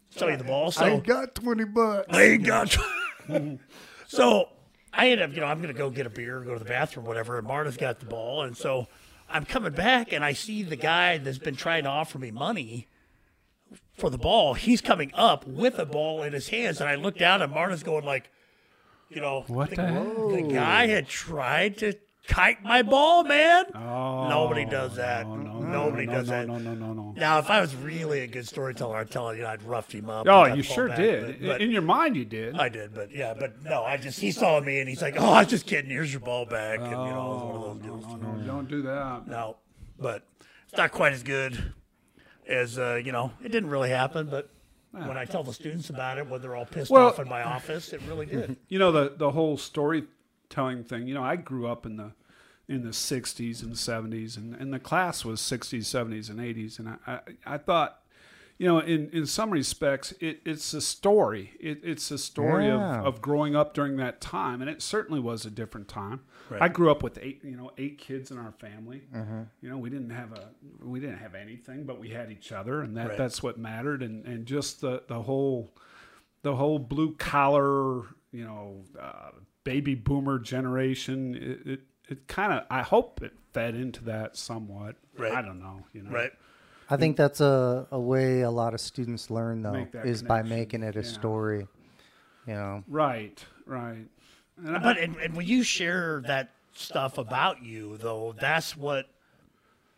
sell 0.10 0.30
you 0.30 0.38
the 0.38 0.44
ball." 0.44 0.72
So 0.72 0.86
I 0.86 0.90
ain't 0.90 1.06
got 1.06 1.36
twenty 1.36 1.66
bucks. 1.66 2.08
I 2.10 2.24
ain't 2.24 2.46
got. 2.46 2.76
so 4.08 4.50
I 4.94 5.10
end 5.10 5.22
up, 5.22 5.34
you 5.34 5.42
know, 5.42 5.48
I'm 5.48 5.62
gonna 5.62 5.74
go 5.74 5.90
get 5.90 6.06
a 6.06 6.10
beer, 6.10 6.42
go 6.42 6.54
to 6.54 6.60
the 6.60 6.66
bathroom, 6.66 7.06
whatever. 7.06 7.38
And 7.38 7.48
Marta's 7.48 7.78
got 7.78 8.00
the 8.00 8.06
ball, 8.06 8.44
and 8.44 8.56
so 8.56 8.88
I'm 9.30 9.46
coming 9.46 9.74
back, 9.74 10.14
and 10.14 10.24
I 10.24 10.34
see 10.34 10.64
the 10.64 10.76
guy 10.76 11.18
that's 11.18 11.40
been 11.40 11.56
trying 11.56 11.84
to 11.84 11.90
offer 11.90 12.20
me 12.20 12.32
money 12.32 12.88
for 13.98 14.10
the 14.10 14.18
ball. 14.18 14.54
He's 14.54 14.82
coming 14.82 15.12
up 15.16 15.48
with 15.48 15.80
a 15.80 15.86
ball 15.86 16.22
in 16.24 16.34
his 16.34 16.50
hands, 16.50 16.80
and 16.80 16.90
I 16.90 16.96
look 16.96 17.18
down, 17.18 17.42
and 17.42 17.52
Marta's 17.52 17.84
going 17.84 18.06
like, 18.06 18.30
you 19.10 19.22
know, 19.22 19.44
What 19.48 19.72
the, 19.72 19.76
the 19.78 19.88
hell? 19.88 20.30
the 20.30 20.42
guy 20.44 20.88
had 20.88 21.08
tried 21.08 21.78
to 21.80 21.94
kite 22.28 22.64
my 22.64 22.82
ball, 22.82 23.24
man. 23.24 23.66
Oh, 23.76 24.28
Nobody 24.30 24.66
does 24.66 24.96
that. 24.96 25.28
No, 25.28 25.36
no, 25.36 25.60
Nobody 25.60 26.06
no, 26.06 26.12
does 26.14 26.28
that. 26.28 26.48
No, 26.48 26.58
no, 26.58 26.74
no, 26.74 26.94
no. 26.94 27.14
Now, 27.18 27.40
if 27.40 27.50
I 27.50 27.60
was 27.62 27.76
really 27.76 28.22
a 28.22 28.28
good 28.28 28.48
storyteller, 28.48 28.98
I'd 28.98 29.12
tell 29.12 29.34
you 29.36 29.46
I'd 29.46 29.64
rough 29.64 29.92
him 29.92 30.10
up. 30.10 30.28
Oh, 30.30 30.46
you 30.46 30.64
sure 30.64 30.88
back, 30.88 30.98
did. 30.98 31.40
but- 31.42 31.48
but- 31.48 31.62
In 31.62 31.72
your 31.72 31.82
mind, 31.82 32.16
you 32.16 32.26
did. 32.26 32.56
I 32.58 32.70
did, 32.70 32.94
but 32.94 33.12
yeah, 33.12 33.34
but 33.34 33.62
no, 33.64 33.84
I 33.84 33.98
just 33.98 34.20
he 34.20 34.32
saw 34.32 34.60
me 34.60 34.80
and 34.80 34.88
he's 34.90 35.02
like, 35.02 35.16
"Oh, 35.18 35.32
I 35.32 35.40
was 35.42 35.50
just 35.50 35.66
kidding. 35.68 35.90
Here's 35.92 36.12
your 36.12 36.22
ball 36.22 36.46
back." 36.46 36.80
And 36.80 36.88
you 36.90 36.92
know, 36.92 37.52
one 37.52 37.56
of 37.56 37.62
those 37.62 37.84
deals. 37.84 38.06
Oh, 38.08 38.16
no, 38.16 38.32
no, 38.34 38.46
don't 38.48 38.68
do 38.70 38.82
that. 38.84 39.28
No, 39.28 39.58
but 40.00 40.28
it's 40.68 40.78
not 40.78 40.92
quite 40.92 41.14
as 41.14 41.24
good 41.24 41.74
as 42.48 42.78
uh, 42.80 43.00
you 43.04 43.12
know. 43.12 43.32
It 43.44 43.52
didn't 43.52 43.70
really 43.70 43.90
happen, 43.90 44.28
but 44.28 44.50
when 44.92 45.18
I 45.18 45.26
tell 45.26 45.44
the 45.44 45.54
students 45.54 45.90
about 45.90 46.18
it, 46.20 46.28
when 46.30 46.42
they're 46.42 46.56
all 46.56 46.66
pissed 46.66 46.92
Well- 46.92 47.08
off 47.08 47.20
in 47.20 47.28
my 47.28 47.42
office, 47.44 47.94
it 47.94 48.02
really 48.08 48.26
did. 48.28 48.58
You 48.70 48.80
know 48.80 48.92
the 48.92 49.14
the 49.18 49.32
whole 49.32 49.58
storytelling 50.54 50.84
thing. 50.84 51.08
You 51.08 51.14
know, 51.16 51.24
I 51.24 51.36
grew 51.36 51.68
up 51.68 51.86
in 51.86 51.98
the 51.98 52.12
in 52.68 52.84
the 52.84 52.90
'60s 52.92 53.62
and 53.62 53.74
'70s, 53.74 54.38
and, 54.38 54.56
and 54.56 54.74
the 54.74 54.80
class 54.80 55.26
was 55.26 55.42
'60s, 55.42 55.82
'70s, 55.82 56.30
and 56.30 56.40
'80s, 56.40 56.80
and 56.80 56.90
I 56.90 56.96
I, 57.08 57.20
I 57.46 57.58
thought. 57.58 58.00
You 58.60 58.68
know, 58.68 58.80
in, 58.80 59.10
in 59.10 59.26
some 59.26 59.50
respects, 59.50 60.14
it, 60.20 60.40
it's 60.46 60.76
a 60.76 60.80
story. 60.80 61.54
It, 61.60 61.80
it's 61.84 62.12
a 62.12 62.20
story 62.20 62.68
Yeah. 62.68 63.00
of, 63.00 63.06
of 63.08 63.22
growing 63.22 63.56
up 63.56 63.74
during 63.74 63.98
that 63.98 64.22
time, 64.22 64.62
and 64.62 64.70
it 64.70 64.80
certainly 64.82 65.20
was 65.20 65.44
a 65.44 65.50
different 65.50 65.88
time. 65.88 66.22
Right. 66.52 66.62
I 66.62 66.68
grew 66.68 66.92
up 66.92 67.02
with 67.02 67.18
eight, 67.20 67.42
you 67.44 67.58
know, 67.58 67.72
eight 67.80 67.98
kids 67.98 68.30
in 68.30 68.38
our 68.38 68.52
family. 68.52 69.02
Mm-hmm. 69.14 69.42
You 69.62 69.70
know, 69.72 69.78
we 69.80 69.90
didn't 69.90 70.12
have 70.12 70.34
a, 70.34 70.50
we 70.86 71.00
didn't 71.00 71.18
have 71.18 71.34
anything, 71.34 71.84
but 71.86 72.00
we 72.00 72.10
had 72.10 72.32
each 72.32 72.52
other, 72.52 72.82
and 72.82 72.96
that 72.96 73.10
Right. 73.10 73.18
that's 73.18 73.42
what 73.42 73.58
mattered. 73.58 74.04
And 74.04 74.24
and 74.24 74.46
just 74.46 74.82
the 74.82 75.02
the 75.08 75.24
whole 75.24 75.74
the 76.44 76.56
whole 76.56 76.78
blue 76.78 77.16
collar, 77.16 78.04
you 78.32 78.46
know, 78.46 78.84
uh, 79.02 79.32
baby 79.64 79.96
boomer 79.96 80.40
generation. 80.40 81.36
It 81.36 81.68
it, 81.72 81.80
it 82.10 82.28
kind 82.28 82.54
of 82.54 82.64
I 82.70 82.82
hope 82.82 83.22
it 83.22 83.34
fed 83.54 83.76
into 83.76 84.04
that 84.06 84.38
somewhat. 84.38 84.96
Right. 85.18 85.32
I 85.34 85.42
don't 85.42 85.60
know. 85.60 85.84
You 85.94 86.04
know. 86.04 86.12
right? 86.12 86.32
I 86.90 86.98
think 86.98 87.16
that's 87.18 87.40
a, 87.42 87.88
a 87.92 88.00
way 88.00 88.42
a 88.42 88.52
lot 88.52 88.74
of 88.74 88.82
students 88.82 89.30
learn 89.32 89.64
though 89.64 89.74
is 89.76 89.88
that 89.94 90.06
is 90.06 90.24
by 90.24 90.44
making 90.44 90.84
it 90.84 90.96
a 90.96 91.00
Yeah. 91.02 91.06
story. 91.08 91.68
You 92.46 92.54
know, 92.56 92.84
Right. 92.88 93.44
Right. 93.66 94.06
And 94.58 94.78
I- 94.78 94.80
But 94.80 94.98
and, 94.98 95.16
and 95.18 95.36
when 95.36 95.48
you 95.48 95.64
share 95.64 96.22
that 96.28 96.50
stuff 96.74 97.18
about 97.18 97.64
you, 97.64 97.98
though, 97.98 98.36
that's 98.40 98.76
what 98.76 99.08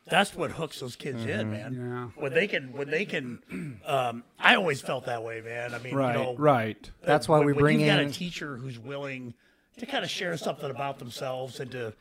that's 0.07 0.35
what 0.35 0.51
hooks 0.51 0.79
those 0.79 0.95
kids 0.95 1.25
in, 1.25 1.49
man. 1.51 1.73
Mm-hmm. 1.73 1.91
Yeah. 1.91 2.07
When 2.21 2.33
they 2.33 2.45
can, 2.47 2.71
when 2.73 2.91
they 2.91 3.05
can, 3.05 3.79
um, 3.85 4.23
I 4.37 4.55
always 4.55 4.79
felt 4.79 5.07
that 5.07 5.23
way, 5.23 5.41
man. 5.41 5.73
I 5.73 5.79
mean, 5.79 5.95
right. 5.95 6.15
you 6.15 6.23
know, 6.23 6.35
right. 6.37 6.91
That's 7.01 7.27
why 7.27 7.39
when, 7.39 7.47
we 7.47 7.53
when 7.53 7.61
bring 7.63 7.79
you've 7.79 7.87
got 7.87 8.01
in- 8.01 8.09
a 8.09 8.11
teacher 8.11 8.55
who's 8.57 8.77
willing 8.77 9.33
to 9.77 9.85
kind 9.85 10.03
of 10.03 10.09
share 10.09 10.35
something 10.37 10.69
about 10.71 10.99
themselves 10.99 11.59
and 11.59 11.71
to 11.71 11.93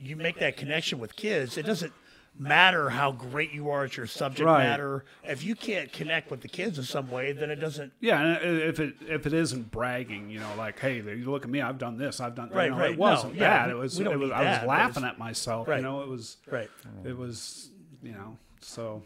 you 0.00 0.16
make 0.16 0.38
that 0.40 0.56
connection 0.56 0.98
with 0.98 1.16
kids. 1.16 1.56
It 1.56 1.64
doesn't 1.64 1.92
matter 2.38 2.90
how 2.90 3.12
great 3.12 3.50
you 3.52 3.70
are 3.70 3.84
at 3.84 3.96
your 3.96 4.06
subject 4.06 4.44
Right. 4.46 4.62
matter. 4.64 5.06
If 5.24 5.42
you 5.42 5.54
can't 5.54 5.90
connect 5.90 6.30
with 6.30 6.42
the 6.42 6.48
kids 6.48 6.76
in 6.76 6.84
some 6.84 7.10
way, 7.10 7.32
then 7.32 7.50
it 7.50 7.56
doesn't. 7.56 7.94
Yeah, 8.00 8.20
and 8.20 8.36
uh, 8.62 8.64
if 8.66 8.78
it 8.78 8.94
if 9.08 9.26
it 9.26 9.32
isn't 9.32 9.70
bragging, 9.70 10.28
you 10.28 10.40
know, 10.40 10.50
like, 10.58 10.78
hey, 10.78 10.96
you 10.96 11.30
look 11.30 11.44
at 11.44 11.50
me, 11.50 11.62
I've 11.62 11.78
done 11.78 11.96
this, 11.96 12.20
I've 12.20 12.34
done. 12.34 12.50
Right, 12.50 12.66
you 12.66 12.70
know, 12.72 12.78
right. 12.78 12.90
It 12.90 12.98
wasn't 12.98 13.36
No, 13.36 13.40
yeah, 13.40 13.70
It 13.70 13.74
was. 13.76 13.96
we 13.98 14.04
don't 14.04 14.12
It 14.14 14.18
was. 14.18 14.30
I 14.32 14.38
was 14.40 14.44
that, 14.46 14.60
but 14.62 14.68
laughing 14.68 15.04
at 15.04 15.18
myself. 15.18 15.66
Right. 15.66 15.78
You 15.78 15.82
know, 15.84 16.02
it 16.02 16.08
was. 16.08 16.36
Right. 16.50 16.68
It 17.04 17.16
was. 17.16 17.70
You 18.02 18.12
know. 18.12 18.36
So, 18.60 19.02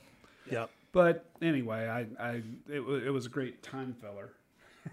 Yep. 0.51 0.69
but 0.91 1.25
anyway, 1.41 1.87
I, 1.89 2.07
I, 2.31 2.43
it, 2.69 2.81
wa- 2.81 2.95
it 2.95 3.11
was 3.11 3.27
a 3.27 3.29
great 3.29 3.63
time 3.63 3.95
filler, 4.01 4.33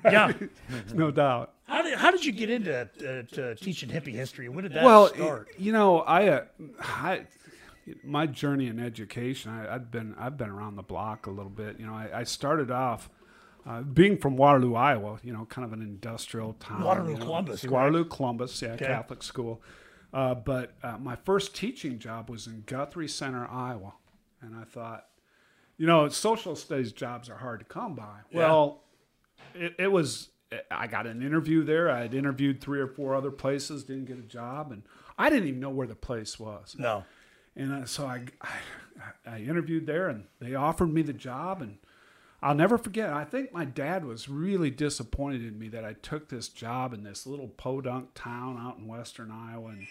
Yeah. 0.06 0.32
no 0.94 1.10
doubt. 1.10 1.54
How 1.68 1.82
did 1.82 1.94
how 1.98 2.12
did 2.12 2.26
you 2.26 2.32
get 2.32 2.50
into 2.50 2.82
uh, 2.82 2.86
to 3.36 3.56
teaching 3.56 3.90
hippie 3.90 4.14
history? 4.14 4.50
When 4.50 4.64
did 4.64 4.74
that 4.74 4.84
well, 4.84 5.08
start? 5.08 5.50
you 5.58 5.72
know, 5.72 6.00
I, 6.00 6.28
uh, 6.30 6.46
I, 6.82 7.28
my 8.04 8.26
journey 8.28 8.68
in 8.68 8.80
education, 8.80 9.52
I, 9.52 9.76
I've 9.76 9.92
been, 9.92 10.16
I've 10.18 10.38
been 10.38 10.50
around 10.50 10.76
the 10.76 10.84
block 10.84 11.26
a 11.28 11.32
little 11.32 11.50
bit. 11.52 11.80
You 11.80 11.86
know, 11.86 11.94
I, 11.94 12.10
I 12.20 12.24
started 12.24 12.72
off. 12.72 13.10
uh, 13.66 13.82
being 13.82 14.18
from 14.18 14.38
Waterloo, 14.38 14.76
Iowa, 14.76 15.20
you 15.24 15.34
know, 15.34 15.46
kind 15.46 15.66
of 15.66 15.74
an 15.74 15.82
industrial 15.82 16.54
town. 16.54 16.84
Waterloo, 16.84 17.14
you 17.14 17.20
know. 17.20 17.26
Columbus? 17.26 17.64
Waterloo, 17.66 18.06
Columbus, 18.06 18.62
yeah, 18.62 18.70
Okay. 18.74 18.86
Catholic 18.86 19.22
school. 19.24 19.62
Uh, 20.14 20.34
but 20.36 20.74
uh, 20.84 20.98
my 20.98 21.16
first 21.18 21.54
teaching 21.54 22.00
job 22.00 22.30
was 22.30 22.48
in 22.48 22.64
Guthrie 22.66 23.10
Center, 23.10 23.46
Iowa, 23.46 23.94
and 24.42 24.56
I 24.56 24.64
thought, 24.64 25.08
you 25.78 25.86
know, 25.86 26.08
social 26.08 26.56
studies 26.56 26.94
jobs 26.94 27.30
are 27.30 27.36
hard 27.38 27.60
to 27.60 27.66
come 27.66 27.94
by. 27.94 28.20
Yeah. 28.32 28.38
Well, 28.40 28.84
it, 29.54 29.76
it 29.78 29.92
was. 29.92 30.30
I 30.72 30.88
got 30.88 31.08
an 31.08 31.22
interview 31.22 31.64
there. 31.64 31.90
I 31.92 32.02
had 32.02 32.14
interviewed 32.14 32.62
three 32.62 32.80
or 32.80 32.88
four 32.88 33.16
other 33.16 33.32
places, 33.32 33.84
didn't 33.84 34.06
get 34.06 34.18
a 34.18 34.22
job, 34.22 34.72
and 34.72 34.84
I 35.18 35.30
didn't 35.30 35.48
even 35.48 35.60
know 35.60 35.70
where 35.70 35.88
the 35.88 35.96
place 35.96 36.40
was. 36.40 36.76
No. 36.78 37.04
And 37.56 37.90
so 37.90 38.06
I, 38.06 38.22
I, 38.42 38.50
I 39.26 39.40
interviewed 39.40 39.88
there, 39.88 40.10
and 40.10 40.26
they 40.40 40.56
offered 40.56 40.94
me 40.94 41.02
the 41.02 41.14
job, 41.14 41.62
and 41.62 41.78
I'll 42.42 42.56
never 42.56 42.78
forget. 42.78 43.12
I 43.12 43.26
think 43.26 43.52
my 43.52 43.66
dad 43.66 44.06
was 44.06 44.30
really 44.30 44.70
disappointed 44.70 45.42
in 45.42 45.58
me 45.58 45.68
that 45.70 45.84
I 45.84 45.94
took 45.94 46.30
this 46.30 46.50
job 46.50 46.94
in 46.94 47.04
this 47.04 47.26
little 47.26 47.48
podunk 47.48 48.14
town 48.14 48.58
out 48.60 48.78
in 48.78 48.88
western 48.88 49.32
Iowa, 49.32 49.70
and 49.70 49.88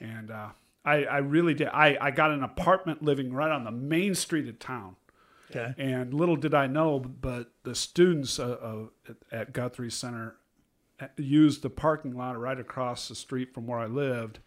and 0.00 0.30
uh, 0.30 0.48
I, 0.84 1.04
I 1.04 1.18
really 1.18 1.54
did. 1.54 1.68
I, 1.68 1.98
I 2.00 2.10
got 2.10 2.30
an 2.30 2.42
apartment 2.42 3.02
living 3.02 3.32
right 3.32 3.50
on 3.50 3.64
the 3.64 3.70
main 3.70 4.14
street 4.14 4.48
of 4.48 4.58
town. 4.58 4.96
Okay. 5.50 5.74
And 5.78 6.14
little 6.14 6.36
did 6.36 6.54
I 6.54 6.66
know, 6.66 6.98
but 7.00 7.50
the 7.64 7.74
students 7.74 8.38
uh, 8.38 8.88
uh, 9.08 9.12
at- 9.32 9.52
Guthrie 9.52 9.90
Center 9.90 10.36
uh, 11.00 11.08
used 11.16 11.62
the 11.62 11.70
parking 11.70 12.16
lot 12.16 12.38
right 12.38 12.58
across 12.58 13.08
the 13.08 13.14
street 13.14 13.52
from 13.52 13.66
where 13.66 13.78
I 13.78 13.86
lived 13.86 14.38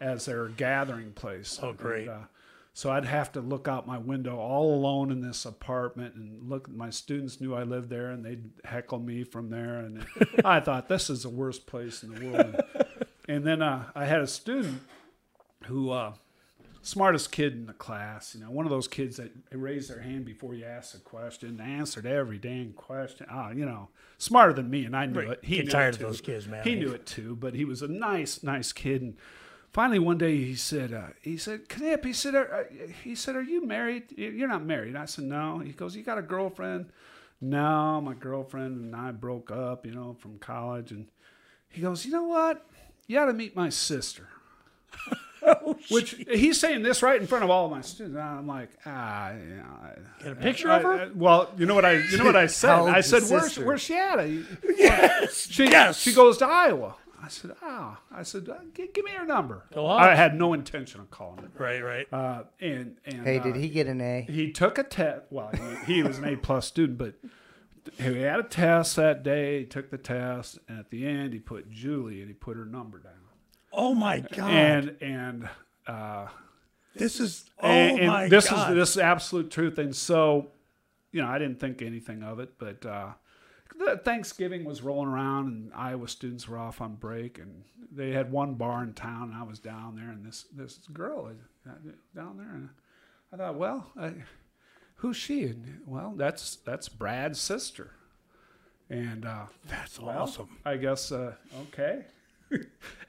as 0.00 0.26
their 0.26 0.48
gathering 0.48 1.12
place. 1.12 1.58
Oh, 1.62 1.72
great. 1.72 2.08
And, 2.08 2.10
uh, 2.10 2.24
so 2.72 2.90
I'd 2.90 3.06
have 3.06 3.32
to 3.32 3.40
look 3.40 3.68
out 3.68 3.86
my 3.86 3.96
window 3.96 4.36
all 4.36 4.74
alone 4.74 5.10
in 5.10 5.22
this 5.22 5.46
apartment 5.46 6.14
and 6.14 6.46
look. 6.46 6.68
My 6.68 6.90
students 6.90 7.40
knew 7.40 7.54
I 7.54 7.62
lived 7.62 7.88
there, 7.88 8.10
and 8.10 8.22
they'd 8.22 8.50
heckle 8.66 8.98
me 8.98 9.24
from 9.24 9.48
there. 9.48 9.78
And 9.78 10.04
I 10.44 10.60
thought 10.60 10.86
this 10.86 11.08
is 11.08 11.22
the 11.22 11.30
worst 11.30 11.66
place 11.66 12.02
in 12.02 12.14
the 12.14 12.26
world. 12.30 12.60
and 13.28 13.44
then 13.44 13.62
uh, 13.62 13.84
I 13.94 14.04
had 14.04 14.20
a 14.20 14.26
student 14.26 14.82
who 15.64 15.90
uh, 15.90 16.12
smartest 16.86 17.32
kid 17.32 17.52
in 17.54 17.66
the 17.66 17.72
class. 17.72 18.34
You 18.34 18.42
know, 18.44 18.50
one 18.50 18.64
of 18.64 18.70
those 18.70 18.86
kids 18.88 19.16
that 19.16 19.32
raised 19.52 19.90
their 19.90 20.00
hand 20.00 20.24
before 20.24 20.54
you 20.54 20.64
asked 20.64 20.94
a 20.94 20.98
question, 20.98 21.60
answered 21.60 22.06
every 22.06 22.38
dang 22.38 22.72
question. 22.74 23.26
Ah, 23.30 23.50
you 23.50 23.64
know, 23.66 23.88
smarter 24.18 24.52
than 24.52 24.70
me, 24.70 24.84
and 24.84 24.96
I 24.96 25.06
knew 25.06 25.20
Right. 25.20 25.30
it. 25.30 25.40
He 25.42 25.56
Get 25.56 25.64
knew 25.66 25.70
tired 25.72 25.94
it 25.94 26.00
of 26.00 26.06
those 26.08 26.20
too. 26.20 26.32
kids, 26.32 26.46
man. 26.46 26.64
He 26.64 26.74
knew 26.76 26.92
it 26.92 27.04
too, 27.06 27.34
but 27.36 27.54
he 27.54 27.64
was 27.64 27.82
a 27.82 27.88
nice, 27.88 28.42
nice 28.42 28.72
kid. 28.72 29.02
And 29.02 29.16
finally, 29.72 29.98
one 29.98 30.16
day 30.18 30.36
he 30.36 30.54
said, 30.54 30.92
uh, 30.92 31.08
"He 31.20 31.36
said, 31.36 31.68
Knip, 31.68 32.04
he 32.04 32.12
said, 32.12 32.34
are, 32.34 32.52
uh, 32.54 32.86
he 33.02 33.14
said, 33.14 33.34
are 33.36 33.42
you 33.42 33.66
married? 33.66 34.12
You're 34.16 34.48
not 34.48 34.64
married." 34.64 34.94
I 34.96 35.06
said, 35.06 35.24
"No." 35.24 35.58
He 35.58 35.72
goes, 35.72 35.96
"You 35.96 36.02
got 36.04 36.18
a 36.18 36.22
girlfriend?" 36.22 36.90
No, 37.40 38.00
my 38.00 38.14
girlfriend 38.14 38.76
and 38.80 38.96
I 38.96 39.10
broke 39.10 39.50
up. 39.50 39.84
You 39.84 39.92
know, 39.92 40.16
from 40.20 40.38
college, 40.38 40.92
and 40.92 41.08
he 41.68 41.80
goes, 41.82 42.06
"You 42.06 42.12
know 42.12 42.24
what? 42.24 42.64
You 43.08 43.18
ought 43.18 43.26
to 43.26 43.32
meet 43.32 43.56
my 43.56 43.70
sister." 43.70 44.28
Which 45.90 46.12
he's 46.30 46.58
saying 46.58 46.82
this 46.82 47.02
right 47.02 47.20
in 47.20 47.26
front 47.26 47.44
of 47.44 47.50
all 47.50 47.66
of 47.66 47.70
my 47.70 47.80
students. 47.80 48.16
And 48.18 48.24
I'm 48.24 48.46
like, 48.46 48.70
ah, 48.84 49.32
you 49.32 49.56
know, 49.56 49.64
I- 49.82 50.22
Get 50.22 50.32
a 50.32 50.36
picture 50.36 50.70
I- 50.70 50.76
of 50.78 50.82
her? 50.82 50.92
I- 50.92 51.08
well, 51.14 51.50
you 51.56 51.66
know 51.66 51.74
what 51.74 51.84
I, 51.84 51.92
you 51.98 52.18
know 52.18 52.24
what 52.24 52.36
I 52.36 52.46
said. 52.46 52.70
I 52.70 53.00
said, 53.00 53.22
where's, 53.30 53.44
sister? 53.44 53.64
where's 53.64 53.80
she 53.80 53.94
at? 53.94 54.28
Yes. 54.76 55.48
She, 55.50 55.64
yes. 55.64 55.98
she 56.00 56.12
goes 56.12 56.38
to 56.38 56.46
Iowa. 56.46 56.96
I 57.22 57.28
said, 57.28 57.52
ah. 57.62 58.00
I 58.12 58.22
said, 58.22 58.48
uh, 58.48 58.54
give, 58.74 58.92
give 58.92 59.04
me 59.04 59.10
her 59.12 59.24
number. 59.26 59.64
I 59.76 60.14
had 60.14 60.34
no 60.36 60.52
intention 60.52 61.00
of 61.00 61.10
calling 61.10 61.38
her. 61.38 61.50
Right. 61.56 61.82
Right. 61.82 62.12
Uh, 62.12 62.44
and 62.60 62.96
and 63.04 63.24
Hey, 63.24 63.38
uh, 63.38 63.42
did 63.42 63.56
he 63.56 63.68
get 63.68 63.86
an 63.86 64.00
A? 64.00 64.26
he 64.28 64.52
took 64.52 64.78
a 64.78 64.82
test. 64.84 65.22
Well, 65.30 65.50
he, 65.86 65.94
he 65.94 66.02
was 66.02 66.18
an 66.18 66.24
A 66.24 66.36
plus 66.36 66.66
student, 66.66 66.98
but 66.98 67.14
he 67.98 68.20
had 68.20 68.40
a 68.40 68.44
test 68.44 68.96
that 68.96 69.22
day. 69.22 69.60
He 69.60 69.64
took 69.64 69.90
the 69.90 69.98
test, 69.98 70.58
and 70.68 70.78
at 70.78 70.90
the 70.90 71.06
end, 71.06 71.32
he 71.32 71.38
put 71.38 71.70
Julie 71.70 72.20
and 72.20 72.28
he 72.28 72.34
put 72.34 72.56
her 72.56 72.64
number 72.64 72.98
down. 72.98 73.12
Oh 73.72 73.94
my 73.94 74.20
God. 74.20 74.50
And 74.50 74.96
and 75.00 75.48
uh, 75.86 76.26
this 76.94 77.20
is. 77.20 77.50
Oh 77.60 77.68
and, 77.68 77.98
and 77.98 78.08
my 78.08 78.28
this 78.28 78.48
God. 78.48 78.70
is 78.70 78.76
this 78.76 78.90
is 78.90 78.98
absolute 78.98 79.50
truth. 79.50 79.78
And 79.78 79.94
so, 79.94 80.48
you 81.12 81.22
know, 81.22 81.28
I 81.28 81.38
didn't 81.38 81.60
think 81.60 81.82
anything 81.82 82.22
of 82.22 82.38
it, 82.40 82.58
but 82.58 82.84
uh, 82.86 83.12
Thanksgiving 84.04 84.64
was 84.64 84.82
rolling 84.82 85.08
around, 85.08 85.48
and 85.48 85.72
Iowa 85.74 86.08
students 86.08 86.48
were 86.48 86.58
off 86.58 86.80
on 86.80 86.94
break, 86.94 87.38
and 87.38 87.64
they 87.92 88.12
had 88.12 88.32
one 88.32 88.54
bar 88.54 88.82
in 88.82 88.94
town, 88.94 89.30
and 89.30 89.34
I 89.34 89.42
was 89.42 89.58
down 89.58 89.96
there, 89.96 90.10
and 90.10 90.24
this 90.24 90.46
this 90.54 90.78
girl 90.92 91.24
was 91.24 91.36
down 92.14 92.36
there, 92.38 92.54
and 92.54 92.70
I 93.32 93.36
thought, 93.36 93.56
well, 93.56 93.90
I, 93.98 94.14
who's 94.96 95.16
she? 95.16 95.44
And, 95.44 95.80
well, 95.86 96.14
that's 96.16 96.56
that's 96.56 96.88
Brad's 96.88 97.40
sister, 97.40 97.92
and 98.88 99.24
uh, 99.26 99.46
That's 99.68 99.98
well, 100.00 100.22
awesome. 100.22 100.48
I 100.64 100.76
guess 100.76 101.12
uh, 101.12 101.34
okay. 101.62 102.04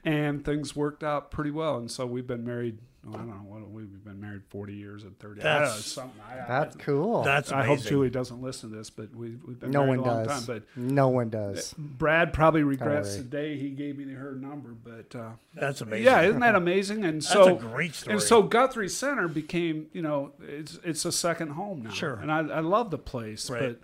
And 0.04 0.44
things 0.44 0.74
worked 0.76 1.02
out 1.02 1.30
pretty 1.30 1.50
well, 1.50 1.76
and 1.78 1.90
so 1.90 2.06
we've 2.06 2.26
been 2.26 2.44
married. 2.44 2.78
I 3.08 3.12
don't 3.12 3.28
know 3.28 3.34
what 3.36 3.70
we've 3.70 4.04
been 4.04 4.20
married 4.20 4.42
forty 4.50 4.74
years 4.74 5.02
and 5.04 5.18
thirty. 5.18 5.40
I 5.40 5.44
don't 5.44 5.52
know, 5.62 5.66
That's- 5.68 5.86
something. 5.86 6.20
I, 6.28 6.44
That's 6.46 6.76
cool. 6.76 7.22
That's 7.22 7.50
I, 7.52 7.60
I 7.60 7.66
hope 7.66 7.80
Julie 7.80 8.10
doesn't 8.10 8.42
listen 8.42 8.70
to 8.70 8.76
this, 8.76 8.90
but 8.90 9.14
we, 9.14 9.36
we've 9.46 9.58
been 9.58 9.70
no 9.70 9.86
married 9.86 10.00
one 10.00 10.08
a 10.10 10.14
long 10.14 10.26
does. 10.26 10.46
time. 10.46 10.62
But 10.74 10.76
no 10.82 11.08
one 11.08 11.30
does. 11.30 11.74
Brad 11.78 12.32
probably 12.34 12.64
regrets 12.64 13.10
worry. 13.10 13.18
the 13.18 13.24
day 13.24 13.56
he 13.56 13.70
gave 13.70 13.96
me 13.96 14.12
her 14.12 14.32
number. 14.34 14.70
But 14.70 15.18
uh, 15.18 15.30
That's 15.54 15.80
amazing. 15.80 16.04
yeah, 16.04 16.20
isn't 16.22 16.40
that 16.40 16.54
amazing? 16.54 17.04
And 17.04 17.22
That's 17.22 17.32
so 17.32 17.56
a 17.56 17.58
great 17.58 17.94
story. 17.94 18.14
and 18.14 18.22
so 18.22 18.42
Guthrie 18.42 18.88
Center 18.90 19.26
became, 19.28 19.86
you 19.92 20.02
know, 20.02 20.32
it's 20.42 20.78
it's 20.84 21.04
a 21.06 21.12
second 21.12 21.50
home 21.50 21.82
now. 21.84 21.90
Sure. 21.90 22.14
And 22.16 22.30
I, 22.30 22.40
I 22.40 22.60
love 22.60 22.90
the 22.90 22.98
place, 22.98 23.48
Right. 23.48 23.60
but 23.60 23.80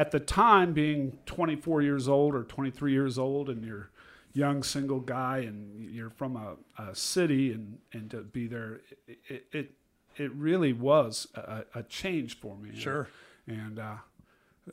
at 0.00 0.12
the 0.12 0.20
time, 0.20 0.72
being 0.72 1.18
24 1.26 1.82
years 1.82 2.08
old 2.08 2.34
or 2.34 2.44
23 2.44 2.92
years 2.92 3.18
old, 3.18 3.50
and 3.50 3.62
you're 3.62 3.90
young 4.32 4.62
single 4.62 5.00
guy, 5.00 5.38
and 5.38 5.90
you're 5.92 6.10
from 6.10 6.36
a, 6.36 6.56
a 6.82 6.94
city, 6.94 7.52
and 7.52 7.78
and 7.92 8.10
to 8.10 8.22
be 8.22 8.46
there, 8.46 8.80
it 9.06 9.44
it 9.52 9.70
it, 10.16 10.32
really 10.34 10.72
was 10.72 11.28
a, 11.34 11.64
a 11.74 11.82
change 11.82 12.38
for 12.38 12.56
me. 12.56 12.78
Sure. 12.78 13.08
And 13.46 13.78
uh, 13.78 13.96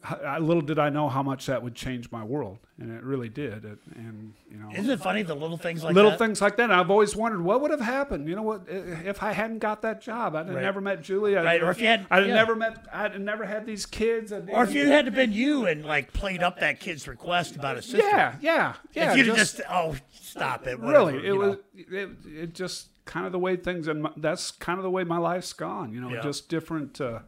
I, 0.03 0.37
little 0.37 0.61
did 0.61 0.77
I 0.77 0.89
know 0.89 1.09
how 1.09 1.23
much 1.23 1.47
that 1.47 1.63
would 1.63 1.73
change 1.73 2.11
my 2.11 2.23
world, 2.23 2.59
and 2.79 2.91
it 2.95 3.03
really 3.03 3.27
did. 3.27 3.65
It, 3.65 3.79
and 3.95 4.33
you 4.51 4.57
know, 4.57 4.69
Isn't 4.71 4.91
it 4.91 4.99
funny 4.99 5.23
the 5.23 5.33
little 5.33 5.57
things 5.57 5.83
like 5.83 5.91
that? 5.91 5.95
little 5.95 6.11
that? 6.11 6.19
things 6.19 6.41
like 6.41 6.57
that. 6.57 6.65
And 6.65 6.73
I've 6.73 6.91
always 6.91 7.15
wondered 7.15 7.41
what 7.41 7.59
would 7.61 7.71
have 7.71 7.81
happened. 7.81 8.29
You 8.29 8.35
know 8.35 8.43
what? 8.43 8.65
If 8.67 9.23
I 9.23 9.31
hadn't 9.31 9.59
got 9.59 9.81
that 9.81 9.99
job, 9.99 10.35
I'd 10.35 10.45
have 10.45 10.53
Right. 10.55 10.61
never 10.61 10.79
met 10.79 11.01
Julie. 11.01 11.35
I'd, 11.35 11.43
Right, 11.43 11.63
or 11.63 11.71
if 11.71 11.81
you 11.81 11.87
had- 11.87 12.05
I'd 12.11 12.27
yeah. 12.27 12.35
never 12.35 12.55
met. 12.55 12.85
I'd 12.93 13.19
never 13.19 13.45
had 13.45 13.65
these 13.65 13.87
kids. 13.87 14.31
I'd- 14.31 14.51
Or 14.51 14.63
if 14.63 14.75
you 14.75 14.87
had 14.87 15.05
to 15.05 15.11
been 15.11 15.33
you 15.33 15.65
and 15.65 15.83
like 15.83 16.13
played 16.13 16.43
up 16.43 16.59
that 16.59 16.79
kid's 16.79 17.07
request 17.07 17.55
about 17.55 17.77
a 17.77 17.81
sister. 17.81 17.97
yeah, 18.07 18.35
yeah, 18.41 18.73
yeah. 18.93 19.11
If 19.11 19.17
you'd 19.17 19.27
have 19.27 19.37
just, 19.37 19.59
oh, 19.71 19.95
stop 20.11 20.67
it. 20.67 20.79
whatever, 20.79 21.07
really, 21.13 21.27
it 21.27 21.33
was. 21.33 21.57
It, 21.75 22.09
it 22.27 22.53
just 22.53 22.89
kind 23.05 23.25
of 23.25 23.31
the 23.31 23.39
way 23.39 23.55
things, 23.55 23.87
and 23.87 24.07
that's 24.17 24.51
kind 24.51 24.77
of 24.77 24.83
the 24.83 24.91
way 24.91 25.03
my 25.03 25.17
life's 25.17 25.51
gone. 25.53 25.91
You 25.93 25.99
know, 25.99 26.09
Yeah. 26.09 26.21
just 26.21 26.47
different. 26.47 27.01
Uh, 27.01 27.19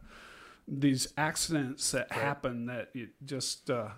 these 0.73 1.11
accidents 1.17 1.91
that 1.91 2.11
happen 2.13 2.65
that 2.67 2.89
you 2.93 3.09
just 3.25 3.69
uh, 3.69 3.89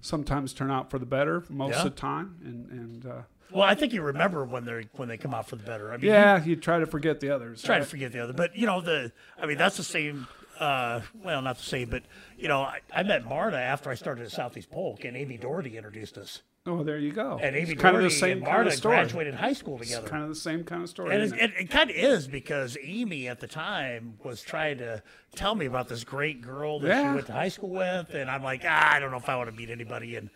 sometimes 0.00 0.52
turn 0.52 0.70
out 0.70 0.88
for 0.90 0.98
the 0.98 1.06
better 1.06 1.42
most 1.48 1.72
Yeah. 1.72 1.78
of 1.78 1.84
the 1.84 1.90
time, 2.00 2.36
and 2.44 2.70
and. 2.70 3.06
Uh, 3.06 3.22
Well, 3.50 3.62
I 3.64 3.74
think 3.74 3.92
you 3.92 4.00
remember 4.02 4.44
when 4.44 4.64
they 4.64 4.86
when 4.92 5.08
they 5.08 5.16
come 5.18 5.34
out 5.34 5.48
for 5.48 5.56
the 5.56 5.64
better. 5.64 5.92
I 5.92 5.96
mean, 5.96 6.06
yeah, 6.06 6.42
you 6.42 6.56
try 6.56 6.78
to 6.78 6.86
forget 6.86 7.20
the 7.20 7.30
others. 7.30 7.62
try 7.62 7.78
to 7.78 7.84
forget 7.84 8.12
the 8.12 8.20
other. 8.22 8.32
But 8.32 8.56
you 8.56 8.66
know, 8.66 8.80
the 8.80 9.12
I 9.38 9.46
mean, 9.46 9.58
that's 9.58 9.76
the 9.76 9.82
same. 9.84 10.26
Uh, 10.60 11.00
well, 11.24 11.42
not 11.42 11.56
the 11.56 11.64
same, 11.64 11.88
but 11.90 12.04
you 12.38 12.46
know, 12.46 12.62
I, 12.62 12.80
I 12.94 13.02
met 13.02 13.24
Marta 13.26 13.58
after 13.58 13.90
I 13.90 13.94
started 13.94 14.24
at 14.24 14.30
Southeast 14.30 14.70
Polk, 14.70 15.04
and 15.04 15.16
Amy 15.16 15.36
Doherty 15.38 15.76
introduced 15.76 16.16
us. 16.16 16.42
Oh, 16.64 16.84
there 16.84 16.98
you 16.98 17.10
go. 17.12 17.40
And 17.42 17.56
Amy 17.56 17.72
it's 17.72 17.82
kind 17.82 17.96
of 17.96 18.02
the 18.04 18.10
same 18.10 18.38
and 18.38 18.46
kind 18.46 18.68
of 18.68 18.74
story. 18.74 18.94
graduated 18.96 19.34
high 19.34 19.52
school 19.52 19.80
It's 19.80 19.96
kind 19.98 20.22
of 20.22 20.28
the 20.28 20.34
same 20.34 20.62
kind 20.62 20.82
of 20.84 20.88
story. 20.88 21.12
And 21.12 21.22
it, 21.24 21.32
it? 21.32 21.52
it, 21.58 21.70
kind 21.70 21.90
of 21.90 21.96
is 21.96 22.28
because 22.28 22.78
Amy 22.80 23.26
at 23.26 23.40
the 23.40 23.48
time 23.48 24.14
was 24.22 24.42
trying 24.42 24.78
to 24.78 25.02
tell 25.34 25.56
me 25.56 25.66
about 25.66 25.88
this 25.88 26.04
great 26.04 26.40
girl 26.40 26.78
that 26.78 26.86
Yeah. 26.86 27.02
she 27.10 27.14
went 27.16 27.26
to 27.26 27.32
high 27.32 27.48
school 27.48 27.70
with, 27.70 28.14
and 28.14 28.30
I'm 28.30 28.44
like, 28.44 28.62
ah, 28.64 28.92
I 28.94 29.00
don't 29.00 29.10
know 29.10 29.16
if 29.16 29.28
I 29.28 29.34
want 29.36 29.50
to 29.50 29.56
meet 29.56 29.70
anybody. 29.70 30.14
And 30.14 30.30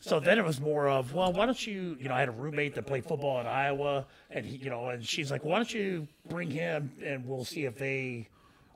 so 0.00 0.20
then 0.20 0.38
it 0.38 0.44
was 0.44 0.60
more 0.60 0.88
of, 0.88 1.14
well, 1.14 1.32
why 1.32 1.46
don't 1.46 1.66
you, 1.66 1.96
you 1.98 2.08
know, 2.08 2.14
I 2.14 2.20
had 2.20 2.28
a 2.28 2.32
roommate 2.32 2.76
that 2.76 2.86
played 2.86 3.04
football 3.04 3.40
in 3.40 3.48
Iowa, 3.48 4.06
and 4.30 4.46
he, 4.46 4.58
you 4.58 4.70
know, 4.70 4.90
and 4.90 5.04
she's 5.04 5.32
like, 5.32 5.44
why 5.44 5.56
don't 5.56 5.74
you 5.74 6.06
bring 6.28 6.48
him, 6.48 6.92
and 7.04 7.26
we'll 7.26 7.44
see 7.44 7.64
if 7.64 7.76
they 7.76 8.28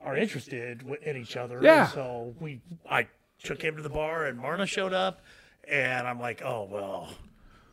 are 0.03 0.17
interested 0.17 0.83
in 1.05 1.15
each 1.15 1.37
other. 1.37 1.55
And 1.55 1.63
Yeah. 1.63 1.87
so 1.87 2.35
we, 2.41 2.59
I 2.89 3.07
took 3.41 3.61
him 3.61 3.77
to 3.77 3.81
the 3.81 3.89
bar, 3.89 4.25
and 4.25 4.37
Marna 4.37 4.65
showed 4.65 4.91
up, 4.91 5.21
and 5.69 6.07
I'm 6.07 6.19
like, 6.19 6.41
oh 6.43 6.67
well. 6.69 7.09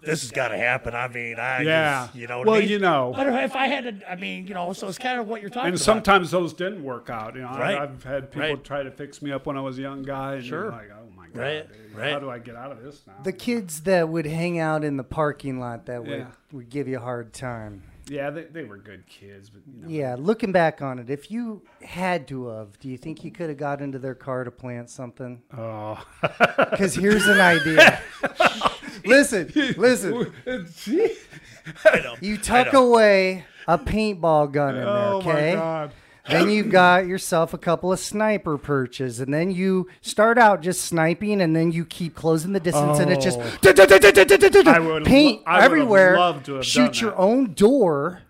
This 0.01 0.23
has 0.23 0.31
got 0.31 0.49
to 0.49 0.57
happen. 0.57 0.95
I 0.95 1.09
mean, 1.09 1.41
I 1.41 1.63
Yeah. 1.63 2.05
just, 2.05 2.15
you 2.15 2.29
know. 2.29 2.39
what 2.39 2.47
I 2.47 2.51
Well, 2.53 2.61
mean? 2.61 2.69
you 2.69 2.79
know. 2.79 3.13
But 3.17 3.27
if 3.43 3.57
I 3.57 3.67
had 3.67 4.01
to, 4.01 4.09
I 4.11 4.15
mean, 4.15 4.47
you 4.47 4.55
know, 4.55 4.73
so 4.73 4.87
it's 4.87 4.97
kind 4.97 5.19
of 5.19 5.27
what 5.27 5.41
you're 5.41 5.51
talking 5.51 5.71
and 5.71 5.75
about. 5.75 5.85
sometimes 5.85 6.31
those 6.31 6.53
didn't 6.55 6.85
work 6.85 7.11
out. 7.11 7.35
You 7.35 7.41
know, 7.41 7.49
I- 7.49 7.59
Right. 7.59 7.79
I've 7.79 8.05
had 8.05 8.31
people 8.31 8.49
Right. 8.51 8.63
try 8.65 8.85
to 8.85 8.93
fix 8.93 9.21
me 9.23 9.33
up 9.33 9.45
when 9.47 9.57
I 9.57 9.61
was 9.61 9.77
a 9.77 9.83
young 9.83 10.05
guy. 10.05 10.35
And 10.35 10.45
Sure. 10.45 10.63
you're 10.63 10.71
like, 10.71 10.91
oh 10.93 11.11
my 11.17 11.27
god, 11.27 11.37
Right. 11.41 11.69
dude, 11.69 11.99
Right. 11.99 12.13
how 12.13 12.21
do 12.21 12.31
I 12.31 12.39
get 12.39 12.55
out 12.55 12.71
of 12.71 12.81
this 12.81 13.03
now? 13.09 13.15
The 13.25 13.33
kids 13.33 13.81
that 13.83 14.09
would 14.09 14.27
hang 14.27 14.61
out 14.61 14.85
in 14.85 14.99
the 14.99 15.03
parking 15.05 15.59
lot 15.59 15.87
that 15.87 16.03
would, 16.05 16.11
Yeah. 16.21 16.27
would 16.53 16.71
give 16.71 16.87
you 16.87 16.99
a 16.99 17.01
hard 17.01 17.33
time. 17.33 17.83
Yeah, 18.09 18.31
they, 18.31 18.45
they 18.45 18.65
were 18.65 18.79
good 18.79 19.07
kids, 19.07 19.51
but 19.51 19.63
you 19.67 19.83
know. 19.83 19.89
Yeah, 19.89 20.17
looking 20.19 20.53
back 20.53 20.81
on 20.81 20.99
it, 20.99 21.11
if 21.11 21.31
you 21.31 21.63
had 21.83 22.27
to 22.29 22.47
have, 22.49 22.79
do 22.79 22.89
you 22.89 22.97
think 22.97 23.23
you 23.25 23.31
could 23.31 23.49
have 23.49 23.59
got 23.59 23.81
into 23.83 23.99
their 23.99 24.15
car 24.15 24.45
to 24.45 24.51
plant 24.51 24.91
something? 24.91 25.43
Oh, 25.57 26.03
Because 26.23 26.95
here's 26.95 27.27
an 27.27 27.41
idea. 27.41 28.01
listen, 29.05 29.53
listen. 29.77 30.33
You 32.21 32.39
tuck 32.39 32.73
away 32.73 33.45
a 33.67 33.79
paintball 33.79 34.53
gun 34.53 34.75
in 34.75 34.81
there, 34.81 34.89
oh 34.89 35.17
okay? 35.19 35.55
my 35.55 35.61
God. 35.61 35.93
Then 36.29 36.51
you've 36.51 36.71
got 36.71 37.07
yourself 37.07 37.55
a 37.55 37.59
couple 37.59 37.93
of 37.93 37.99
sniper 37.99 38.59
perches, 38.59 39.21
and 39.21 39.33
then 39.33 39.51
you 39.51 39.89
start 40.01 40.39
out 40.39 40.61
just 40.63 40.83
sniping, 40.83 41.41
and 41.41 41.55
then 41.57 41.73
you 41.73 41.85
keep 41.85 42.15
closing 42.15 42.53
the 42.53 42.61
distance, 42.61 42.99
and 42.99 43.11
it 43.11 43.21
just 43.21 43.39
paint 43.41 44.67
lo- 44.67 44.73
I 44.73 44.79
would 44.79 45.07
have 45.07 45.65
everywhere. 45.65 46.17
loved 46.19 46.47
to 46.47 46.55
have 46.55 46.65
shoot 46.67 47.01
your 47.01 47.17
own 47.17 47.55
door, 47.55 48.23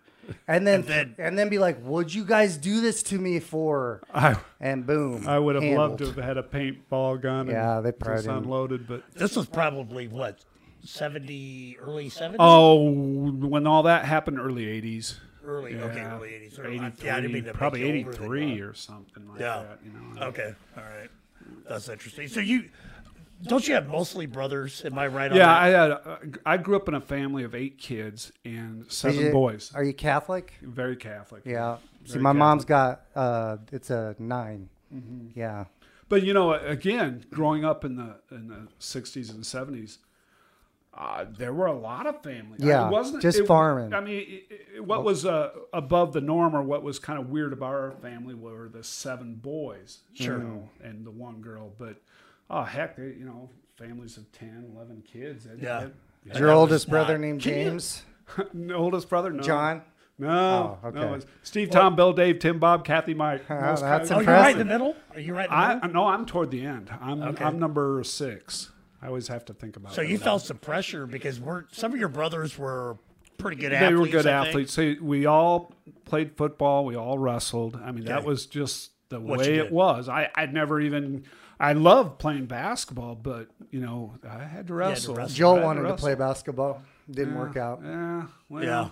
and 0.46 0.66
then, 0.66 0.80
And 0.80 0.90
and 0.90 1.14
then- 1.16 1.34
then 1.36 1.48
be 1.48 1.58
like, 1.58 1.80
"What'd 1.82 2.14
you 2.14 2.24
guys 2.24 2.56
do 2.56 2.80
this 2.80 3.02
to 3.04 3.18
me 3.18 3.40
for?" 3.40 4.02
I, 4.14 4.36
And 4.60 4.86
boom, 4.86 5.26
I 5.26 5.38
would 5.38 5.54
have 5.54 5.64
loved 5.76 5.98
to 5.98 6.06
have 6.06 6.16
had 6.16 6.36
a 6.36 6.42
paintball 6.42 7.20
gun. 7.20 7.48
Yeah, 7.48 7.78
and 7.78 7.86
they 7.86 7.92
probably 7.92 8.22
just 8.24 8.28
unloaded, 8.28 8.86
but 8.86 9.02
This 9.14 9.36
was 9.36 9.46
probably 9.46 10.06
what, 10.08 10.44
seventy, 10.84 11.76
early 11.80 12.08
seventies. 12.08 12.38
oh, 12.40 12.90
when 12.90 13.66
all 13.66 13.82
that 13.84 14.04
happened, 14.04 14.38
early 14.38 14.64
'80s. 14.66 15.16
Early. 15.48 15.74
Okay, 15.80 16.00
early 16.02 16.34
eighties. 16.34 16.58
83, 16.58 17.06
Yeah, 17.06 17.16
I 17.16 17.20
didn't 17.20 17.32
mean 17.32 17.44
to 17.44 17.52
probably 17.52 17.80
you 17.80 17.86
older 18.06 18.16
than 18.16 18.32
'83 18.32 18.60
or 18.60 18.74
something 18.74 19.28
like 19.28 19.40
Yeah. 19.40 19.62
that. 19.64 19.78
You 19.84 19.92
know. 19.92 20.26
Okay, 20.28 20.54
all 20.76 20.82
right. 20.84 21.10
That's 21.68 21.88
interesting. 21.88 22.28
So 22.28 22.40
you 22.40 22.68
don't 23.44 23.66
you 23.68 23.74
have 23.74 23.86
mostly 23.88 24.26
brothers? 24.26 24.84
Am 24.84 24.98
I 24.98 25.06
right? 25.06 25.30
on 25.30 25.36
Yeah, 25.36 25.46
that? 25.46 25.62
I 25.62 25.68
had. 25.68 25.90
uh, 25.92 26.16
I 26.44 26.56
grew 26.56 26.76
up 26.76 26.88
in 26.88 26.94
a 26.94 27.00
family 27.00 27.44
of 27.44 27.54
eight 27.54 27.78
kids 27.78 28.32
and 28.44 28.82
Did 28.84 28.92
seven 28.92 29.20
you- 29.26 29.32
boys. 29.32 29.72
Are 29.74 29.84
you 29.84 29.94
Catholic? 29.94 30.54
Very 30.60 30.96
Catholic. 30.96 31.42
Yeah. 31.46 31.76
See, 32.04 32.12
Very 32.14 32.22
my 32.22 32.32
mom's 32.32 32.64
got 32.64 33.02
uh, 33.14 33.58
it's 33.72 33.90
a 33.90 34.14
9 34.18 34.68
Mm-hmm. 34.94 35.38
Yeah. 35.38 35.66
But 36.08 36.22
you 36.22 36.32
know, 36.32 36.54
again, 36.54 37.24
growing 37.30 37.62
up 37.64 37.84
in 37.84 37.96
the 37.96 38.16
in 38.30 38.48
the 38.48 38.68
'60s 38.80 39.30
and 39.30 39.44
'70s, 39.44 39.98
uh, 40.98 41.24
there 41.38 41.52
were 41.52 41.66
a 41.66 41.78
lot 41.78 42.06
of 42.06 42.22
families. 42.24 42.60
Yeah, 42.62 42.88
it 42.88 42.90
wasn't 42.90 43.22
just 43.22 43.38
it- 43.38 43.46
farming. 43.46 43.94
I 43.94 44.00
mean, 44.00 44.16
it, 44.50 44.56
it, 44.76 44.84
what 44.84 45.04
was 45.04 45.24
uh, 45.24 45.50
above 45.72 46.12
the 46.12 46.20
norm, 46.20 46.56
or 46.56 46.62
what 46.62 46.82
was 46.82 46.98
kind 46.98 47.18
of 47.20 47.30
weird 47.30 47.52
about 47.52 47.70
our 47.74 47.92
family, 48.02 48.34
were 48.34 48.68
the 48.68 48.82
seven 48.82 49.36
boys, 49.36 50.00
sure, 50.14 50.44
and 50.82 51.06
the 51.06 51.10
one 51.12 51.40
girl. 51.40 51.72
But 51.78 51.96
oh 52.50 52.62
heck, 52.64 52.96
they, 52.96 53.04
you 53.18 53.24
know, 53.24 53.48
families 53.76 54.16
of 54.16 54.30
10, 54.32 54.72
11 54.74 55.04
kids. 55.10 55.44
They- 55.44 55.62
Yeah. 55.64 55.86
they- 56.24 56.32
Is 56.32 56.38
your 56.40 56.50
oldest 56.50 56.90
brother 56.90 57.14
not- 57.16 57.20
named 57.20 57.42
Can 57.42 57.52
you- 57.58 57.64
James? 57.70 58.02
oldest 58.74 59.08
brother, 59.08 59.30
no, 59.30 59.40
John? 59.42 59.82
no, 60.18 60.78
Oh, 60.82 60.88
okay. 60.88 60.98
no, 60.98 61.14
it's 61.14 61.26
Steve, 61.44 61.70
Tom, 61.70 61.94
Bill, 61.94 62.12
Dave, 62.12 62.40
Tim, 62.40 62.58
Bob, 62.58 62.84
Kathy, 62.84 63.14
Mike. 63.14 63.44
Oh, 63.50 63.54
that's 63.54 63.80
kind 63.82 64.10
Oh, 64.12 64.16
of- 64.18 64.24
you're 64.26 64.34
right 64.34 64.52
in 64.52 64.58
the 64.58 64.64
middle. 64.64 64.96
Are 65.14 65.20
you 65.20 65.32
right 65.32 65.44
in 65.44 65.50
the 65.50 65.56
I 65.56 65.74
middle? 65.76 65.90
no, 65.92 66.06
I'm 66.08 66.26
toward 66.26 66.50
the 66.50 66.64
end. 66.66 66.90
I'm 67.00 67.22
Okay. 67.22 67.44
I'm 67.44 67.58
number 67.60 68.02
six. 68.04 68.70
I 69.02 69.06
always 69.06 69.28
have 69.28 69.44
to 69.46 69.54
think 69.54 69.76
about. 69.76 69.92
It. 69.92 69.94
So 69.94 70.02
that. 70.02 70.08
you 70.08 70.18
felt 70.18 70.42
some 70.42 70.58
pressure 70.58 71.06
because 71.06 71.38
we're 71.40 71.64
some 71.72 71.92
of 71.92 71.98
your 72.00 72.08
brothers 72.08 72.58
were 72.58 72.98
pretty 73.36 73.56
good 73.56 73.72
they 73.72 73.76
athletes. 73.76 74.00
were 74.00 74.06
good 74.08 74.26
I 74.26 74.42
think. 74.42 74.48
athletes. 74.48 74.72
So 74.72 74.94
we 75.00 75.26
all 75.26 75.72
played 76.04 76.36
football. 76.36 76.84
We 76.84 76.96
all 76.96 77.18
wrestled. 77.18 77.76
I 77.82 77.92
mean, 77.92 78.04
that 78.06 78.24
was 78.24 78.46
just 78.46 78.90
the 79.08 79.20
What 79.20 79.38
way 79.40 79.56
it 79.58 79.70
was. 79.72 80.08
I 80.08 80.30
I'd 80.34 80.52
never 80.52 80.80
even. 80.80 81.24
I 81.60 81.72
loved 81.72 82.18
playing 82.20 82.46
basketball, 82.46 83.16
but 83.16 83.48
you 83.70 83.80
know, 83.80 84.14
I 84.28 84.44
had 84.44 84.68
to 84.68 84.74
wrestle. 84.74 85.14
wrestle. 85.16 85.34
Joe 85.34 85.52
I 85.54 85.56
had 85.58 85.64
wanted 85.64 85.80
to 85.80 85.84
wrestle. 85.90 85.98
play 85.98 86.14
basketball. 86.14 86.82
Didn't 87.10 87.36
work 87.36 87.56
out. 87.56 87.80
Yeah, 87.82 88.26
well, 88.48 88.62
Yeah, 88.64 88.88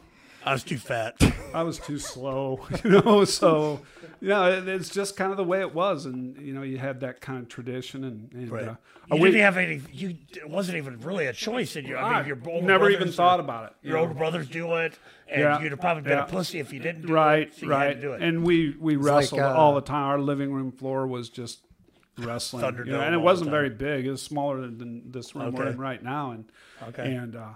I 0.46 0.52
was 0.52 0.62
too 0.62 0.78
fat. 0.78 1.16
I 1.52 1.62
was 1.64 1.78
too 1.78 1.98
slow, 1.98 2.60
you 2.84 2.90
know. 2.90 3.24
So, 3.24 3.80
you 4.20 4.28
know, 4.28 4.50
it, 4.50 4.68
it's 4.68 4.88
just 4.90 5.16
kind 5.16 5.30
of 5.32 5.36
the 5.36 5.44
way 5.44 5.60
it 5.60 5.74
was, 5.74 6.06
and 6.06 6.36
you 6.38 6.54
know, 6.54 6.62
you 6.62 6.78
had 6.78 7.00
that 7.00 7.20
kind 7.20 7.42
of 7.42 7.48
tradition, 7.48 8.04
and, 8.04 8.32
and 8.32 8.50
Right. 8.50 8.68
uh, 8.68 8.74
You 9.12 9.20
we- 9.20 9.30
didn't 9.30 9.42
have 9.42 9.56
any. 9.56 9.82
You 9.92 10.16
it 10.30 10.48
wasn't 10.48 10.78
even 10.78 11.00
really 11.00 11.26
a 11.26 11.32
choice 11.32 11.74
in 11.76 11.84
you. 11.84 11.96
I 11.96 12.18
mean, 12.18 12.26
your 12.28 12.38
older 12.46 12.66
never 12.66 12.90
even 12.90 13.10
thought 13.10 13.40
about 13.40 13.64
it. 13.70 13.72
Your 13.86 13.96
know. 13.96 14.02
older 14.02 14.14
brothers 14.14 14.48
do 14.48 14.74
it, 14.76 14.98
and 15.28 15.40
Yeah, 15.40 15.60
you'd 15.60 15.72
have 15.72 15.80
probably 15.80 16.04
been 16.04 16.12
yeah. 16.18 16.24
a 16.24 16.28
pussy 16.28 16.60
if 16.60 16.72
you 16.72 16.78
didn't 16.80 17.06
do 17.06 17.12
right, 17.12 17.48
it. 17.48 17.54
so 17.54 17.66
you 17.66 17.72
had 17.72 17.78
right. 17.78 17.94
to 17.94 18.00
do 18.00 18.12
it. 18.12 18.22
And 18.22 18.44
we 18.44 18.76
we 18.78 18.96
like, 18.96 19.04
wrestled 19.06 19.40
uh, 19.40 19.52
all 19.52 19.74
the 19.74 19.80
time. 19.80 20.04
Our 20.04 20.20
living 20.20 20.52
room 20.52 20.70
floor 20.70 21.06
was 21.08 21.28
just 21.28 21.60
wrestling, 22.18 22.64
you 22.78 22.92
know, 22.92 23.00
and 23.00 23.14
it 23.14 23.18
wasn't 23.18 23.50
very 23.50 23.68
big. 23.70 24.06
It 24.06 24.10
was 24.10 24.22
smaller 24.22 24.60
than 24.60 25.10
this 25.10 25.34
room 25.34 25.54
we're 25.54 25.66
in 25.68 25.76
right 25.78 26.02
now, 26.02 26.30
and 26.30 26.44
Okay. 26.88 27.14
and 27.14 27.34
uh, 27.36 27.48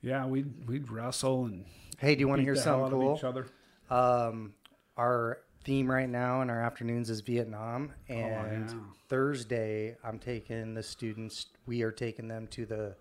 yeah, 0.00 0.24
we'd 0.26 0.66
we'd 0.66 0.90
wrestle 0.90 1.44
and 1.44 1.64
Hey, 2.02 2.16
do 2.16 2.20
you 2.20 2.26
want 2.26 2.40
to 2.40 2.42
hear 2.42 2.56
something 2.56 2.90
cool? 2.90 3.14
each 3.16 3.22
other. 3.22 3.46
Um, 3.88 4.54
our 4.96 5.38
theme 5.62 5.88
right 5.88 6.08
now 6.08 6.42
in 6.42 6.50
our 6.50 6.60
afternoons 6.60 7.08
is 7.10 7.20
Vietnam, 7.20 7.92
and 8.08 8.68
yeah. 8.68 8.76
Thursday 9.08 9.96
I'm 10.02 10.18
taking 10.18 10.74
the 10.74 10.82
students. 10.82 11.46
We 11.64 11.82
are 11.82 11.92
taking 11.92 12.26
them 12.26 12.48
to 12.48 12.66
the 12.66 12.96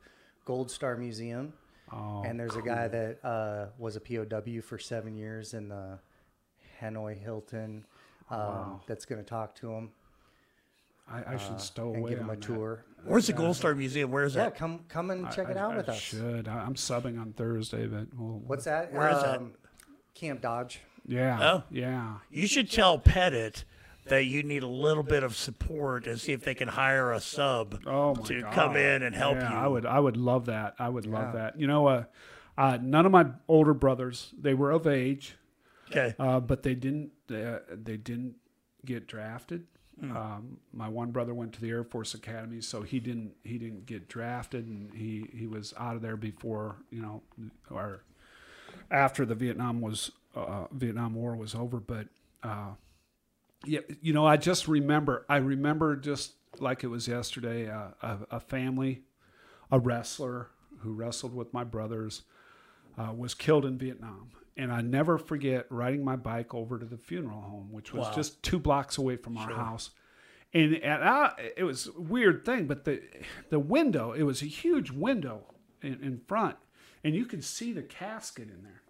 Gold 0.45 0.70
Star 0.70 0.95
Museum, 0.97 1.52
Oh, 1.91 2.22
and 2.24 2.39
there's 2.39 2.56
a 2.56 2.62
guy 2.62 2.88
that 2.89 3.26
uh, 3.26 3.66
was 3.80 3.95
a 3.95 3.99
POW 3.99 4.62
for 4.62 4.78
seven 4.78 5.16
years 5.16 5.56
in 5.56 5.68
the 5.68 5.97
Hanoi 6.80 7.20
Hilton. 7.20 7.84
Um, 8.30 8.82
That's 8.86 9.06
going 9.06 9.22
to 9.22 9.28
talk 9.28 9.56
to 9.56 9.72
him 9.72 9.89
I, 11.12 11.34
I 11.34 11.38
should 11.38 11.59
stow 11.62 11.89
uh, 11.89 11.93
and 11.93 11.97
away 12.01 12.09
give 12.12 12.20
him 12.20 12.30
a 12.30 12.34
on 12.34 12.39
that. 12.39 12.45
tour. 12.45 12.86
Where's 13.05 13.28
the 13.28 13.34
Gold 13.34 13.55
Star 13.55 13.74
Museum? 13.74 14.12
Where 14.12 14.24
is 14.24 14.36
Yeah, 14.36 14.45
that? 14.45 14.55
come 14.55 14.82
come 14.88 15.09
and 15.12 15.30
check 15.32 15.47
I- 15.47 15.51
it 15.51 15.57
out 15.57 15.74
I 15.74 15.78
with 15.78 15.89
us. 15.89 15.99
Should 15.99 16.47
I, 16.47 16.59
I'm 16.59 16.76
subbing 16.76 17.20
on 17.20 17.34
Thursday, 17.34 17.88
but 17.88 18.07
we'll, 18.16 18.39
What's 18.45 18.66
that? 18.66 18.93
Where 18.93 19.09
is 19.09 19.22
that? 19.24 19.38
um, 19.39 19.53
Camp 20.14 20.41
Dodge. 20.41 20.82
Yeah, 21.07 21.39
Oh. 21.41 21.64
yeah. 21.72 22.18
You 22.30 22.45
should 22.45 22.70
tell 22.70 22.99
Pettit 22.99 23.64
that 24.05 24.26
you 24.26 24.43
need 24.43 24.62
a 24.62 24.68
little 24.68 25.01
bit 25.03 25.24
of 25.24 25.36
support 25.36 26.05
and 26.05 26.20
see 26.20 26.32
if 26.32 26.43
they 26.43 26.53
can 26.53 26.68
hire 26.68 27.12
a 27.12 27.20
sub 27.20 27.82
Oh 27.88 28.14
my 28.16 28.22
to 28.24 28.41
God. 28.41 28.53
come 28.53 28.76
in 28.76 29.01
and 29.03 29.16
help 29.16 29.38
yeah, 29.38 29.49
you. 29.51 29.55
I 29.57 29.68
would 29.68 29.86
I 29.86 29.99
would 29.99 30.18
love 30.18 30.45
that. 30.45 30.76
I 30.78 30.89
would 30.89 31.05
love 31.07 31.34
Yeah. 31.34 31.41
that. 31.41 31.59
You 31.59 31.66
know, 31.68 31.88
uh, 31.88 32.03
uh, 32.57 32.78
none 32.82 33.05
of 33.07 33.12
my 33.12 33.28
older 33.47 33.74
brothers 33.74 34.32
they 34.39 34.53
were 34.53 34.70
of 34.72 34.86
age, 34.86 35.38
Okay. 35.89 36.14
uh, 36.20 36.39
but 36.39 36.62
they 36.64 36.76
didn't 36.76 37.12
uh, 37.34 37.59
they 37.72 37.97
didn't 37.97 38.36
get 38.86 39.07
drafted. 39.07 39.66
Um, 40.10 40.58
my 40.74 40.89
one 40.89 41.12
brother 41.12 41.34
went 41.34 41.54
to 41.54 41.62
the 41.62 41.70
Air 41.70 41.84
Force 41.84 42.14
Academy, 42.16 42.62
so 42.62 42.82
he 42.82 42.99
didn't 42.99 43.34
he 43.43 43.58
didn't 43.58 43.86
get 43.86 44.08
drafted, 44.08 44.66
and 44.66 44.91
he 44.93 45.28
he 45.32 45.45
was 45.45 45.74
out 45.78 45.95
of 45.95 46.02
there 46.02 46.18
before 46.18 46.78
you 46.89 47.02
know 47.02 47.22
or 47.70 48.04
after 48.89 49.26
the 49.26 49.36
Vietnam 49.36 49.80
was 49.80 50.12
uh, 50.36 50.66
Vietnam 50.72 51.14
War 51.14 51.36
was 51.36 51.54
over. 51.54 51.80
But 51.80 52.08
uh, 52.41 52.72
yeah, 53.66 53.82
you 54.02 54.14
know, 54.14 54.26
I 54.26 54.38
just 54.38 54.68
remember 54.68 55.26
I 55.30 55.38
remember 55.38 55.95
just 55.95 56.34
like 56.60 56.84
it 56.84 56.88
was 56.88 57.08
yesterday 57.08 57.70
uh, 57.70 57.89
a, 58.02 58.18
a 58.32 58.39
family, 58.39 59.04
a 59.72 59.80
wrestler 59.80 60.49
who 60.80 60.93
wrestled 60.93 61.36
with 61.36 61.54
my 61.54 61.64
brothers 61.64 62.24
uh, 62.97 63.14
was 63.16 63.34
killed 63.34 63.66
in 63.66 63.78
Vietnam. 63.78 64.32
And 64.58 64.72
I 64.72 64.82
never 64.82 65.18
forget 65.18 65.66
riding 65.70 66.04
my 66.04 66.16
bike 66.18 66.54
over 66.54 66.78
to 66.78 66.86
the 66.86 66.97
funeral 66.97 67.41
home, 67.41 67.72
which 67.72 67.93
was 67.93 68.08
Wow. 68.08 68.14
just 68.16 68.43
two 68.43 68.60
blocks 68.60 68.97
away 68.97 69.16
from 69.16 69.38
our 69.38 69.49
house. 69.54 69.91
And, 70.54 70.76
and 70.76 71.04
I, 71.04 71.52
it 71.56 71.64
was 71.64 71.88
a 71.88 72.02
weird 72.02 72.43
thing, 72.45 72.68
but 72.68 72.84
the 72.84 73.02
the 73.49 73.60
window, 73.60 74.12
it 74.12 74.24
was 74.24 74.41
a 74.41 74.45
huge 74.47 74.91
window 74.91 75.45
in, 75.82 75.93
in 76.04 76.22
front, 76.28 76.58
and 77.06 77.16
you 77.16 77.26
could 77.26 77.43
see 77.45 77.72
the 77.72 77.82
casket 77.84 78.49
in 78.49 78.62
there. 78.64 78.82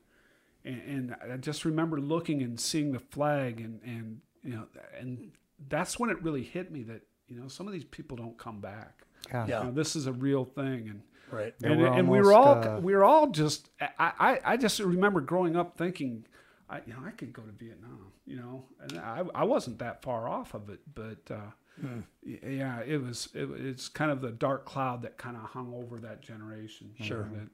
And, 0.66 1.16
and 1.22 1.34
I 1.34 1.38
just 1.38 1.64
remember 1.64 2.00
looking 2.02 2.42
and 2.42 2.60
seeing 2.60 2.92
the 2.92 3.00
flag, 3.00 3.60
and, 3.62 3.80
and 3.84 4.22
you 4.44 4.56
know, 4.56 4.66
and 5.00 5.32
that's 5.70 6.00
when 6.00 6.10
it 6.10 6.22
really 6.24 6.44
hit 6.44 6.72
me 6.72 6.82
that 6.84 7.02
you 7.28 7.40
know 7.40 7.48
some 7.48 7.68
of 7.68 7.74
these 7.74 7.86
people 7.86 8.18
don't 8.18 8.38
come 8.40 8.60
back. 8.60 9.04
Yeah. 9.30 9.46
Yeah. 9.48 9.60
You 9.60 9.66
know, 9.68 9.72
this 9.72 9.96
is 9.96 10.08
a 10.08 10.14
real 10.14 10.46
thing, 10.46 10.90
and 10.90 11.04
Right. 11.32 11.54
They 11.60 11.70
and, 11.70 11.82
were 11.82 11.88
and 11.88 12.10
we 12.10 12.20
were 12.20 12.34
all 12.34 12.58
uh, 12.58 12.80
we 12.80 12.94
were 12.96 13.04
all 13.04 13.28
just 13.28 13.70
I, 13.80 14.12
I 14.20 14.40
I 14.46 14.58
just 14.58 14.80
remember 14.80 15.22
growing 15.22 15.56
up 15.56 15.78
thinking 15.78 16.26
I 16.70 16.82
you 16.86 16.94
know 16.94 17.00
I 17.06 17.12
could 17.12 17.34
go 17.34 17.42
to 17.44 17.52
Vietnam 17.52 18.12
you 18.26 18.38
know 18.38 18.66
and 18.82 19.00
I 19.00 19.24
I 19.34 19.44
wasn't 19.44 19.80
that 19.80 20.02
far 20.02 20.28
off 20.28 20.54
of 20.54 20.70
it 20.70 20.80
but 20.94 21.34
uh, 21.34 21.52
Hmm. 21.80 22.02
yeah 22.22 22.82
it 22.82 23.02
was 23.02 23.30
it, 23.34 23.50
it's 23.50 23.88
kind 23.88 24.12
of 24.12 24.20
the 24.22 24.30
dark 24.30 24.66
cloud 24.66 25.02
that 25.04 25.18
kind 25.18 25.38
of 25.38 25.44
hung 25.44 25.74
over 25.74 25.98
that 26.00 26.22
generation 26.22 26.92
sure 27.00 27.30
that, 27.34 27.48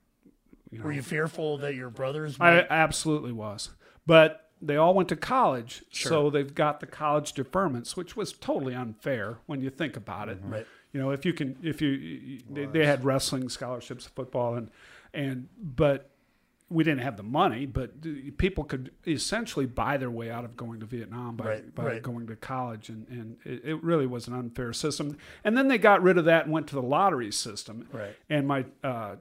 you 0.71 0.79
know, 0.79 0.85
Were 0.85 0.91
you 0.91 1.03
fearful 1.03 1.59
that 1.59 1.75
your 1.75 1.91
brothers? 1.91 2.35
I 2.39 2.65
absolutely 2.69 3.31
was 3.31 3.69
but 4.07 4.49
they 4.59 4.75
all 4.75 4.95
went 4.95 5.07
to 5.09 5.15
college 5.15 5.83
so 5.91 6.31
they've 6.31 6.53
got 6.53 6.79
the 6.79 6.87
college 6.87 7.35
deferments 7.35 7.95
which 7.95 8.17
was 8.17 8.33
totally 8.33 8.73
unfair 8.73 9.37
when 9.45 9.61
you 9.61 9.69
think 9.69 9.95
about 9.95 10.29
it 10.29 10.39
Right. 10.43 10.65
You 10.93 10.99
know 11.01 11.11
if 11.11 11.25
you 11.25 11.33
can 11.33 11.55
if 11.63 11.81
you, 11.81 12.39
they, 12.49 12.65
they 12.65 12.85
had 12.85 13.03
wrestling 13.03 13.49
scholarships 13.49 14.05
football 14.05 14.55
and 14.55 14.69
and 15.13 15.47
but 15.61 16.09
we 16.69 16.83
didn't 16.83 16.99
have 17.01 17.15
the 17.17 17.23
money 17.23 17.65
but 17.65 17.91
people 18.37 18.63
could 18.63 18.91
essentially 19.05 19.65
buy 19.65 19.95
their 19.97 20.11
way 20.11 20.29
out 20.29 20.43
of 20.43 20.57
going 20.57 20.79
to 20.79 20.85
vietnam 20.85 21.35
by, 21.37 21.45
Right, 21.45 21.75
by 21.75 21.85
right. 21.85 22.01
going 22.01 22.27
to 22.27 22.35
college 22.35 22.89
and, 22.89 23.07
and 23.09 23.37
it, 23.45 23.61
it 23.63 23.83
really 23.83 24.05
was 24.07 24.27
an 24.27 24.33
unfair 24.33 24.73
system 24.73 25.17
and 25.43 25.57
then 25.57 25.67
they 25.69 25.77
got 25.77 26.01
rid 26.03 26.17
of 26.17 26.25
that 26.25 26.43
and 26.45 26.51
went 26.53 26.67
to 26.67 26.75
the 26.75 26.81
lottery 26.81 27.31
system 27.31 27.87
Right. 27.93 28.15
and 28.29 28.47
my 28.47 28.65
uh, 28.83 29.15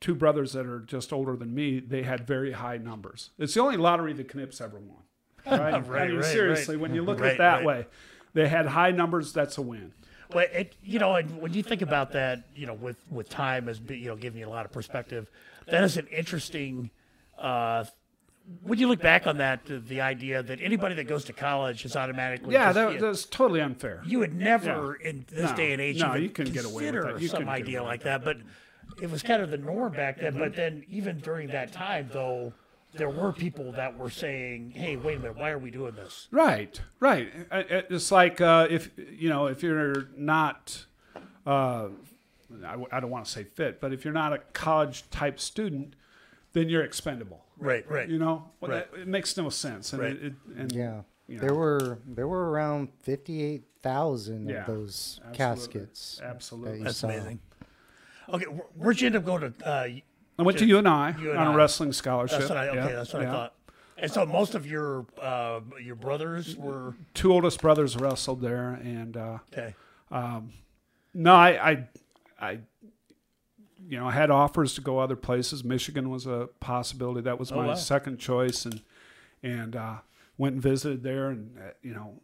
two 0.00 0.14
brothers 0.14 0.52
that 0.52 0.64
are 0.66 0.78
just 0.80 1.12
older 1.12 1.34
than 1.36 1.52
me, 1.52 1.80
they 1.80 2.04
had 2.04 2.24
very 2.24 2.52
high 2.52 2.78
numbers. 2.78 3.30
It's 3.36 3.54
the 3.54 3.60
only 3.60 3.76
lottery 3.76 4.12
the 4.12 4.22
Knips 4.22 4.60
ever 4.60 4.78
won. 4.78 5.02
Right? 5.44 5.74
I 5.74 5.78
Right, 5.80 6.08
mean, 6.08 6.18
right, 6.18 6.24
seriously, 6.24 6.76
when 6.76 6.94
you 6.94 7.02
look 7.02 7.18
at 7.20 7.26
it 7.32 7.38
that 7.38 7.64
way, 7.64 7.86
they 8.32 8.46
had 8.46 8.66
high 8.66 8.92
numbers. 8.92 9.32
That's 9.32 9.58
a 9.58 9.62
win. 9.62 9.92
Well, 10.32 10.46
it, 10.52 10.74
you 10.82 10.98
know, 10.98 11.14
and 11.16 11.40
when 11.40 11.54
you 11.54 11.62
think 11.62 11.82
about 11.82 12.12
that, 12.12 12.44
you 12.54 12.66
know, 12.66 12.74
with 12.74 12.96
with 13.10 13.28
time 13.28 13.68
as 13.68 13.80
you 13.88 14.08
know, 14.08 14.16
giving 14.16 14.40
you 14.40 14.46
a 14.46 14.50
lot 14.50 14.66
of 14.66 14.72
perspective, 14.72 15.30
that 15.66 15.82
is 15.84 15.96
an 15.96 16.06
interesting. 16.08 16.90
Uh, 17.38 17.84
when 18.62 18.78
you 18.78 18.88
look 18.88 19.00
back 19.00 19.26
on 19.26 19.38
that, 19.38 19.60
the, 19.66 20.00
idea 20.00 20.42
that 20.42 20.58
anybody 20.62 20.94
that 20.94 21.04
goes 21.04 21.24
to 21.26 21.34
college 21.34 21.84
is 21.84 21.96
automatically 21.96 22.54
Yeah, 22.54 22.72
just, 22.72 22.74
that, 22.76 23.00
that's 23.00 23.24
totally 23.26 23.60
unfair. 23.60 24.02
you 24.06 24.20
would 24.20 24.34
never 24.34 24.94
in 24.94 25.26
this 25.28 25.50
No, 25.50 25.56
day 25.56 25.72
and 25.72 25.82
age 25.82 26.00
no, 26.00 26.14
you 26.14 26.30
couldn't 26.30 26.54
get 26.54 26.64
away 26.64 26.90
with 26.90 27.02
that. 27.04 27.20
You 27.20 27.28
some 27.28 27.48
idea 27.48 27.82
like 27.82 28.00
with 28.00 28.04
that. 28.04 28.24
But 28.24 28.38
it 29.02 29.10
was 29.10 29.22
kind 29.22 29.42
of 29.42 29.50
the 29.50 29.58
norm 29.58 29.92
back 29.92 30.18
then. 30.18 30.38
But 30.38 30.56
then 30.56 30.84
even 30.88 31.18
during 31.18 31.48
that 31.48 31.72
time, 31.72 32.08
though, 32.12 32.54
there 32.98 33.08
were 33.08 33.32
people 33.32 33.72
that 33.72 33.96
were 33.96 34.10
saying, 34.10 34.72
"Hey, 34.72 34.96
wait 34.96 35.16
a 35.16 35.20
minute, 35.20 35.36
why 35.36 35.50
are 35.50 35.58
we 35.58 35.70
doing 35.70 35.94
this?" 35.94 36.28
Right, 36.30 36.80
right. 37.00 37.32
I- 37.50 37.58
I- 37.60 37.84
It's 37.90 38.12
like 38.12 38.40
uh, 38.40 38.66
if 38.68 38.90
you 38.98 39.28
know 39.30 39.46
if 39.46 39.62
you're 39.62 40.08
not, 40.16 40.84
uh, 41.46 41.88
I, 42.64 42.70
w- 42.72 42.88
I 42.92 43.00
don't 43.00 43.10
want 43.10 43.24
to 43.24 43.30
say 43.30 43.44
fit, 43.44 43.80
but 43.80 43.92
if 43.92 44.04
you're 44.04 44.14
not 44.14 44.32
a 44.32 44.38
college 44.52 45.08
type 45.10 45.38
student, 45.40 45.94
then 46.52 46.68
you're 46.68 46.84
expendable. 46.84 47.44
Right, 47.58 47.88
right. 47.90 48.08
You 48.08 48.18
know, 48.18 48.50
well, 48.60 48.70
Right. 48.70 48.92
that, 48.92 49.00
it 49.00 49.08
makes 49.08 49.36
no 49.36 49.48
sense. 49.50 49.92
And 49.92 50.02
Right. 50.02 50.12
it, 50.12 50.22
it, 50.24 50.32
and 50.56 50.72
Yeah. 50.72 51.02
you 51.26 51.38
There 51.38 51.54
were 51.54 51.98
there 52.06 52.28
were 52.28 52.50
around 52.50 52.88
fifty 53.02 53.42
eight 53.42 53.64
thousand 53.82 54.48
Yeah, 54.48 54.60
of 54.62 54.66
those 54.66 55.20
absolutely. 55.26 55.36
caskets. 55.38 56.20
Absolutely. 56.22 56.78
that 56.78 56.84
That's 56.84 56.96
saw. 56.98 57.08
amazing. 57.08 57.40
Okay, 58.30 58.44
where'd 58.44 59.00
you 59.00 59.06
end 59.06 59.16
up 59.16 59.24
going 59.24 59.52
to? 59.52 59.66
Uh, 59.66 59.88
I 60.38 60.42
went 60.42 60.58
to 60.58 60.66
UNI 60.66 61.14
UNI. 61.20 61.36
on 61.36 61.54
a 61.54 61.56
wrestling 61.56 61.92
scholarship. 61.92 62.38
that's 62.40 62.50
what 62.50 62.58
I, 62.58 62.68
okay, 62.68 62.76
Yeah, 62.76 62.96
that's 62.96 63.12
what 63.12 63.22
yeah. 63.22 63.28
I 63.28 63.32
thought. 63.32 63.54
And 64.00 64.10
so 64.10 64.24
most 64.24 64.54
of 64.54 64.66
your 64.66 65.06
uh, 65.20 65.60
your 65.82 65.96
brothers 65.96 66.56
were 66.56 66.94
Two 67.14 67.32
oldest 67.32 67.60
brothers 67.60 67.96
wrestled 67.96 68.40
there, 68.40 68.78
and 68.82 69.16
uh, 69.16 69.38
okay. 69.52 69.74
No, 71.14 71.34
I, 71.34 71.70
I, 71.70 71.88
I, 72.40 72.50
you 73.88 73.98
know, 73.98 74.06
I 74.06 74.12
had 74.12 74.30
offers 74.30 74.74
to 74.74 74.80
go 74.80 74.98
other 74.98 75.16
places. 75.16 75.64
Michigan 75.64 76.10
was 76.10 76.26
a 76.26 76.48
possibility. 76.60 77.22
That 77.22 77.40
was 77.40 77.50
my 77.50 77.68
wow. 77.68 77.74
second 77.74 78.18
choice, 78.18 78.64
and 78.64 78.82
and 79.42 79.74
uh, 79.74 79.96
went 80.36 80.54
and 80.54 80.62
visited 80.62 81.02
there, 81.02 81.30
and 81.30 81.58
uh, 81.58 81.70
you 81.82 81.92
know, 81.92 82.20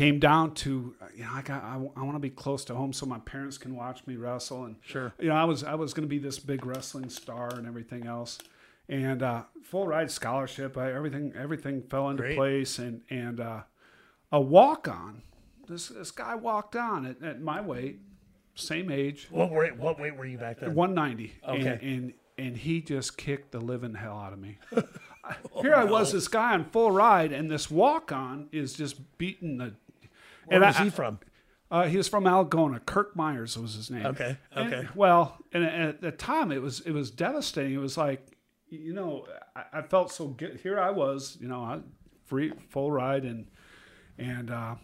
came 0.00 0.18
down 0.18 0.54
to 0.54 0.94
you 1.14 1.24
know, 1.24 1.30
I 1.30 1.42
got 1.42 1.62
I, 1.62 1.76
want 1.76 2.14
to 2.14 2.18
be 2.18 2.30
close 2.30 2.64
to 2.66 2.74
home 2.74 2.94
so 2.94 3.04
my 3.04 3.18
parents 3.18 3.58
can 3.58 3.76
watch 3.76 4.06
me 4.06 4.16
wrestle, 4.16 4.64
and 4.64 4.76
Sure. 4.80 5.12
you 5.18 5.28
know, 5.28 5.34
I 5.34 5.44
was 5.44 5.62
I 5.62 5.74
was 5.74 5.92
going 5.92 6.04
to 6.04 6.08
be 6.08 6.18
this 6.18 6.38
big 6.38 6.64
wrestling 6.64 7.10
star 7.10 7.50
and 7.54 7.66
everything 7.66 8.06
else, 8.06 8.38
and 8.88 9.22
uh, 9.22 9.42
full 9.62 9.86
ride 9.86 10.10
scholarship. 10.10 10.78
I, 10.78 10.90
everything 10.92 11.34
everything 11.36 11.82
fell 11.82 12.08
into 12.08 12.22
Great. 12.22 12.36
place, 12.36 12.78
and 12.78 13.02
and 13.10 13.40
uh, 13.40 13.60
a 14.32 14.40
walk 14.40 14.88
on. 14.88 15.20
This 15.68 15.88
this 15.88 16.10
guy 16.10 16.34
walked 16.34 16.76
on 16.76 17.04
at, 17.04 17.22
at 17.22 17.42
my 17.42 17.60
weight, 17.60 18.00
same 18.54 18.90
age, 18.90 19.28
What 19.30 19.50
were 19.50 19.66
what 19.68 20.00
weight 20.00 20.16
were 20.16 20.24
you 20.24 20.38
back 20.38 20.60
then? 20.60 20.74
190, 20.74 21.34
Okay. 21.46 21.68
and, 21.68 21.82
and 21.82 22.12
and 22.38 22.56
he 22.56 22.80
just 22.80 23.18
kicked 23.18 23.52
the 23.52 23.60
living 23.60 23.94
hell 23.94 24.18
out 24.18 24.32
of 24.32 24.38
me. 24.38 24.56
Here 25.60 25.74
I 25.74 25.84
was, 25.84 26.12
this 26.12 26.26
guy 26.26 26.54
on 26.54 26.64
full 26.64 26.90
ride, 26.90 27.32
and 27.32 27.50
this 27.50 27.70
walk 27.70 28.10
on 28.12 28.48
is 28.50 28.72
just 28.72 29.18
beating 29.18 29.58
the. 29.58 29.74
Where 30.50 30.62
and 30.62 30.66
was 30.66 30.76
I- 30.76 30.84
he 30.84 30.90
from? 30.90 31.18
Uh, 31.72 31.84
he 31.86 31.96
was 31.96 32.08
from 32.08 32.24
Algona. 32.24 32.84
Kirk 32.84 33.14
Myers 33.14 33.56
was 33.56 33.74
his 33.74 33.90
name. 33.92 34.04
Okay, 34.06 34.36
And- 34.50 34.74
okay. 34.74 34.88
well, 34.96 35.38
and 35.52 35.64
at 35.64 36.00
the 36.00 36.10
time, 36.10 36.50
it 36.50 36.60
was 36.60 36.80
it 36.80 36.90
was 36.90 37.10
devastating. 37.12 37.74
It 37.74 37.78
was 37.78 37.96
like, 37.96 38.36
you 38.68 38.92
know, 38.92 39.26
I, 39.54 39.78
I 39.78 39.82
felt 39.82 40.10
so 40.12 40.26
good. 40.28 40.58
Here 40.62 40.80
I 40.80 40.90
was, 40.90 41.38
you 41.40 41.46
know, 41.46 41.60
I, 41.62 41.78
free 42.26 42.52
full 42.70 42.90
ride, 42.90 43.24
and 43.24 43.46
and 44.18 44.50
uh, 44.50 44.74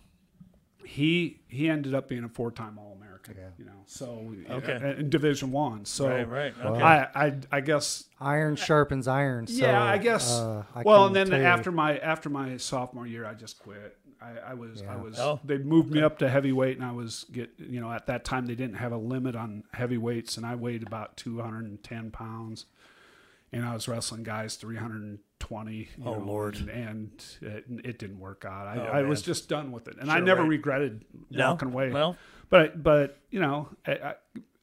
he 0.85 1.41
he 1.49 1.69
ended 1.69 1.95
up 1.95 2.09
being 2.09 2.23
a 2.25 2.29
four 2.29 2.51
time 2.53 2.79
All 2.79 2.93
American. 2.97 3.37
You 3.59 3.65
know, 3.65 3.83
so 3.87 4.33
Okay. 4.49 4.95
in 5.01 5.11
Division 5.11 5.51
One. 5.51 5.85
So 5.85 6.09
Right, 6.09 6.29
right. 6.29 6.55
Okay. 6.65 6.81
I, 6.83 7.27
I 7.27 7.35
I 7.51 7.61
guess 7.61 8.05
Iron 8.21 8.55
sharpens 8.55 9.09
iron. 9.09 9.49
So, 9.49 9.67
yeah, 9.67 9.83
I 9.83 9.99
guess. 9.99 10.31
uh, 10.39 10.63
I 10.73 10.83
well, 10.83 11.07
and 11.07 11.17
then 11.17 11.33
after 11.33 11.73
my 11.73 11.99
after 11.99 12.31
my 12.31 12.57
sophomore 12.59 13.09
year, 13.09 13.27
I 13.27 13.35
just 13.35 13.59
quit. 13.59 13.97
I, 14.21 14.51
I 14.51 14.55
was 14.55 14.83
I 14.83 14.97
was. 14.97 15.19
Oh, 15.19 15.41
they 15.45 15.59
moved 15.59 15.91
me 15.91 16.03
up 16.03 16.19
to 16.19 16.29
heavyweight, 16.29 16.77
and 16.77 16.85
I 16.87 16.93
was 16.93 17.25
get 17.33 17.51
you 17.59 17.81
know 17.81 17.93
at 17.93 18.07
that 18.07 18.25
time 18.25 18.47
they 18.47 18.55
didn't 18.55 18.77
have 18.77 18.93
a 18.93 18.97
limit 18.97 19.37
on 19.37 19.65
heavyweights, 19.73 20.37
and 20.37 20.47
I 20.47 20.55
weighed 20.55 20.83
about 20.83 21.17
two 21.17 21.41
hundred 21.41 21.65
and 21.65 21.83
ten 21.83 22.11
pounds, 22.11 22.67
and 23.53 23.65
I 23.65 23.75
was 23.75 23.89
wrestling 23.89 24.23
guys 24.23 24.57
three 24.57 24.77
hundred 24.77 25.03
and 25.03 25.19
twenty. 25.39 25.89
Oh, 26.05 26.13
Lord. 26.13 26.57
And, 26.57 26.71
and 26.71 27.25
it, 27.43 27.65
it 27.85 27.99
didn't 27.99 28.19
work 28.21 28.45
out. 28.47 28.67
I, 28.67 28.79
Oh, 28.79 28.85
I 28.85 29.03
was 29.03 29.23
just 29.23 29.49
done 29.49 29.71
with 29.73 29.87
it, 29.89 29.97
and 30.01 30.11
I 30.11 30.21
never 30.21 30.43
right. 30.43 30.49
regretted 30.51 31.05
No? 31.31 31.51
walking 31.51 31.69
away. 31.73 31.91
Well, 31.91 32.17
But 32.49 32.83
but 32.83 33.19
you 33.31 33.41
know, 33.41 33.69
I, 33.87 33.93
I, 33.93 34.15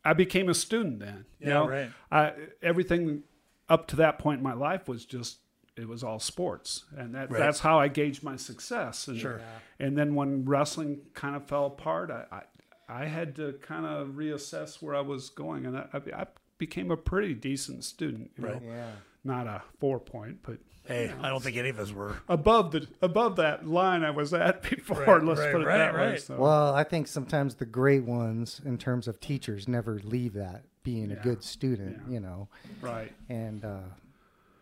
I 0.05 0.13
became 0.13 0.49
a 0.49 0.53
student 0.53 0.99
then. 0.99 1.25
You 1.39 1.47
Yeah, 1.47 1.53
know, 1.53 1.67
right. 1.69 1.89
I 2.11 2.33
everything 2.61 3.23
up 3.69 3.87
to 3.87 3.95
that 3.97 4.19
point 4.19 4.39
in 4.39 4.43
my 4.43 4.53
life 4.53 4.87
was 4.87 5.05
just 5.05 5.37
it 5.75 5.87
was 5.87 6.03
all 6.03 6.19
sports, 6.19 6.85
and 6.95 7.15
that 7.15 7.31
Right. 7.31 7.39
that's 7.39 7.59
how 7.59 7.79
I 7.79 7.87
gauged 7.87 8.23
my 8.23 8.35
success. 8.35 9.07
And, 9.07 9.17
Sure. 9.17 9.41
And 9.79 9.97
then 9.97 10.13
when 10.15 10.45
wrestling 10.45 11.01
kind 11.13 11.35
of 11.35 11.45
fell 11.47 11.65
apart, 11.65 12.11
I 12.11 12.25
I, 12.31 13.01
I 13.03 13.05
had 13.05 13.35
to 13.37 13.53
kind 13.61 13.85
of 13.85 14.09
reassess 14.09 14.81
where 14.81 14.93
I 14.95 15.01
was 15.01 15.29
going, 15.29 15.65
and 15.65 15.77
I, 15.77 15.87
I, 15.93 16.21
I 16.21 16.27
became 16.57 16.91
a 16.91 16.97
pretty 16.97 17.33
decent 17.33 17.83
student. 17.83 18.31
You 18.37 18.45
Right. 18.45 18.61
know? 18.61 18.67
Yeah. 18.71 18.91
Not 19.23 19.47
a 19.47 19.61
four 19.79 19.99
point, 19.99 20.39
but 20.43 20.57
hey, 20.85 21.09
I 21.21 21.29
don't 21.29 21.41
think 21.41 21.55
any 21.55 21.69
of 21.69 21.79
us 21.79 21.93
were. 21.93 22.17
above 22.27 22.71
the 22.71 22.85
above 23.01 23.37
that 23.37 23.65
line 23.65 24.03
I 24.03 24.11
was 24.11 24.33
at 24.33 24.61
before. 24.69 24.99
Right, 25.05 25.23
let's 25.23 25.39
right, 25.39 25.51
put 25.53 25.61
it 25.61 25.65
right, 25.65 25.77
that 25.77 25.93
way. 25.95 26.17
So. 26.17 26.35
Well, 26.37 26.73
I 26.75 26.83
think 26.83 27.07
sometimes 27.07 27.55
the 27.55 27.65
great 27.65 28.03
ones, 28.03 28.59
in 28.65 28.77
terms 28.77 29.07
of 29.07 29.19
teachers, 29.21 29.67
never 29.67 29.99
leave 30.03 30.33
that 30.33 30.65
being 30.83 31.11
a 31.13 31.15
good 31.15 31.41
student. 31.41 32.01
Yeah. 32.07 32.13
You 32.15 32.19
know, 32.19 32.49
right. 32.81 33.11
and 33.29 33.63
uh, 33.63 33.79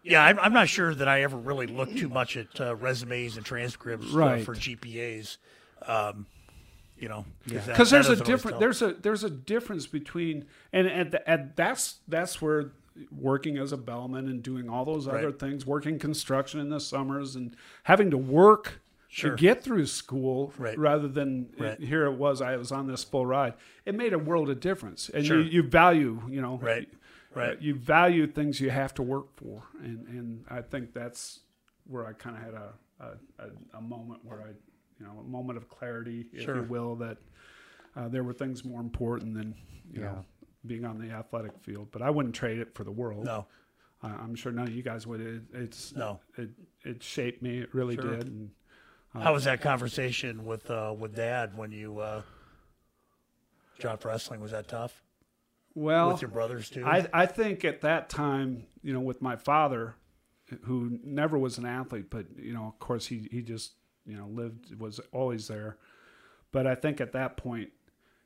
Yeah, 0.04 0.24
I'm, 0.24 0.40
I'm 0.40 0.54
not 0.54 0.68
sure 0.68 0.94
that 0.96 1.08
I 1.08 1.22
ever 1.24 1.38
really 1.38 1.68
looked 1.68 1.98
too 1.98 2.10
much 2.10 2.36
at 2.38 2.60
uh, 2.60 2.76
resumes 2.76 3.38
and 3.38 3.46
transcripts 3.46 4.08
uh, 4.16 4.40
for 4.44 4.56
GPAs. 4.56 5.38
Um, 5.86 6.26
you 6.98 7.10
know, 7.10 7.26
because 7.48 7.90
that 7.90 8.04
there's 8.06 8.10
a 8.10 8.24
different 8.24 8.60
there's 8.60 8.82
a 8.84 8.94
there's 8.94 9.24
a 9.24 9.30
difference 9.30 9.88
between 9.88 10.46
and 10.72 10.86
and, 10.88 11.20
and 11.26 11.52
that's 11.56 11.96
that's 12.08 12.40
where 12.42 12.72
working 13.12 13.58
as 13.58 13.72
a 13.72 13.78
bellman 13.78 14.28
and 14.28 14.44
doing 14.44 14.70
all 14.70 14.86
those 14.86 15.08
other 15.08 15.28
Right. 15.30 15.40
things 15.40 15.66
working 15.66 15.98
construction 15.98 16.60
in 16.60 16.70
the 16.70 16.80
summers 16.80 17.36
and 17.36 17.56
having 17.84 18.12
to 18.12 18.18
work 18.18 18.82
Sure. 19.08 19.32
to 19.32 19.36
get 19.36 19.64
through 19.64 19.88
school 19.88 20.54
Right. 20.58 20.78
rather 20.78 21.08
than 21.08 21.50
Right. 21.58 21.80
here 21.80 22.06
it 22.06 22.14
was 22.14 22.42
I 22.42 22.56
was 22.58 22.72
on 22.72 22.88
this 22.88 23.04
full 23.04 23.26
ride 23.26 23.54
it 23.86 23.96
made 23.96 24.14
a 24.14 24.20
world 24.20 24.50
of 24.50 24.60
difference 24.60 25.10
and 25.10 25.26
Sure. 25.26 25.40
you, 25.40 25.50
you 25.50 25.64
value 25.64 26.22
you 26.30 26.42
know 26.42 26.60
Right. 26.62 26.88
Right. 27.34 27.50
uh, 27.58 27.60
you 27.62 27.76
value 27.76 28.28
things 28.28 28.60
you 28.60 28.70
have 28.70 28.94
to 28.96 29.04
work 29.04 29.36
for 29.36 29.64
and 29.82 30.08
and 30.08 30.46
I 30.50 30.62
think 30.62 30.94
that's 30.94 31.40
where 31.88 32.06
I 32.06 32.14
kind 32.14 32.36
of 32.36 32.44
had 32.44 32.54
a, 32.54 32.74
a, 33.00 33.46
a, 33.46 33.78
a 33.78 33.82
moment 33.82 34.24
where 34.26 34.42
I 34.42 34.48
you 35.00 35.06
know 35.06 35.20
a 35.20 35.24
moment 35.24 35.58
of 35.58 35.70
clarity 35.70 36.28
if 36.34 36.44
Sure. 36.44 36.58
you 36.58 36.64
will 36.64 36.96
that 36.98 37.18
uh, 37.96 38.08
there 38.10 38.24
were 38.24 38.34
things 38.34 38.64
more 38.66 38.82
important 38.82 39.34
than 39.34 39.56
you 39.92 40.02
Yeah. 40.02 40.08
know 40.08 40.26
being 40.66 40.86
on 40.86 41.00
the 41.00 41.10
athletic 41.12 41.54
field 41.62 41.88
but 41.92 42.02
I 42.02 42.10
wouldn't 42.10 42.36
trade 42.36 42.60
it 42.60 42.76
for 42.76 42.84
the 42.84 42.92
world 42.92 43.26
No, 43.26 43.48
I'm 44.04 44.36
sure 44.36 44.52
none 44.52 44.68
of 44.68 44.74
you 44.76 44.84
guys 44.84 45.08
would 45.08 45.22
it, 45.22 45.42
it's 45.54 45.96
no. 45.96 46.20
it 46.38 46.50
it 46.84 47.02
shaped 47.02 47.42
me 47.42 47.60
it 47.60 47.74
really 47.74 47.96
Sure. 47.96 48.16
did 48.18 48.28
and 48.28 48.52
How 49.14 49.34
was 49.34 49.46
that 49.46 49.62
conversation 49.62 50.46
with 50.46 50.70
uh, 50.70 50.94
with 50.98 51.16
Dad 51.16 51.58
when 51.58 51.72
you 51.72 52.00
uh, 52.00 52.22
dropped 53.80 54.06
wrestling? 54.06 54.40
Was 54.42 54.52
that 54.52 54.68
tough 54.68 55.02
well 55.76 56.12
with 56.12 56.22
your 56.22 56.32
brothers 56.32 56.70
too? 56.70 56.86
I, 56.86 57.08
I 57.14 57.26
think 57.26 57.64
at 57.66 57.82
that 57.82 58.10
time, 58.10 58.66
you 58.82 58.94
know, 58.94 59.00
with 59.00 59.22
my 59.22 59.36
father, 59.36 59.96
who 60.64 61.00
never 61.04 61.38
was 61.38 61.58
an 61.58 61.66
athlete, 61.66 62.10
but 62.10 62.26
you 62.38 62.54
know, 62.54 62.66
of 62.66 62.80
course, 62.80 63.08
he 63.08 63.28
he 63.32 63.42
just 63.42 63.74
you 64.06 64.18
know 64.18 64.28
lived 64.28 64.80
was 64.80 65.00
always 65.12 65.48
there. 65.48 65.78
But 66.52 66.68
I 66.68 66.76
think 66.76 67.00
at 67.00 67.14
that 67.14 67.38
point, 67.38 67.70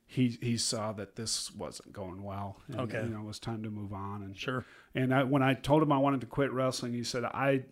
he 0.07 0.37
he 0.41 0.57
saw 0.57 0.91
that 0.93 1.15
this 1.15 1.51
wasn't 1.53 1.93
going 1.93 2.23
well. 2.23 2.57
And, 2.67 2.79
Okay. 2.81 3.03
you 3.03 3.09
know, 3.09 3.21
it 3.21 3.25
was 3.25 3.39
time 3.39 3.61
to 3.63 3.69
move 3.69 3.93
on. 3.93 4.23
And 4.23 4.35
sure. 4.37 4.65
and 4.95 5.13
I, 5.13 5.23
when 5.23 5.43
I 5.43 5.53
told 5.53 5.83
him 5.83 5.91
I 5.91 5.97
wanted 5.99 6.21
to 6.21 6.27
quit 6.27 6.51
wrestling, 6.51 6.93
he 6.93 7.03
said, 7.03 7.23
"I 7.25 7.65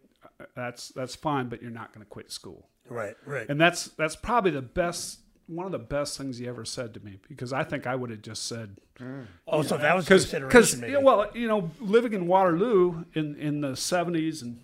that's 0.56 0.90
that's 0.90 1.16
fine, 1.16 1.50
but 1.50 1.62
you're 1.62 1.72
not 1.72 1.94
going 1.94 2.06
to 2.06 2.10
quit 2.10 2.32
school." 2.32 2.70
Right. 2.90 3.16
Right. 3.26 3.50
And 3.50 3.60
that's 3.60 3.88
that's 3.88 4.16
probably 4.16 4.52
the 4.52 4.62
best. 4.62 5.20
One 5.48 5.66
of 5.66 5.72
the 5.72 5.80
best 5.80 6.18
things 6.18 6.38
he 6.38 6.48
ever 6.48 6.64
said 6.66 6.94
to 6.94 7.00
me 7.04 7.20
because 7.28 7.52
I 7.54 7.64
think 7.64 7.86
I 7.86 7.96
would 7.96 8.10
have 8.10 8.22
just 8.22 8.48
said, 8.48 8.78
mm. 9.00 9.26
oh, 9.48 9.62
so 9.62 9.78
that 9.78 9.96
was 9.96 10.06
a 10.06 10.08
because 10.08 10.24
consideration. 10.30 10.80
maybe. 10.82 10.94
yeah, 10.94 11.00
well 11.00 11.28
you 11.34 11.48
know 11.48 11.70
living 11.80 12.14
in 12.14 12.28
Waterloo 12.28 13.04
in 13.14 13.36
in 13.36 13.62
the 13.62 13.76
seventies 13.76 14.42
and 14.42 14.60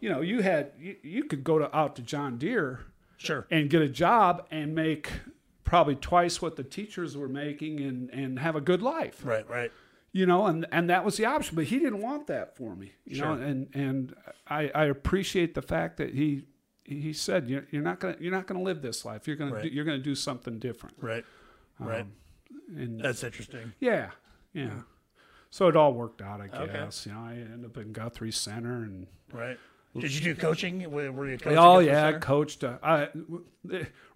you 0.00 0.08
know 0.08 0.20
you 0.20 0.40
had 0.42 0.72
you, 0.78 0.96
you 1.02 1.24
could 1.24 1.44
go 1.44 1.58
to 1.58 1.74
out 1.76 1.94
to 1.96 2.02
John 2.02 2.38
Deere 2.38 2.80
sure. 3.18 3.46
and 3.50 3.70
get 3.70 3.82
a 3.82 3.88
job 3.88 4.46
and 4.50 4.74
make 4.74 5.10
probably 5.64 5.94
twice 5.94 6.42
what 6.42 6.56
the 6.56 6.64
teachers 6.64 7.16
were 7.16 7.28
making 7.28 7.80
and 7.80 8.10
and 8.10 8.38
have 8.40 8.56
a 8.56 8.60
good 8.60 8.82
life 8.82 9.20
Right. 9.24 9.48
Right. 9.48 9.70
you 10.12 10.26
know, 10.26 10.46
and 10.46 10.66
and 10.72 10.90
that 10.90 11.04
was 11.04 11.16
the 11.18 11.26
option. 11.26 11.54
But 11.54 11.66
he 11.66 11.78
didn't 11.78 12.02
want 12.02 12.26
that 12.26 12.56
for 12.56 12.74
me, 12.74 12.92
you 13.04 13.16
Sure. 13.16 13.36
know, 13.36 13.42
and 13.42 13.68
and 13.74 14.14
I, 14.48 14.70
I 14.74 14.84
appreciate 14.86 15.54
the 15.54 15.62
fact 15.62 15.98
that 15.98 16.14
he 16.14 16.46
he 16.98 17.12
said 17.12 17.48
you're, 17.48 17.66
you're 17.70 17.82
not 17.82 18.00
gonna 18.00 18.16
you're 18.18 18.32
not 18.32 18.46
gonna 18.46 18.62
live 18.62 18.82
this 18.82 19.04
life. 19.04 19.26
You're 19.28 19.36
gonna 19.36 19.52
Right. 19.54 19.62
do, 19.64 19.68
you're 19.68 19.84
gonna 19.84 19.98
do 19.98 20.14
something 20.14 20.58
different. 20.58 20.96
Right. 21.00 21.24
Right. 21.78 22.00
Um, 22.02 22.12
And 22.76 23.00
That's 23.00 23.22
interesting. 23.22 23.72
yeah, 23.80 24.10
yeah. 24.52 24.80
So 25.50 25.66
it 25.68 25.76
all 25.76 25.92
worked 25.94 26.22
out, 26.22 26.40
I 26.40 26.46
Okay. 26.46 26.72
guess. 26.72 27.06
You 27.06 27.12
know, 27.12 27.20
I 27.20 27.32
ended 27.34 27.64
up 27.66 27.76
in 27.76 27.92
Guthrie 27.92 28.32
Center 28.32 28.82
and. 28.84 29.06
Right. 29.32 29.58
Did 29.98 30.14
you 30.14 30.20
do 30.20 30.40
coaching? 30.40 30.88
Were 30.88 31.28
you 31.28 31.36
coaching? 31.36 31.58
Oh 31.58 31.80
yeah, 31.80 32.06
I 32.06 32.12
coached. 32.12 32.62
Uh, 32.62 32.78
I, 32.80 33.08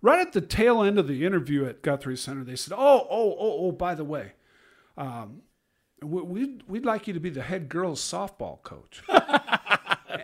right 0.03 0.21
at 0.21 0.33
the 0.33 0.41
tail 0.41 0.83
end 0.85 1.01
of 1.01 1.09
the 1.09 1.25
interview 1.27 1.65
at 1.67 1.83
Guthrie 1.83 2.17
Center, 2.17 2.45
they 2.45 2.55
said, 2.55 2.75
"Oh, 2.77 3.07
oh, 3.11 3.37
oh, 3.41 3.67
oh. 3.67 3.73
By 3.73 3.97
the 3.97 4.05
way, 4.05 4.35
um, 4.97 5.43
we, 6.01 6.23
we'd 6.23 6.63
we'd 6.69 6.85
like 6.85 7.09
you 7.09 7.15
to 7.15 7.19
be 7.21 7.31
the 7.31 7.43
head 7.43 7.69
girls 7.69 8.01
softball 8.01 8.63
coach." 8.63 9.03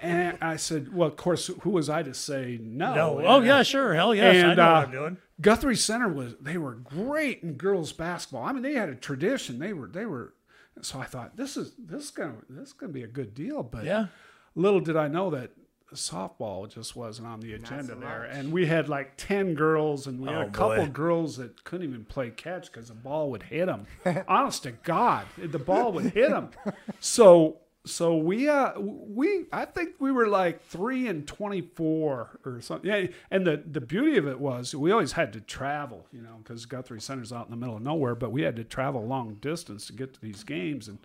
and 0.03 0.38
I 0.41 0.57
said, 0.57 0.93
"Well, 0.95 1.09
of 1.09 1.16
course, 1.16 1.51
who 1.62 1.70
was 1.70 1.88
I 1.91 2.03
to 2.03 2.14
say 2.14 2.59
no?" 2.62 2.95
No. 2.95 3.22
Oh 3.26 3.41
yeah, 3.41 3.62
sure. 3.62 3.95
Hell 3.95 4.14
yes. 4.14 4.45
I 4.45 4.55
know 4.55 4.62
uh, 4.62 4.74
what 4.74 4.86
I'm 4.86 4.91
doing. 4.93 5.16
Guthrie 5.41 5.76
Center 5.76 6.09
was 6.09 6.34
they 6.41 6.59
were 6.59 6.74
great 6.74 7.43
in 7.43 7.55
girls 7.55 7.93
basketball. 7.93 8.45
I 8.45 8.53
mean, 8.53 8.62
they 8.62 8.74
had 8.74 8.88
a 8.88 8.95
tradition. 8.95 9.59
They 9.59 9.72
were 9.72 9.88
they 9.88 10.07
were. 10.07 10.34
So 10.82 10.99
I 11.01 11.05
thought 11.05 11.36
this 11.36 11.57
is 11.57 11.72
this 11.78 12.05
is 12.05 12.11
gonna 12.11 12.34
this 12.49 12.68
is 12.68 12.72
gonna 12.72 12.93
be 12.93 13.03
a 13.03 13.09
good 13.09 13.34
deal. 13.34 13.62
But 13.62 13.84
Yeah. 13.84 14.07
little 14.55 14.80
did 14.80 14.97
I 14.97 15.09
know 15.09 15.30
that 15.30 15.51
softball 15.95 16.72
just 16.72 16.95
wasn't 16.95 17.26
on 17.26 17.41
the 17.41 17.53
agenda 17.55 17.95
there. 17.97 18.22
And 18.22 18.53
we 18.53 18.66
had 18.66 18.88
like 18.88 19.16
10 19.16 19.55
girls, 19.55 20.07
and 20.07 20.20
we 20.20 20.28
had 20.28 20.36
Oh, 20.36 20.41
a 20.43 20.51
couple 20.51 20.86
girls 20.86 21.36
that 21.38 21.64
couldn't 21.64 21.88
even 21.88 22.05
play 22.05 22.30
catch 22.30 22.70
because 22.72 22.88
the 22.88 22.95
ball 22.95 23.30
would 23.32 23.43
hit 23.43 23.66
them. 23.66 23.86
Honest 24.28 24.62
to 24.64 24.70
God, 24.72 25.26
the 25.36 25.59
ball 25.59 25.93
would 25.93 26.07
hit 26.12 26.30
them. 26.30 26.51
So. 27.01 27.59
So 27.87 28.16
we 28.16 28.47
uh 28.47 28.78
we 28.78 29.47
I 29.53 29.64
think 29.64 29.95
we 29.99 30.12
were 30.12 30.28
like 30.28 30.62
three 30.66 31.09
and 31.09 31.26
twenty 31.26 31.62
four 31.62 32.39
or 32.45 32.61
something. 32.61 32.91
Yeah, 32.91 33.07
and 33.31 33.47
the 33.47 33.62
the 33.66 33.81
beauty 33.81 34.18
of 34.18 34.28
it 34.28 34.39
was 34.39 34.74
we 34.74 34.93
always 34.93 35.12
had 35.12 35.33
to 35.33 35.41
travel, 35.41 36.07
you 36.12 36.20
know, 36.20 36.41
because 36.43 36.66
Guthrie 36.66 37.01
Center's 37.01 37.33
out 37.33 37.47
in 37.47 37.51
the 37.51 37.57
middle 37.57 37.76
of 37.76 37.83
nowhere. 37.83 38.14
But 38.14 38.33
we 38.33 38.43
had 38.43 38.57
to 38.57 38.64
travel 38.64 39.07
long 39.07 39.35
distance 39.35 39.87
to 39.87 39.95
get 39.95 40.12
to 40.12 40.20
these 40.20 40.45
games, 40.45 40.89
and 40.89 40.99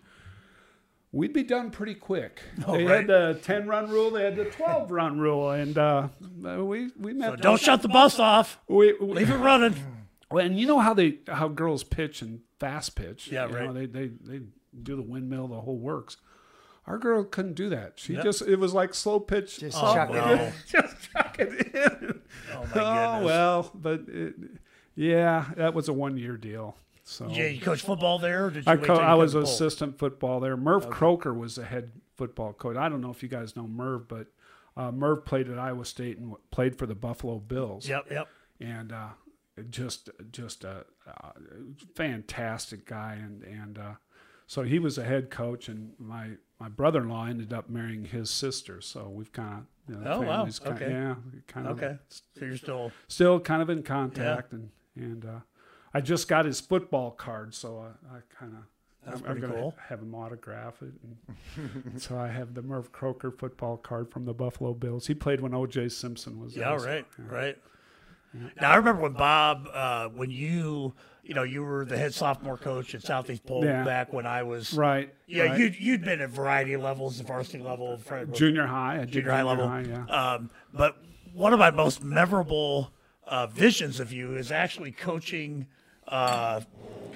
we'd 1.12 1.32
be 1.32 1.42
done 1.42 1.70
pretty 1.70 1.94
quick. 1.94 2.42
they 2.68 2.84
right. 2.84 2.96
had 2.96 3.06
the 3.06 3.40
ten 3.42 3.66
run 3.66 3.88
rule, 3.88 4.10
they 4.10 4.24
had 4.24 4.36
the 4.36 4.44
twelve 4.44 4.90
run 4.90 5.18
rule, 5.18 5.50
and 5.52 5.78
uh, 5.78 6.08
we 6.20 6.90
we 6.98 7.14
met. 7.14 7.30
So 7.30 7.36
don't 7.36 7.60
shut 7.60 7.80
the 7.80 7.88
bus 7.88 8.18
off. 8.18 8.60
we, 8.68 8.92
we, 9.00 9.14
Leave 9.14 9.30
it 9.30 9.36
running. 9.36 9.74
well, 10.30 10.44
and 10.44 10.60
you 10.60 10.66
know 10.66 10.80
how 10.80 10.92
they 10.92 11.20
how 11.26 11.48
girls 11.48 11.84
pitch 11.84 12.20
and 12.20 12.40
fast 12.60 12.96
pitch. 12.96 13.28
Yeah, 13.32 13.48
you 13.48 13.54
right. 13.54 13.64
Know, 13.64 13.72
they 13.72 13.86
they 13.86 14.08
they 14.08 14.40
do 14.82 14.94
the 14.96 15.02
windmill, 15.02 15.48
the 15.48 15.60
whole 15.62 15.78
works. 15.78 16.18
Our 16.86 16.98
girl 16.98 17.24
couldn't 17.24 17.54
do 17.54 17.68
that. 17.70 17.94
She 17.96 18.14
Yep. 18.14 18.22
just 18.24 18.42
it 18.42 18.56
was 18.60 18.72
like 18.74 18.94
slow 18.94 19.18
pitch. 19.20 19.58
Just 19.58 19.76
Oh, 19.80 19.92
chuck 19.94 20.10
it 20.10 20.40
in. 20.40 20.52
just 20.68 21.10
chuck 21.12 21.36
it 21.38 21.48
in. 21.74 22.20
Oh 22.52 22.60
my 22.60 22.66
goodness. 22.66 22.72
Oh 22.74 23.24
well, 23.24 23.70
but 23.74 24.02
it, 24.08 24.34
yeah, 24.94 25.46
that 25.56 25.74
was 25.74 25.88
a 25.88 25.92
one 25.92 26.16
year 26.16 26.36
deal. 26.36 26.76
So 27.04 27.28
Yeah, 27.28 27.46
you 27.46 27.60
coach 27.60 27.82
football 27.82 28.18
there? 28.18 28.46
Or 28.46 28.50
did 28.50 28.66
you 28.66 28.72
I, 28.72 28.76
co- 28.76 28.94
I 28.96 29.14
was 29.14 29.32
coached 29.32 29.36
an 29.36 29.42
both? 29.42 29.50
assistant 29.50 29.98
football 29.98 30.40
there. 30.40 30.56
Merv 30.56 30.88
Krakau 30.90 31.36
was 31.36 31.56
the 31.56 31.64
head 31.64 31.92
football 32.16 32.52
coach. 32.52 32.76
I 32.76 32.88
don't 32.88 33.00
know 33.00 33.10
if 33.10 33.22
you 33.22 33.28
guys 33.28 33.54
know 33.56 33.66
Merv, 33.66 34.08
but 34.08 34.26
uh, 34.76 34.90
Merv 34.92 35.24
played 35.24 35.48
at 35.48 35.58
Iowa 35.58 35.84
State 35.84 36.18
and 36.18 36.34
played 36.50 36.76
for 36.78 36.86
the 36.86 36.94
Buffalo 36.94 37.38
Bills. 37.38 37.88
Yep, 37.88 38.06
yep. 38.10 38.28
And 38.60 38.92
uh, 38.92 39.08
just 39.70 40.10
just 40.32 40.64
a, 40.64 40.84
uh 41.06 41.30
fantastic 41.94 42.86
guy. 42.86 43.14
And 43.14 43.42
and 43.42 43.78
uh, 43.78 43.92
so 44.46 44.62
he 44.62 44.78
was 44.78 44.98
a 44.98 45.04
head 45.04 45.30
coach, 45.30 45.68
and 45.68 45.92
my 45.98 46.30
my 46.58 46.68
brother 46.68 47.00
in 47.02 47.08
law 47.08 47.26
ended 47.26 47.52
up 47.52 47.68
marrying 47.68 48.04
his 48.06 48.30
sister. 48.30 48.80
So 48.80 49.08
we've 49.08 49.32
kind 49.32 49.58
of 49.88 49.94
you 49.94 50.00
know, 50.00 50.10
Oh, 50.12 50.20
wow. 50.22 50.44
kind 50.44 50.76
Okay. 50.82 50.90
yeah, 50.90 51.14
kind 51.46 51.66
of 51.68 51.78
Okay. 51.82 51.96
So 52.10 52.44
you're 52.44 52.56
still 52.56 52.92
still 53.08 53.38
kind 53.40 53.62
of 53.62 53.70
in 53.70 53.82
contact 53.82 54.52
and 54.52 54.70
and 54.96 55.24
uh, 55.24 55.38
I 55.94 56.00
just 56.00 56.26
got 56.28 56.44
his 56.46 56.60
football 56.60 57.10
card, 57.10 57.54
so 57.54 57.78
I, 58.12 58.16
I 58.16 58.20
kind 58.38 58.54
of 58.54 58.64
I'm, 59.22 59.30
I'm 59.30 59.40
gonna 59.40 59.52
cool. 59.54 59.74
have 59.88 60.00
him 60.00 60.14
autograph 60.14 60.82
it. 60.82 60.92
And 61.84 62.00
so 62.02 62.18
I 62.18 62.26
have 62.28 62.54
the 62.54 62.62
Merv 62.62 62.90
Krakau 62.92 63.38
football 63.38 63.76
card 63.76 64.10
from 64.10 64.24
the 64.24 64.34
Buffalo 64.34 64.74
Bills. 64.74 65.06
He 65.06 65.14
played 65.14 65.40
when 65.40 65.54
O.J. 65.54 65.90
Simpson 65.90 66.40
was 66.40 66.56
Yeah, 66.56 66.70
there. 66.70 66.78
so- 66.80 66.86
right, 66.86 67.06
right. 67.18 67.58
Now 68.60 68.70
I 68.72 68.76
remember 68.76 69.02
when 69.02 69.12
Bob, 69.12 69.68
uh, 69.72 70.08
when 70.08 70.30
you, 70.30 70.94
you 71.22 71.34
know, 71.34 71.42
you 71.42 71.62
were 71.62 71.84
the 71.84 71.96
head 71.98 72.14
sophomore 72.14 72.56
coach 72.56 72.94
at 72.94 73.02
Southeast 73.02 73.44
Polk 73.46 73.64
Yeah. 73.64 73.84
back 73.84 74.12
when 74.12 74.26
I 74.26 74.42
was. 74.44 74.72
Right. 74.72 75.12
Yeah, 75.26 75.44
right. 75.44 75.58
you'd 75.58 75.78
you'd 75.78 76.04
been 76.04 76.20
at 76.20 76.30
variety 76.30 76.72
of 76.74 76.82
levels, 76.82 77.18
the 77.18 77.24
varsity 77.24 77.58
level, 77.62 78.00
junior 78.32 78.66
high. 78.66 78.98
Did 78.98 79.10
junior 79.10 79.32
high 79.32 79.42
level. 79.42 79.66
yeah. 79.86 80.04
Um, 80.06 80.50
but 80.72 80.96
one 81.34 81.52
of 81.52 81.58
my 81.58 81.70
most 81.70 82.02
memorable 82.02 82.92
uh, 83.26 83.46
visions 83.48 83.98
of 84.00 84.12
you 84.12 84.36
is 84.36 84.52
actually 84.52 84.92
coaching, 84.92 85.66
uh, 86.06 86.60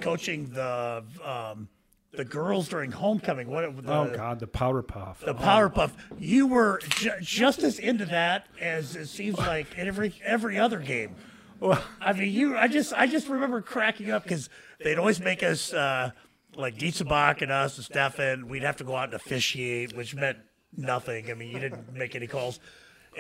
coaching 0.01 0.51
the 0.51 1.05
um, 1.25 1.69
the 2.13 2.25
girls 2.25 2.69
during 2.69 2.91
homecoming. 2.93 3.49
What 3.49 3.85
the, 3.85 3.93
oh 3.93 4.13
God, 4.15 4.41
the 4.41 4.47
powder 4.47 4.83
puff. 4.83 5.21
the 5.25 5.35
powder 5.35 5.69
puff. 5.69 5.97
You 6.19 6.47
were 6.49 6.81
ju- 6.89 7.13
just 7.21 7.63
as 7.63 7.79
into 7.79 8.05
that 8.07 8.47
as 8.61 8.97
it 8.97 9.07
seems 9.07 9.39
like 9.39 9.77
in 9.79 9.87
every 9.87 10.15
every 10.25 10.59
other 10.59 10.79
game. 10.81 11.15
Well, 11.61 11.83
I 12.01 12.13
mean, 12.13 12.33
you. 12.33 12.57
I 12.57 12.69
just 12.69 12.93
I 12.95 13.07
just 13.07 13.29
remember 13.29 13.61
cracking 13.63 14.11
up 14.11 14.25
because 14.25 14.49
they'd 14.83 14.99
always 14.99 15.21
make 15.21 15.43
us 15.43 15.73
uh, 15.73 16.11
like 16.57 16.77
Dietzebach 16.77 17.43
and 17.43 17.53
us 17.53 17.77
and 17.77 17.85
Stefan. 17.85 18.49
We'd 18.49 18.63
have 18.65 18.77
to 18.79 18.85
go 18.85 18.97
out 18.97 19.05
and 19.05 19.15
officiate, 19.15 19.97
which 19.97 20.15
meant 20.15 20.39
nothing. 20.77 21.31
I 21.31 21.35
mean, 21.35 21.51
you 21.51 21.61
didn't 21.61 21.93
make 21.95 22.15
any 22.17 22.27
calls. 22.27 22.59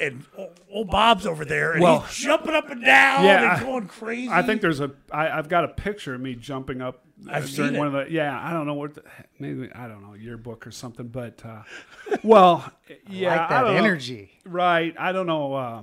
And 0.00 0.24
old, 0.70 0.88
Bob's 0.88 1.26
over 1.26 1.44
there, 1.44 1.72
and 1.72 1.82
Well, 1.82 2.00
he's 2.02 2.16
jumping 2.24 2.54
up 2.54 2.70
and 2.70 2.82
down 2.84 3.24
yeah, 3.24 3.42
and 3.42 3.46
I- 3.52 3.60
going 3.60 3.88
crazy. 3.88 4.28
I 4.30 4.42
think 4.42 4.60
there's 4.60 4.80
a. 4.80 4.92
I, 5.12 5.28
I've 5.36 5.48
got 5.48 5.64
a 5.64 5.68
picture 5.68 6.14
of 6.14 6.20
me 6.20 6.34
jumping 6.36 6.80
up 6.80 7.04
I've 7.28 7.50
during 7.50 7.70
seen 7.72 7.78
one 7.78 7.86
of 7.88 7.92
the. 7.92 8.06
Yeah, 8.12 8.38
I 8.40 8.52
don't 8.52 8.66
know 8.66 8.74
what. 8.74 8.94
The, 8.94 9.02
maybe 9.38 9.70
I 9.74 9.88
don't 9.88 10.02
know 10.02 10.14
yearbook 10.14 10.66
or 10.66 10.70
something, 10.70 11.08
but 11.08 11.42
uh, 11.44 11.62
well, 12.22 12.70
yeah, 13.08 13.30
like 13.30 13.40
I 13.40 13.48
that 13.48 13.60
don't 13.62 13.72
know. 13.74 13.78
energy. 13.78 14.30
Right. 14.46 14.94
I 14.98 15.12
don't 15.12 15.26
know. 15.26 15.54
Uh, 15.54 15.82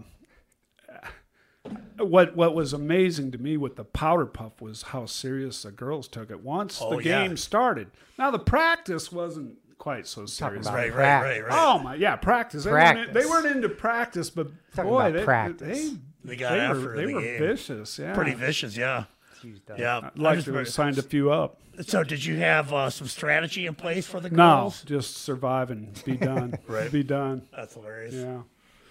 what 1.98 2.36
What 2.36 2.56
was 2.56 2.74
amazing 2.74 3.32
to 3.32 3.38
me 3.38 3.58
with 3.58 3.76
the 3.76 3.84
powder 3.84 4.26
puff 4.26 4.62
was 4.62 4.82
how 4.84 5.06
serious 5.06 5.64
the 5.64 5.72
girls 5.72 6.08
took 6.08 6.30
it. 6.32 6.42
Once 6.44 6.80
Oh, 6.82 6.96
the 6.98 7.04
yeah. 7.04 7.24
game 7.28 7.38
started, 7.38 7.92
now 8.18 8.32
the 8.32 8.40
practice 8.40 9.12
wasn't 9.12 9.56
quite 9.78 10.08
so 10.08 10.26
serious. 10.26 10.66
about 10.68 10.76
right, 10.78 10.94
right, 10.94 11.22
right, 11.22 11.44
right. 11.46 11.52
Oh 11.54 11.80
my, 11.80 11.96
yeah, 11.96 12.16
practice. 12.16 12.64
They, 12.64 12.72
Weren't, 12.72 13.00
in- 13.10 13.14
they 13.14 13.26
weren't 13.26 13.48
into 13.48 13.70
practice, 13.70 14.30
but 14.30 14.48
Talking 14.76 14.92
boy, 14.92 15.00
about 15.08 15.14
they, 15.14 15.24
practice. 15.26 15.90
they 15.92 15.98
They 16.24 16.36
got 16.36 16.52
they 16.52 16.60
after 16.60 16.80
were, 16.82 16.94
it 16.94 16.96
they 16.98 17.02
in 17.04 17.08
the 17.10 17.14
were 17.16 17.48
vicious. 17.48 18.00
Yeah, 18.00 18.14
Pretty 18.14 18.34
vicious, 18.34 18.78
yeah, 18.78 19.06
Used 19.44 19.70
up. 19.72 19.80
yeah. 19.80 19.98
I'd 19.98 20.18
like 20.20 20.34
I 20.34 20.36
just 20.36 20.48
to 20.48 20.54
have 20.54 20.68
signed 20.70 20.98
a 20.98 21.02
few 21.04 21.32
up. 21.32 21.60
So, 21.82 22.04
did 22.04 22.26
you 22.26 22.38
have 22.38 22.74
uh, 22.74 22.90
some 22.90 23.08
strategy 23.08 23.66
in 23.68 23.76
place 23.76 24.08
for 24.08 24.20
the 24.20 24.30
No, 24.32 24.74
just 24.86 25.18
survive 25.18 25.70
and 25.70 26.02
be 26.06 26.18
done. 26.18 26.58
Right. 26.68 26.92
Be 26.92 27.04
done. 27.04 27.44
That's 27.56 27.76
hilarious. 27.76 28.16
Yeah. 28.16 28.42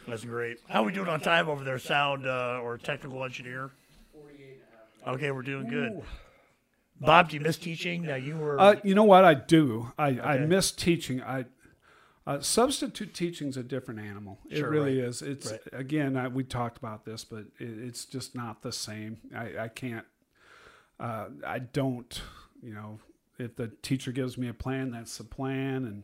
That's 0.07 0.25
great. 0.25 0.59
How 0.69 0.83
are 0.83 0.87
we 0.87 0.93
doing 0.93 1.09
on 1.09 1.21
time 1.21 1.49
over 1.49 1.65
there, 1.65 1.79
sound 1.81 2.27
uh, 2.27 2.61
or 2.63 2.79
technical 2.79 3.25
engineer? 3.25 3.73
Okay, 5.07 5.31
we're 5.31 5.43
doing 5.43 5.69
good. 5.69 6.03
Bob, 7.01 7.29
do 7.31 7.37
you 7.37 7.41
miss 7.43 7.57
teaching? 7.59 8.03
Now 8.03 8.15
you 8.17 8.37
were. 8.37 8.59
Uh, 8.61 8.77
you 8.83 8.95
know 8.95 9.05
what 9.05 9.25
I 9.25 9.35
do? 9.35 9.93
I, 9.99 10.09
I 10.21 10.39
miss 10.39 10.71
teaching. 10.73 11.23
I 11.23 11.45
uh, 12.27 12.41
substitute 12.41 13.15
teaching's 13.15 13.57
a 13.57 13.63
different 13.63 14.01
animal. 14.01 14.39
It 14.51 14.59
Sure, 14.59 14.71
really 14.71 14.99
right. 15.01 15.09
is. 15.09 15.23
It's 15.23 15.51
Right. 15.51 15.61
again, 15.73 16.17
I, 16.17 16.29
we 16.29 16.43
talked 16.43 16.79
about 16.79 17.05
this, 17.05 17.25
but 17.25 17.41
it, 17.59 17.69
it's 17.79 18.05
just 18.05 18.35
not 18.35 18.63
the 18.63 18.73
same. 18.73 19.19
I, 19.35 19.65
I 19.65 19.69
can't. 19.69 20.07
Uh, 20.99 21.27
I 21.47 21.59
don't. 21.61 22.21
You 22.63 22.75
know, 22.75 22.99
if 23.39 23.57
the 23.57 23.69
teacher 23.83 24.13
gives 24.13 24.39
me 24.39 24.49
a 24.49 24.55
plan, 24.55 24.91
that's 24.91 25.19
the 25.19 25.25
plan, 25.25 25.85
and 25.85 26.03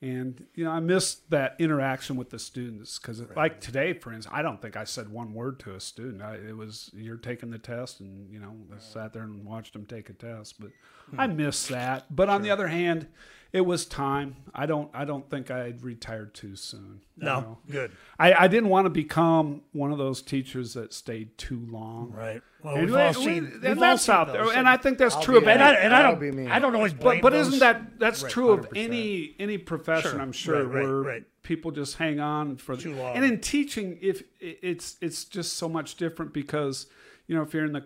and 0.00 0.46
you 0.54 0.64
know, 0.64 0.70
I 0.70 0.80
miss 0.80 1.14
that 1.30 1.56
interaction 1.58 2.16
with 2.16 2.28
the 2.28 2.38
students 2.38 2.98
because, 2.98 3.22
like 3.36 3.60
today, 3.60 3.94
for 3.94 4.12
instance, 4.12 4.34
I 4.36 4.42
don't 4.42 4.60
think 4.60 4.76
I 4.76 4.84
said 4.84 5.08
one 5.08 5.32
word 5.32 5.60
to 5.60 5.74
a 5.74 5.80
student. 5.80 6.20
I, 6.20 6.34
it 6.34 6.56
was 6.56 6.90
you're 6.92 7.16
taking 7.16 7.50
the 7.50 7.58
test, 7.58 8.00
and 8.00 8.30
you 8.30 8.38
know, 8.38 8.54
I 8.74 8.80
sat 8.80 9.12
there 9.12 9.22
and 9.22 9.44
watched 9.44 9.72
them 9.72 9.86
take 9.86 10.10
a 10.10 10.12
test. 10.12 10.60
But 10.60 10.70
I 11.16 11.26
miss 11.26 11.68
that. 11.68 12.14
But 12.14 12.28
on 12.28 12.42
the 12.42 12.50
other 12.50 12.68
hand, 12.68 13.06
it 13.54 13.64
was 13.64 13.86
time. 13.86 14.34
I 14.52 14.66
don't. 14.66 14.90
I 14.92 15.04
don't 15.04 15.30
think 15.30 15.50
I'd 15.50 15.82
retired 15.82 16.34
too 16.34 16.56
soon. 16.56 17.00
no, 17.16 17.40
know. 17.40 17.58
good. 17.70 17.92
I, 18.18 18.34
I 18.34 18.48
didn't 18.48 18.68
want 18.68 18.86
to 18.86 18.90
become 18.90 19.62
one 19.72 19.92
of 19.92 19.98
those 19.98 20.20
teachers 20.22 20.74
that 20.74 20.92
stayed 20.92 21.38
too 21.38 21.64
long. 21.70 22.10
Right. 22.12 22.42
Well, 22.64 22.74
And, 22.74 22.86
we've 22.86 22.94
all 22.96 23.08
we- 23.10 23.14
seen. 23.14 23.44
we- 23.44 23.50
we've 23.50 23.64
and 23.64 23.74
all 23.74 23.80
that's 23.80 24.02
seen 24.02 24.14
out 24.14 24.32
there, 24.32 24.52
and 24.52 24.68
I 24.68 24.76
think 24.76 24.98
that's 24.98 25.14
I'll 25.14 25.22
true 25.22 25.34
be 25.40 25.46
of 25.46 25.48
any. 25.48 25.62
and 25.62 25.62
I, 25.62 25.74
and 25.80 25.94
I 25.94 26.02
don't. 26.02 26.18
be 26.20 26.32
me. 26.32 26.48
I 26.50 26.58
don't 26.58 26.74
always 26.74 26.92
blame. 26.92 27.20
But, 27.20 27.30
but 27.30 27.36
those. 27.36 27.46
isn't 27.46 27.60
that 27.60 27.98
that's 28.00 28.22
Right, 28.24 28.32
true 28.32 28.50
of 28.50 28.68
100%. 28.70 28.76
any 28.76 29.34
any 29.38 29.56
profession? 29.58 30.10
Sure. 30.10 30.20
I'm 30.20 30.32
sure 30.32 30.64
Right, 30.64 30.74
right, 30.74 30.84
where 30.84 30.96
right. 31.00 31.24
people 31.44 31.70
just 31.70 31.96
hang 31.98 32.18
on 32.18 32.56
for 32.56 32.76
Too 32.76 32.94
long. 32.96 33.14
And 33.14 33.24
in 33.24 33.40
teaching, 33.40 33.98
if 34.02 34.24
it's 34.40 34.96
it's 35.00 35.24
just 35.24 35.52
so 35.54 35.68
much 35.68 35.94
different 35.94 36.32
because 36.34 36.86
you 37.28 37.36
know 37.36 37.42
if 37.42 37.54
you're 37.54 37.64
in 37.64 37.72
the 37.72 37.84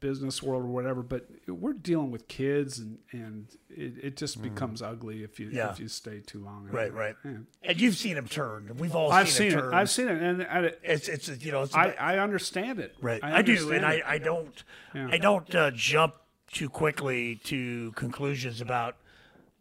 business 0.00 0.42
world 0.42 0.62
or 0.62 0.68
whatever, 0.68 1.02
but 1.02 1.26
we're 1.48 1.72
dealing 1.72 2.10
with 2.10 2.28
kids, 2.28 2.78
and 2.78 2.98
and 3.12 3.48
it, 3.68 3.94
it 4.02 4.16
just 4.16 4.40
becomes 4.40 4.82
ugly 4.82 5.22
if 5.24 5.38
you 5.40 5.48
Mm. 5.48 5.54
Yeah. 5.54 5.70
if 5.72 5.80
you 5.80 5.88
stay 5.88 6.20
too 6.20 6.44
long. 6.44 6.68
Right, 6.70 6.92
right. 6.92 7.16
And 7.24 7.46
you've 7.80 7.96
seen 7.96 8.16
him 8.16 8.28
turn. 8.28 8.70
We've 8.78 8.94
all 8.94 9.10
I've 9.12 9.28
seen, 9.28 9.50
seen 9.50 9.58
it. 9.58 9.62
turn. 9.62 9.74
I've 9.74 9.90
seen 9.90 10.08
it, 10.08 10.22
and 10.22 10.42
I, 10.44 10.72
it's 10.82 11.08
it's 11.08 11.28
you 11.44 11.50
know 11.52 11.62
it's 11.62 11.74
I, 11.74 11.94
I 11.98 12.18
understand 12.18 12.78
it. 12.78 12.94
right. 13.00 13.20
I, 13.22 13.38
I, 13.38 13.42
do, 13.42 13.72
and 13.72 13.84
I. 13.84 14.02
I 14.06 14.18
don't 14.18 14.62
Yeah. 14.94 15.08
I 15.10 15.18
don't 15.18 15.52
uh, 15.54 15.70
jump 15.72 16.14
too 16.50 16.68
quickly 16.68 17.36
to 17.44 17.92
conclusions 17.92 18.60
about 18.60 18.96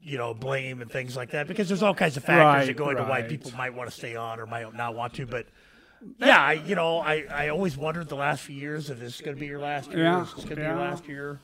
you 0.02 0.18
know 0.18 0.34
blame 0.34 0.82
and 0.82 0.92
things 0.92 1.16
like 1.16 1.32
that 1.32 1.48
because 1.48 1.68
there's 1.68 1.84
all 1.84 1.94
kinds 1.96 2.18
of 2.18 2.24
factors 2.24 2.44
Right, 2.44 2.68
that 2.68 2.76
go 2.78 2.90
into 2.90 3.04
why 3.04 3.22
people 3.24 3.52
might 3.58 3.74
want 3.74 3.90
to 3.90 3.96
stay 3.96 4.16
on 4.16 4.40
or 4.40 4.46
might 4.46 4.74
not 4.76 4.96
want 4.96 5.14
to, 5.16 5.26
but. 5.26 5.48
Yeah, 6.20 6.40
I, 6.42 6.54
you 6.54 6.76
know, 6.76 7.00
I, 7.00 7.26
I 7.32 7.50
always 7.50 7.78
wondered 7.78 8.10
the 8.10 8.16
last 8.16 8.42
few 8.44 8.56
years 8.56 8.90
if 8.90 9.00
this 9.00 9.16
is 9.16 9.22
going 9.22 9.36
to 9.36 9.40
be 9.40 9.48
your 9.48 9.60
last 9.60 9.92
year. 9.92 10.04
Yeah, 10.04 10.24
Is 10.24 10.34
this 10.34 10.44
going 10.46 10.50
to 10.50 10.56
be 10.58 10.62
your 10.64 10.76
last 10.76 11.08
year? 11.08 11.40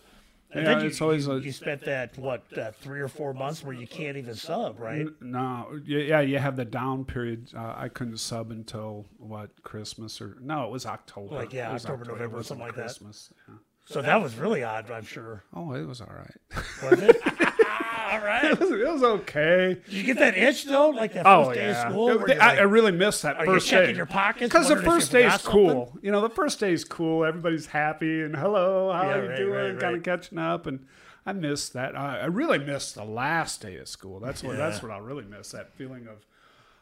And 0.51 0.63
Yeah, 0.65 0.73
then 0.75 0.81
you, 0.83 0.87
it's 0.87 1.01
always 1.01 1.27
you, 1.27 1.33
a- 1.33 1.39
you 1.41 1.51
spent 1.51 1.81
that 1.85 2.17
what 2.17 2.41
uh, 2.57 2.71
three 2.71 3.01
or 3.01 3.09
four 3.09 3.33
months 3.33 3.63
where 3.63 3.73
you 3.75 3.85
can't 3.85 4.15
even 4.17 4.33
sub, 4.33 4.79
right? 4.79 5.05
No, 5.21 5.77
yeah, 5.85 5.99
yeah, 5.99 6.19
you 6.21 6.39
have 6.39 6.55
the 6.55 6.63
down 6.65 7.03
period. 7.05 7.49
Uh, 7.55 7.73
I 7.75 7.89
couldn't 7.89 8.17
sub 8.17 8.49
until 8.51 9.05
what 9.17 9.49
Christmas 9.63 10.21
or 10.21 10.37
no, 10.39 10.63
it 10.63 10.71
was 10.71 10.85
October. 10.85 11.35
Like, 11.35 11.51
yeah, 11.53 11.73
was 11.73 11.85
October, 11.85 12.05
November, 12.05 12.41
something 12.43 12.65
like 12.65 12.75
that. 12.75 12.83
Christmas. 12.83 13.33
Yeah. 13.49 13.55
So 13.85 14.01
that 14.01 14.21
was 14.21 14.35
really 14.35 14.63
odd, 14.63 14.89
I'm 14.89 15.03
sure. 15.05 15.43
Oh, 15.53 15.73
it 15.73 15.85
was 15.85 15.99
all 16.01 16.13
right. 16.13 16.61
Was 16.91 17.01
it? 17.01 17.17
All 18.11 18.19
right. 18.19 18.45
it, 18.45 18.59
was, 18.59 18.71
it 18.71 18.87
was 18.91 19.03
okay. 19.03 19.77
Did 19.85 19.93
you 19.93 20.03
get 20.03 20.17
that 20.19 20.37
itch 20.37 20.65
though, 20.65 20.89
like 20.89 21.13
that 21.13 21.23
first 21.25 21.49
Oh 21.49 21.53
day 21.53 21.67
yeah, 21.67 21.85
of 21.87 21.91
school? 21.91 22.09
It- 22.09 22.19
where 22.19 22.29
you're 22.29 22.41
I, 22.41 22.47
like, 22.51 22.59
I 22.59 22.63
really 22.63 22.91
missed 22.91 23.23
that 23.23 23.35
are 23.37 23.45
you 23.45 23.53
first 23.53 23.67
checking 23.67 23.91
day 23.91 23.97
your 23.97 24.05
pockets? 24.05 24.43
because 24.51 24.69
the 24.69 24.77
first 24.77 25.11
you 25.13 25.19
day 25.19 25.25
is 25.27 25.33
forgot 25.33 25.41
something? 25.41 25.69
cool. 25.73 25.99
You 26.01 26.11
know, 26.11 26.21
the 26.21 26.29
first 26.29 26.59
day 26.59 26.71
is 26.73 26.83
cool. 26.83 27.25
Everybody's 27.25 27.67
happy 27.67 28.21
and 28.23 28.35
hello, 28.35 28.91
how 28.91 29.03
Yeah, 29.03 29.15
are 29.15 29.23
you 29.23 29.29
right, 29.29 29.37
doing? 29.37 29.51
right, 29.73 29.79
kind 29.79 29.95
of 29.97 30.03
catching 30.03 30.37
up, 30.37 30.65
and 30.67 30.85
I 31.25 31.33
missed 31.33 31.73
that. 31.73 31.97
I, 31.97 32.19
I 32.21 32.25
really 32.25 32.57
missed 32.59 32.95
the 32.95 33.03
last 33.03 33.61
day 33.61 33.75
of 33.77 33.87
school. 33.89 34.19
That's 34.21 34.41
what 34.43 34.55
that's 34.57 34.81
what 34.81 34.91
I 34.91 34.97
really 34.99 35.25
miss. 35.25 35.51
That 35.51 35.73
feeling 35.75 36.07
of 36.07 36.25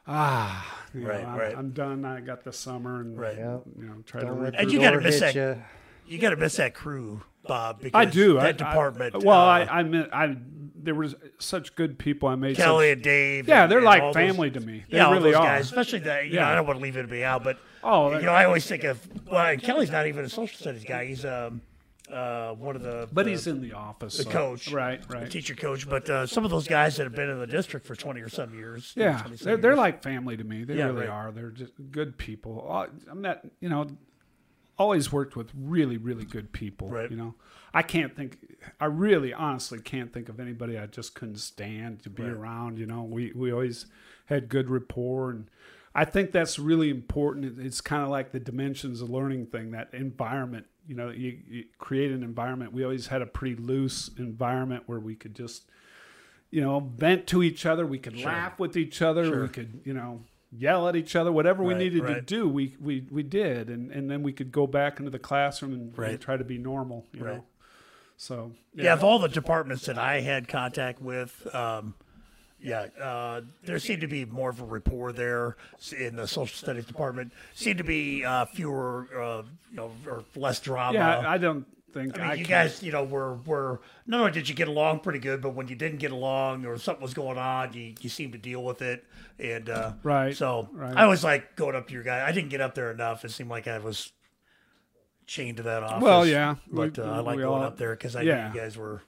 ah, 0.08 0.84
you 0.93 1.02
know, 1.02 1.10
Right, 1.10 1.26
I'm, 1.26 1.38
right. 1.39 1.58
I'm 1.58 1.72
done. 1.72 2.06
I 2.06 2.22
got 2.22 2.43
the 2.43 2.54
summer 2.54 3.02
and 3.02 3.18
Right. 3.18 3.38
You 3.38 3.64
know 3.78 4.04
try 4.06 4.22
Don't 4.22 4.38
to. 4.38 4.43
let 4.43 4.56
And 4.60 4.72
you 4.72 4.80
gotta 4.80 5.02
miss 5.02 5.20
that- 5.20 5.36
ya. 5.36 5.56
You 6.08 6.20
got 6.20 6.30
to 6.30 6.36
miss 6.36 6.58
that 6.58 6.76
crew, 6.76 7.24
Bob. 7.48 7.82
Because 7.82 8.00
I 8.00 8.06
do. 8.06 8.36
That 8.36 8.43
I, 8.46 8.52
department. 8.52 9.16
I, 9.16 9.18
well, 9.18 9.39
uh, 9.41 9.66
I 9.66 9.80
I 9.80 9.82
meant 9.84 10.10
I 10.14 10.38
there 10.86 10.96
was 10.96 11.16
such 11.40 11.76
good 11.76 11.98
people. 12.00 12.30
I 12.30 12.36
made 12.36 12.56
Kelly 12.56 12.90
such, 12.90 12.94
and 12.94 13.04
Dave. 13.04 13.48
yeah, 13.48 13.64
and- 13.64 13.72
they're 13.72 13.80
and 13.80 13.86
like 13.86 14.02
all 14.02 14.14
those- 14.14 14.16
family 14.16 14.52
to 14.52 14.60
me. 14.60 14.84
They 14.90 14.98
yeah, 14.98 15.06
all 15.08 15.14
really 15.14 15.32
those 15.32 15.40
are. 15.40 15.44
guys, 15.46 15.66
especially 15.66 16.00
that. 16.00 16.26
You 16.28 16.34
know, 16.36 16.40
Yeah. 16.42 16.50
I 16.52 16.56
don't 16.56 16.66
want 16.66 16.80
to 16.80 16.84
leave 16.84 16.96
anybody 16.98 17.24
out, 17.24 17.44
but 17.44 17.58
Oh, 17.84 18.16
you 18.18 18.26
know, 18.26 18.32
I 18.34 18.46
always 18.46 18.66
think 18.66 18.84
of 18.84 19.00
well, 19.30 19.58
Kelly's 19.58 19.92
not 19.92 20.08
even 20.08 20.24
a 20.26 20.30
social 20.30 20.58
studies 20.58 20.84
guy. 20.86 21.06
He's 21.06 21.24
um, 21.26 21.62
uh, 22.12 22.54
one 22.54 22.76
of 22.76 22.82
the 22.84 23.08
but 23.12 23.26
the- 23.26 23.32
he's 23.32 23.48
in 23.48 23.62
the 23.62 23.74
office. 23.74 24.18
the 24.18 24.24
so- 24.24 24.30
coach, 24.30 24.72
right? 24.72 25.02
the 25.08 25.16
Right. 25.16 25.30
teacher 25.32 25.56
coach. 25.56 25.88
But 25.90 26.10
uh, 26.10 26.26
some 26.28 26.46
of 26.46 26.52
those 26.52 26.68
guys 26.68 26.98
that 26.98 27.04
have 27.04 27.16
been 27.16 27.30
in 27.30 27.40
the 27.40 27.48
district 27.48 27.86
for 27.86 27.96
twenty 27.96 28.22
or 28.22 28.30
some 28.30 28.54
years, 28.56 28.94
Yeah, 28.96 29.24
they're, 29.42 29.58
they're 29.58 29.76
like 29.76 30.02
family 30.04 30.38
to 30.38 30.44
me. 30.44 30.64
They 30.64 30.76
Yeah, 30.78 30.86
really 30.86 31.02
right. 31.02 31.10
are. 31.10 31.32
They're 31.32 31.50
just 31.52 31.74
good 31.92 32.18
people. 32.18 32.66
Uh, 32.70 32.88
I 33.10 33.14
met, 33.14 33.46
you 33.60 33.70
know, 33.70 33.88
always 34.78 35.12
worked 35.12 35.36
with 35.36 35.52
really, 35.56 35.98
really 35.98 36.26
good 36.26 36.52
people. 36.52 36.90
Right. 36.90 37.10
You 37.10 37.18
know, 37.18 37.36
I 37.76 37.82
can't 37.84 38.16
think. 38.16 38.38
I 38.80 38.86
really, 38.86 39.34
honestly, 39.34 39.80
can't 39.80 40.12
think 40.12 40.30
of 40.30 40.40
anybody 40.40 40.78
I 40.78 40.88
just 40.88 41.14
couldn't 41.14 41.38
stand 41.38 42.02
to 42.04 42.10
be 42.10 42.24
Right. 42.24 42.32
around. 42.32 42.80
You 42.80 42.86
know, 42.88 43.04
we 43.04 43.32
we 43.36 43.52
always 43.52 43.86
had 44.26 44.50
good 44.50 44.70
rapport, 44.70 45.30
and 45.30 45.50
I 45.94 46.06
think 46.06 46.32
that's 46.32 46.58
really 46.58 46.90
important. 46.90 47.60
It's 47.60 47.82
kind 47.82 48.02
of 48.04 48.10
like 48.10 48.32
the 48.32 48.40
dimensions 48.40 49.02
of 49.02 49.10
learning 49.10 49.48
thing. 49.48 49.72
That 49.72 49.94
environment. 49.94 50.66
You 50.88 50.96
know, 50.96 51.10
you, 51.10 51.40
you 51.50 51.64
create 51.80 52.12
an 52.12 52.22
environment. 52.24 52.72
We 52.72 52.84
always 52.84 53.08
had 53.08 53.22
a 53.24 53.26
pretty 53.26 53.56
loose 53.56 54.10
environment 54.18 54.84
where 54.86 55.00
we 55.00 55.16
could 55.16 55.36
just 55.36 55.70
you 56.52 56.62
know, 56.62 56.80
vent 56.80 57.28
to 57.28 57.44
each 57.44 57.66
other. 57.66 57.86
We 57.86 57.98
could 57.98 58.16
laugh 58.24 58.60
with 58.60 58.78
each 58.78 59.02
other. 59.02 59.26
Sure. 59.26 59.42
We 59.42 59.50
could, 59.50 59.82
you 59.84 59.94
know, 59.94 60.22
yell 60.52 60.88
at 60.88 60.96
each 60.96 61.14
other. 61.16 61.30
Whatever 61.32 61.64
we 61.64 61.74
Right, 61.74 61.80
needed 61.80 62.06
to 62.06 62.22
do, 62.22 62.48
we, 62.48 62.78
we, 62.80 63.06
we 63.12 63.24
did. 63.24 63.70
And, 63.70 63.92
and 63.92 64.10
then 64.10 64.24
we 64.24 64.32
could 64.32 64.52
go 64.54 64.66
back 64.66 65.00
into 65.00 65.10
the 65.12 65.20
classroom 65.20 65.74
and, 65.74 65.98
and 65.98 66.22
try 66.22 66.38
to 66.38 66.46
be 66.46 66.58
normal, 66.58 67.08
you 67.12 67.26
Right. 67.26 67.36
know. 67.38 67.44
So, 68.18 68.51
Yeah, 68.74 68.93
of 68.93 69.03
all 69.03 69.20
the 69.20 69.28
departments 69.28 69.86
that 69.86 69.97
I 69.97 70.22
had 70.22 70.47
contact 70.47 71.01
with, 71.01 71.53
um, 71.53 71.95
yeah, 72.61 72.88
uh, 72.99 73.41
there 73.63 73.78
seemed 73.80 74.01
to 74.01 74.07
be 74.07 74.26
more 74.26 74.49
of 74.49 74.59
a 74.61 74.63
rapport 74.66 75.11
there 75.11 75.57
in 75.97 76.16
the 76.16 76.28
social 76.28 76.55
studies 76.55 76.86
department. 76.86 77.32
Seemed 77.53 77.78
to 77.78 77.84
be 77.84 78.24
uh, 78.24 78.45
fewer, 78.45 79.07
uh, 79.22 79.43
you 79.70 79.76
know, 79.76 79.91
or 80.07 80.24
less 80.36 80.59
drama. 80.59 80.97
yeah, 80.97 81.30
I 81.30 81.38
don't 81.38 81.66
think 81.93 82.18
I 82.18 82.22
mean, 82.22 82.32
I 82.32 82.34
you 82.36 82.45
guys, 82.45 82.82
you 82.82 82.91
know, 82.91 83.03
were 83.03 83.36
were 83.45 83.82
not 84.07 84.22
only 84.22 84.32
did 84.32 84.49
you 84.49 84.55
get 84.55 84.68
along 84.68 85.01
pretty 85.01 85.20
good, 85.20 85.41
but 85.41 85.51
when 85.53 85.68
you 85.68 85.76
didn't 85.76 85.99
get 85.99 86.11
along 86.11 86.66
or 86.66 86.78
something 86.78 87.03
was 87.03 87.13
going 87.13 87.38
on, 87.38 87.74
you, 87.74 87.93
you 88.01 88.09
seemed 88.09 88.34
to 88.34 88.39
deal 88.39 88.63
with 88.63 88.82
it. 88.82 89.03
And 89.38 89.70
uh, 89.70 89.93
Right, 90.03 90.36
so 90.36 90.70
right. 90.72 90.95
I 90.95 91.03
always 91.03 91.24
like 91.24 91.55
going 91.55 91.76
up 91.76 91.88
to 91.88 91.93
your 91.93 92.03
guy. 92.03 92.26
I 92.26 92.32
didn't 92.32 92.49
get 92.49 92.61
up 92.61 92.74
there 92.74 92.89
enough. 92.91 93.26
It 93.26 93.32
seemed 93.32 93.49
like 93.49 93.68
I 93.68 93.78
was 93.80 94.11
chained 95.28 95.58
to 95.58 95.64
that 95.64 95.84
office. 95.84 96.04
Well, 96.04 96.26
yeah, 96.26 96.56
but 96.72 96.98
we- 96.98 97.04
uh, 97.04 97.12
I 97.12 97.20
like 97.20 97.38
going 97.38 97.48
all- 97.48 97.64
up 97.64 97.78
there 97.78 97.92
because 97.96 98.16
I 98.16 98.22
yeah. 98.22 98.48
knew 98.50 98.54
you 98.56 98.62
guys 98.62 98.78
were. 98.78 99.02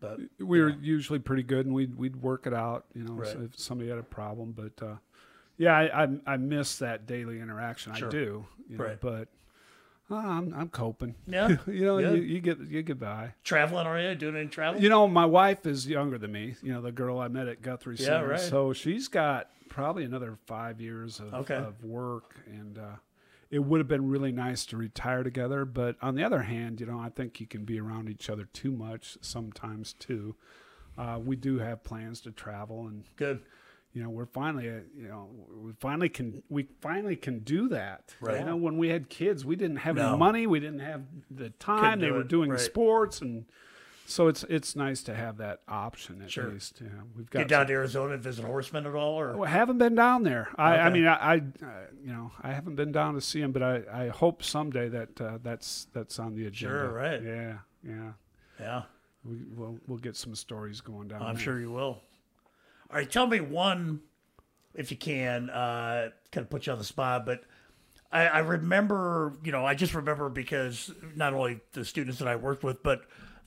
But 0.00 0.20
we 0.38 0.60
were 0.60 0.68
usually 0.68 1.18
pretty 1.18 1.42
good 1.42 1.64
and 1.64 1.74
we'd, 1.74 1.94
we'd 1.94 2.16
work 2.16 2.46
it 2.46 2.52
out, 2.52 2.84
you 2.94 3.02
know, 3.04 3.14
Right. 3.14 3.28
so 3.32 3.40
if 3.50 3.58
somebody 3.58 3.88
had 3.88 3.98
a 3.98 4.02
problem. 4.02 4.52
But, 4.52 4.84
uh, 4.86 4.96
yeah, 5.56 5.72
I, 5.74 6.04
I, 6.04 6.08
I 6.26 6.36
miss 6.36 6.76
that 6.80 7.06
daily 7.06 7.40
interaction. 7.40 7.94
Sure. 7.94 8.08
I 8.08 8.10
do, 8.10 8.46
you 8.68 8.76
know, 8.76 8.84
Right. 8.84 9.00
but 9.00 9.28
uh, 10.10 10.16
I'm, 10.16 10.52
I'm 10.54 10.68
coping. 10.68 11.14
Yeah, 11.26 11.48
you 11.66 11.86
know, 11.86 11.96
Yeah. 11.96 12.10
you, 12.10 12.20
you 12.22 12.40
get, 12.40 12.60
you 12.60 12.82
get 12.82 13.00
by. 13.00 13.32
traveling 13.42 13.86
are 13.86 13.98
you 13.98 14.14
doing 14.14 14.36
any 14.36 14.48
travel? 14.48 14.82
You 14.82 14.90
know, 14.90 15.08
my 15.08 15.24
wife 15.24 15.64
is 15.66 15.88
younger 15.88 16.18
than 16.18 16.30
me. 16.30 16.56
You 16.62 16.74
know, 16.74 16.82
the 16.82 16.92
girl 16.92 17.18
I 17.18 17.28
met 17.28 17.48
at 17.48 17.62
Guthrie 17.62 17.96
Yeah, 17.96 18.04
Center. 18.06 18.28
right. 18.28 18.40
So 18.40 18.74
she's 18.74 19.08
got 19.08 19.48
probably 19.70 20.04
another 20.04 20.36
five 20.46 20.78
years 20.78 21.20
of, 21.20 21.32
Okay. 21.32 21.56
of 21.56 21.82
work, 21.82 22.36
and 22.46 22.76
uh, 22.76 22.96
it 23.50 23.60
would 23.60 23.78
have 23.80 23.88
been 23.88 24.08
really 24.08 24.32
nice 24.32 24.66
to 24.66 24.76
retire 24.76 25.22
together. 25.22 25.64
But 25.64 25.96
on 26.02 26.14
the 26.14 26.24
other 26.24 26.42
hand, 26.42 26.80
you 26.80 26.86
know, 26.86 26.98
I 26.98 27.10
think 27.10 27.40
you 27.40 27.46
can 27.46 27.64
be 27.64 27.78
around 27.80 28.08
each 28.08 28.28
other 28.28 28.44
too 28.52 28.72
much 28.72 29.16
sometimes 29.20 29.92
too. 29.92 30.36
Uh, 30.98 31.20
we 31.24 31.36
do 31.36 31.58
have 31.58 31.84
plans 31.84 32.20
to 32.22 32.32
travel, 32.32 32.86
and 32.86 33.04
Good. 33.16 33.42
you 33.92 34.02
know, 34.02 34.08
we're 34.08 34.24
finally, 34.26 34.68
uh, 34.68 34.80
you 34.96 35.08
know, 35.08 35.28
we 35.54 35.72
finally 35.78 36.08
can 36.08 36.42
we 36.48 36.68
finally 36.80 37.16
can 37.16 37.40
do 37.40 37.68
that. 37.68 38.14
Right. 38.20 38.40
You 38.40 38.46
know, 38.46 38.56
when 38.56 38.78
we 38.78 38.88
had 38.88 39.10
kids, 39.10 39.44
we 39.44 39.56
didn't 39.56 39.76
have 39.76 39.96
No. 39.96 40.08
any 40.08 40.16
money, 40.18 40.46
we 40.46 40.58
didn't 40.58 40.80
have 40.80 41.02
the 41.30 41.50
time. 41.50 42.00
They 42.00 42.10
were 42.10 42.22
it, 42.22 42.28
doing 42.28 42.50
right. 42.50 42.60
sports, 42.60 43.20
and 43.20 43.44
so 44.06 44.28
it's 44.28 44.44
it's 44.44 44.74
nice 44.76 45.02
to 45.04 45.14
have 45.14 45.36
that 45.38 45.60
option 45.68 46.22
at 46.22 46.30
Sure. 46.30 46.48
least. 46.50 46.80
Yeah, 46.80 46.88
we've 47.16 47.28
got. 47.28 47.40
Get 47.40 47.48
down 47.48 47.60
some- 47.62 47.66
to 47.68 47.72
Arizona 47.74 48.14
and 48.14 48.22
visit 48.22 48.44
Horsemen 48.44 48.86
at 48.86 48.94
all, 48.94 49.18
or 49.20 49.46
I 49.46 49.50
haven't 49.50 49.78
been 49.78 49.94
down 49.94 50.22
there. 50.22 50.48
I, 50.56 50.78
I 50.78 50.90
mean, 50.90 51.06
I, 51.06 51.14
I, 51.14 51.36
uh, 51.36 51.40
you 52.02 52.12
know, 52.12 52.30
I 52.42 52.52
haven't 52.52 52.76
been 52.76 52.92
down 52.92 53.14
to 53.14 53.20
see 53.20 53.40
him, 53.40 53.52
but 53.52 53.62
I, 53.62 53.82
I 53.92 54.08
hope 54.08 54.42
someday 54.42 54.88
that 54.88 55.20
uh, 55.20 55.38
that's 55.42 55.88
that's 55.92 56.18
on 56.18 56.34
the 56.34 56.46
agenda. 56.46 56.74
Sure, 56.76 56.92
right. 56.92 57.22
Yeah, 57.22 57.58
yeah. 57.86 58.12
yeah. 58.60 58.82
We, 59.24 59.38
we'll 59.54 59.78
we'll 59.86 59.98
get 59.98 60.16
some 60.16 60.34
stories 60.34 60.80
going 60.80 61.08
down. 61.08 61.22
I'm 61.22 61.34
there. 61.34 61.44
sure 61.44 61.60
you 61.60 61.70
will. 61.70 62.00
All 62.90 62.96
right, 62.96 63.10
tell 63.10 63.26
me 63.26 63.40
one, 63.40 64.00
if 64.74 64.92
you 64.92 64.96
can, 64.96 65.50
uh, 65.50 66.10
kind 66.30 66.44
of 66.44 66.50
put 66.50 66.66
you 66.66 66.72
on 66.72 66.78
the 66.78 66.84
spot, 66.84 67.26
but 67.26 67.42
I, 68.12 68.26
I 68.28 68.38
remember, 68.38 69.32
you 69.42 69.50
know, 69.50 69.66
I 69.66 69.74
just 69.74 69.92
remember 69.94 70.28
because 70.28 70.92
not 71.16 71.34
only 71.34 71.58
the 71.72 71.84
students 71.84 72.20
that 72.20 72.28
I 72.28 72.36
worked 72.36 72.62
with, 72.62 72.84
but 72.84 73.02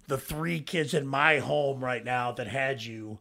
the 0.10 0.18
three 0.18 0.60
kids 0.60 0.94
in 0.94 1.08
my 1.08 1.40
home 1.40 1.84
right 1.84 2.04
now 2.04 2.34
that 2.34 2.48
had 2.48 2.84
you, 2.84 3.20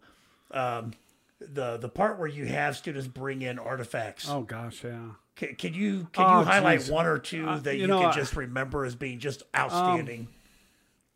um, 0.50 0.92
the 1.40 1.76
the 1.76 1.88
part 1.88 2.18
where 2.18 2.26
you 2.28 2.46
have 2.46 2.76
students 2.76 3.06
bring 3.06 3.42
in 3.42 3.58
artifacts. 3.58 4.28
Oh 4.28 4.42
gosh, 4.42 4.82
yeah. 4.82 5.10
Can, 5.36 5.54
can 5.54 5.72
you 5.74 6.08
can 6.12 6.24
Oh, 6.26 6.38
you 6.40 6.44
highlight 6.46 6.80
geez. 6.80 6.90
one 6.90 7.06
or 7.06 7.18
two 7.18 7.46
Uh, 7.48 7.58
that 7.60 7.76
you 7.76 7.86
know, 7.86 8.00
can 8.00 8.12
just 8.12 8.34
remember 8.34 8.84
as 8.84 8.96
being 8.96 9.20
just 9.20 9.44
outstanding? 9.56 10.26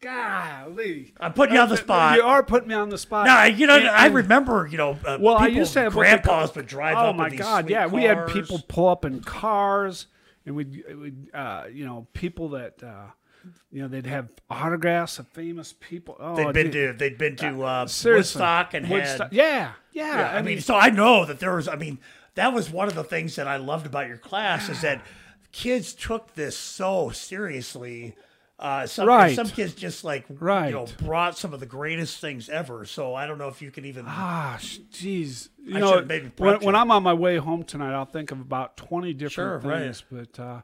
Golly. 0.01 1.15
I'm 1.21 1.33
putting 1.33 1.55
you 1.55 1.61
on 1.61 1.69
the 1.69 1.77
spot. 1.77 2.17
You 2.17 2.25
are 2.25 2.43
putting 2.43 2.69
me 2.69 2.75
on 2.75 2.89
the 2.89 2.99
spot. 2.99 3.27
No, 3.27 3.45
you 3.45 3.67
know, 3.69 3.77
And- 3.79 3.89
I 3.89 4.07
remember, 4.07 4.67
you 4.71 4.77
know, 4.77 4.99
uh, 5.07 5.19
Well, 5.21 5.37
I 5.37 5.47
people, 5.47 5.59
used 5.61 5.73
to 5.75 5.81
have 5.83 5.93
grandpas 5.93 6.55
would 6.57 6.67
drive 6.67 6.97
Oh 6.97 7.11
up. 7.11 7.17
my 7.17 7.27
in 7.27 7.31
these 7.33 7.41
God! 7.41 7.71
Yeah, 7.71 7.87
we 7.87 8.03
had 8.05 8.27
people 8.29 8.61
pull 8.67 8.89
up 8.89 9.05
in 9.05 9.21
cars, 9.23 10.07
and 10.45 10.57
we'd, 10.57 10.85
we'd 10.99 11.33
uh, 11.35 11.65
you 11.73 11.87
know, 11.87 12.09
people 12.15 12.49
that, 12.51 12.83
uh, 12.83 13.07
you 13.71 13.83
know, 13.83 13.89
they'd 13.89 14.07
have 14.07 14.29
autographs 14.51 15.19
of 15.19 15.27
famous 15.29 15.75
people. 15.81 16.17
Oh, 16.21 16.37
They'd 16.37 16.53
been 16.53 16.71
dude, 16.71 16.99
to 16.99 16.99
they'd 16.99 17.19
been 17.19 17.37
to 17.37 17.63
uh, 17.63 17.87
seriously. 17.87 18.39
Woodstock 18.41 18.75
and 18.75 18.89
Woodstock- 18.89 19.31
had. 19.31 19.33
Yeah, 19.33 19.73
yeah. 19.93 20.19
Yeah, 20.21 20.37
I, 20.37 20.43
mean, 20.43 20.61
so 20.61 20.75
I 20.77 20.91
know 20.91 21.25
that 21.25 21.41
there 21.41 21.55
was. 21.55 21.69
I 21.69 21.77
mean, 21.77 21.99
that 22.35 22.53
was 22.53 22.71
one 22.71 22.89
of 22.89 22.95
the 22.95 23.05
things 23.05 23.37
that 23.37 23.47
I 23.49 23.57
loved 23.57 23.87
about 23.87 24.09
your 24.09 24.17
class 24.19 24.69
is 24.69 24.81
that 24.83 25.03
kids 25.53 25.93
took 25.95 26.35
this 26.35 26.57
so 26.57 27.11
seriously. 27.11 28.15
Uh, 28.59 28.87
some 28.87 29.09
Right. 29.09 29.35
some 29.35 29.49
kids 29.49 29.75
just 29.75 30.05
like 30.05 30.25
Right. 30.31 30.69
you 30.69 30.75
know 30.75 30.87
brought 30.99 31.37
some 31.37 31.53
of 31.53 31.59
the 31.59 31.67
greatest 31.67 32.21
things 32.21 32.49
ever. 32.49 32.85
So 32.85 33.13
I 33.13 33.27
don't 33.27 33.37
know 33.39 33.49
if 33.49 33.61
you 33.61 33.73
can 33.73 33.85
even. 33.85 34.05
Gosh, 34.05 34.79
jeez. 34.93 35.49
You 35.65 35.77
I 35.79 35.81
know, 35.81 36.05
maybe 36.05 36.31
when, 36.39 36.61
when. 36.61 36.77
I'm 36.77 36.93
on 36.93 37.03
my 37.03 37.13
way 37.15 37.39
home 37.39 37.65
tonight, 37.65 37.93
I'll 37.93 38.05
think 38.05 38.31
of 38.31 38.41
about 38.41 38.77
20 38.77 39.15
different 39.15 39.33
Sure, 39.33 39.59
right. 39.71 39.81
things. 39.81 40.05
But 40.09 40.39
uh, 40.41 40.61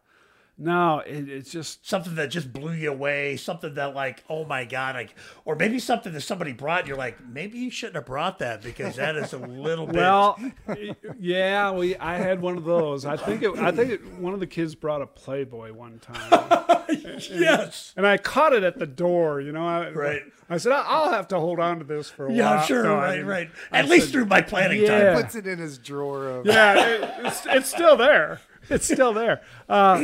No, 0.60 0.98
it, 1.06 1.28
it's 1.28 1.52
just 1.52 1.88
Something 1.88 2.16
that 2.16 2.30
just 2.30 2.52
blew 2.52 2.72
you 2.72 2.90
away. 2.90 3.36
Something 3.36 3.74
that 3.74 3.94
like, 3.94 4.24
oh 4.28 4.44
my 4.44 4.64
god, 4.64 4.96
like, 4.96 5.14
or 5.44 5.54
maybe 5.54 5.78
something 5.78 6.12
that 6.12 6.20
somebody 6.22 6.52
brought. 6.52 6.80
And 6.80 6.88
you're 6.88 6.96
like, 6.96 7.24
maybe 7.24 7.58
you 7.58 7.70
shouldn't 7.70 7.94
have 7.94 8.06
brought 8.06 8.40
that 8.40 8.60
because 8.62 8.96
that 8.96 9.14
is 9.16 9.32
a 9.32 9.38
little 9.38 9.86
bit. 9.86 9.94
well, 9.96 10.36
yeah. 11.20 11.70
We 11.70 11.96
I 11.96 12.16
had 12.16 12.40
one 12.42 12.56
of 12.56 12.64
those. 12.64 13.04
I 13.04 13.16
think 13.16 13.42
it, 13.44 13.56
I 13.58 13.70
think 13.70 13.92
it, 13.92 14.14
one 14.14 14.34
of 14.34 14.40
the 14.40 14.46
kids 14.48 14.74
brought 14.74 15.00
a 15.00 15.06
Playboy 15.06 15.72
one 15.72 16.00
time, 16.00 16.86
yes. 17.30 17.92
and 17.96 18.06
I 18.06 18.16
caught 18.18 18.52
it 18.52 18.62
at 18.64 18.78
the 18.78 18.86
door. 18.86 19.40
You 19.40 19.52
know, 19.52 19.66
I, 19.66 19.90
Right. 19.90 20.22
I 20.50 20.56
said 20.56 20.72
"I- 20.72 20.82
I'll 20.86 21.10
have 21.10 21.28
to 21.28 21.38
hold 21.38 21.60
on 21.60 21.78
to 21.78 21.84
this 21.84 22.10
for 22.10 22.26
a 22.26 22.32
Yeah, 22.32 22.50
while. 22.50 22.58
I'm 22.60 22.66
sure. 22.66 22.82
No, 22.82 22.94
I 22.96 22.98
right, 23.00 23.10
didn't. 23.16 23.26
right. 23.26 23.50
I 23.70 23.78
At 23.78 23.88
least 23.88 24.06
said- 24.06 24.12
through 24.12 24.24
my 24.26 24.40
planning 24.40 24.80
Yeah. 24.82 25.12
time. 25.12 25.22
Puts 25.22 25.34
it 25.36 25.46
in 25.46 25.58
his 25.58 25.78
drawer 25.78 26.26
of. 26.28 26.46
Yeah, 26.46 26.84
it, 26.86 27.10
it's 27.26 27.46
it's 27.46 27.70
still 27.70 27.96
there. 27.96 28.40
It's 28.70 28.86
still 28.86 29.12
there. 29.12 29.42
Uh, 29.68 30.02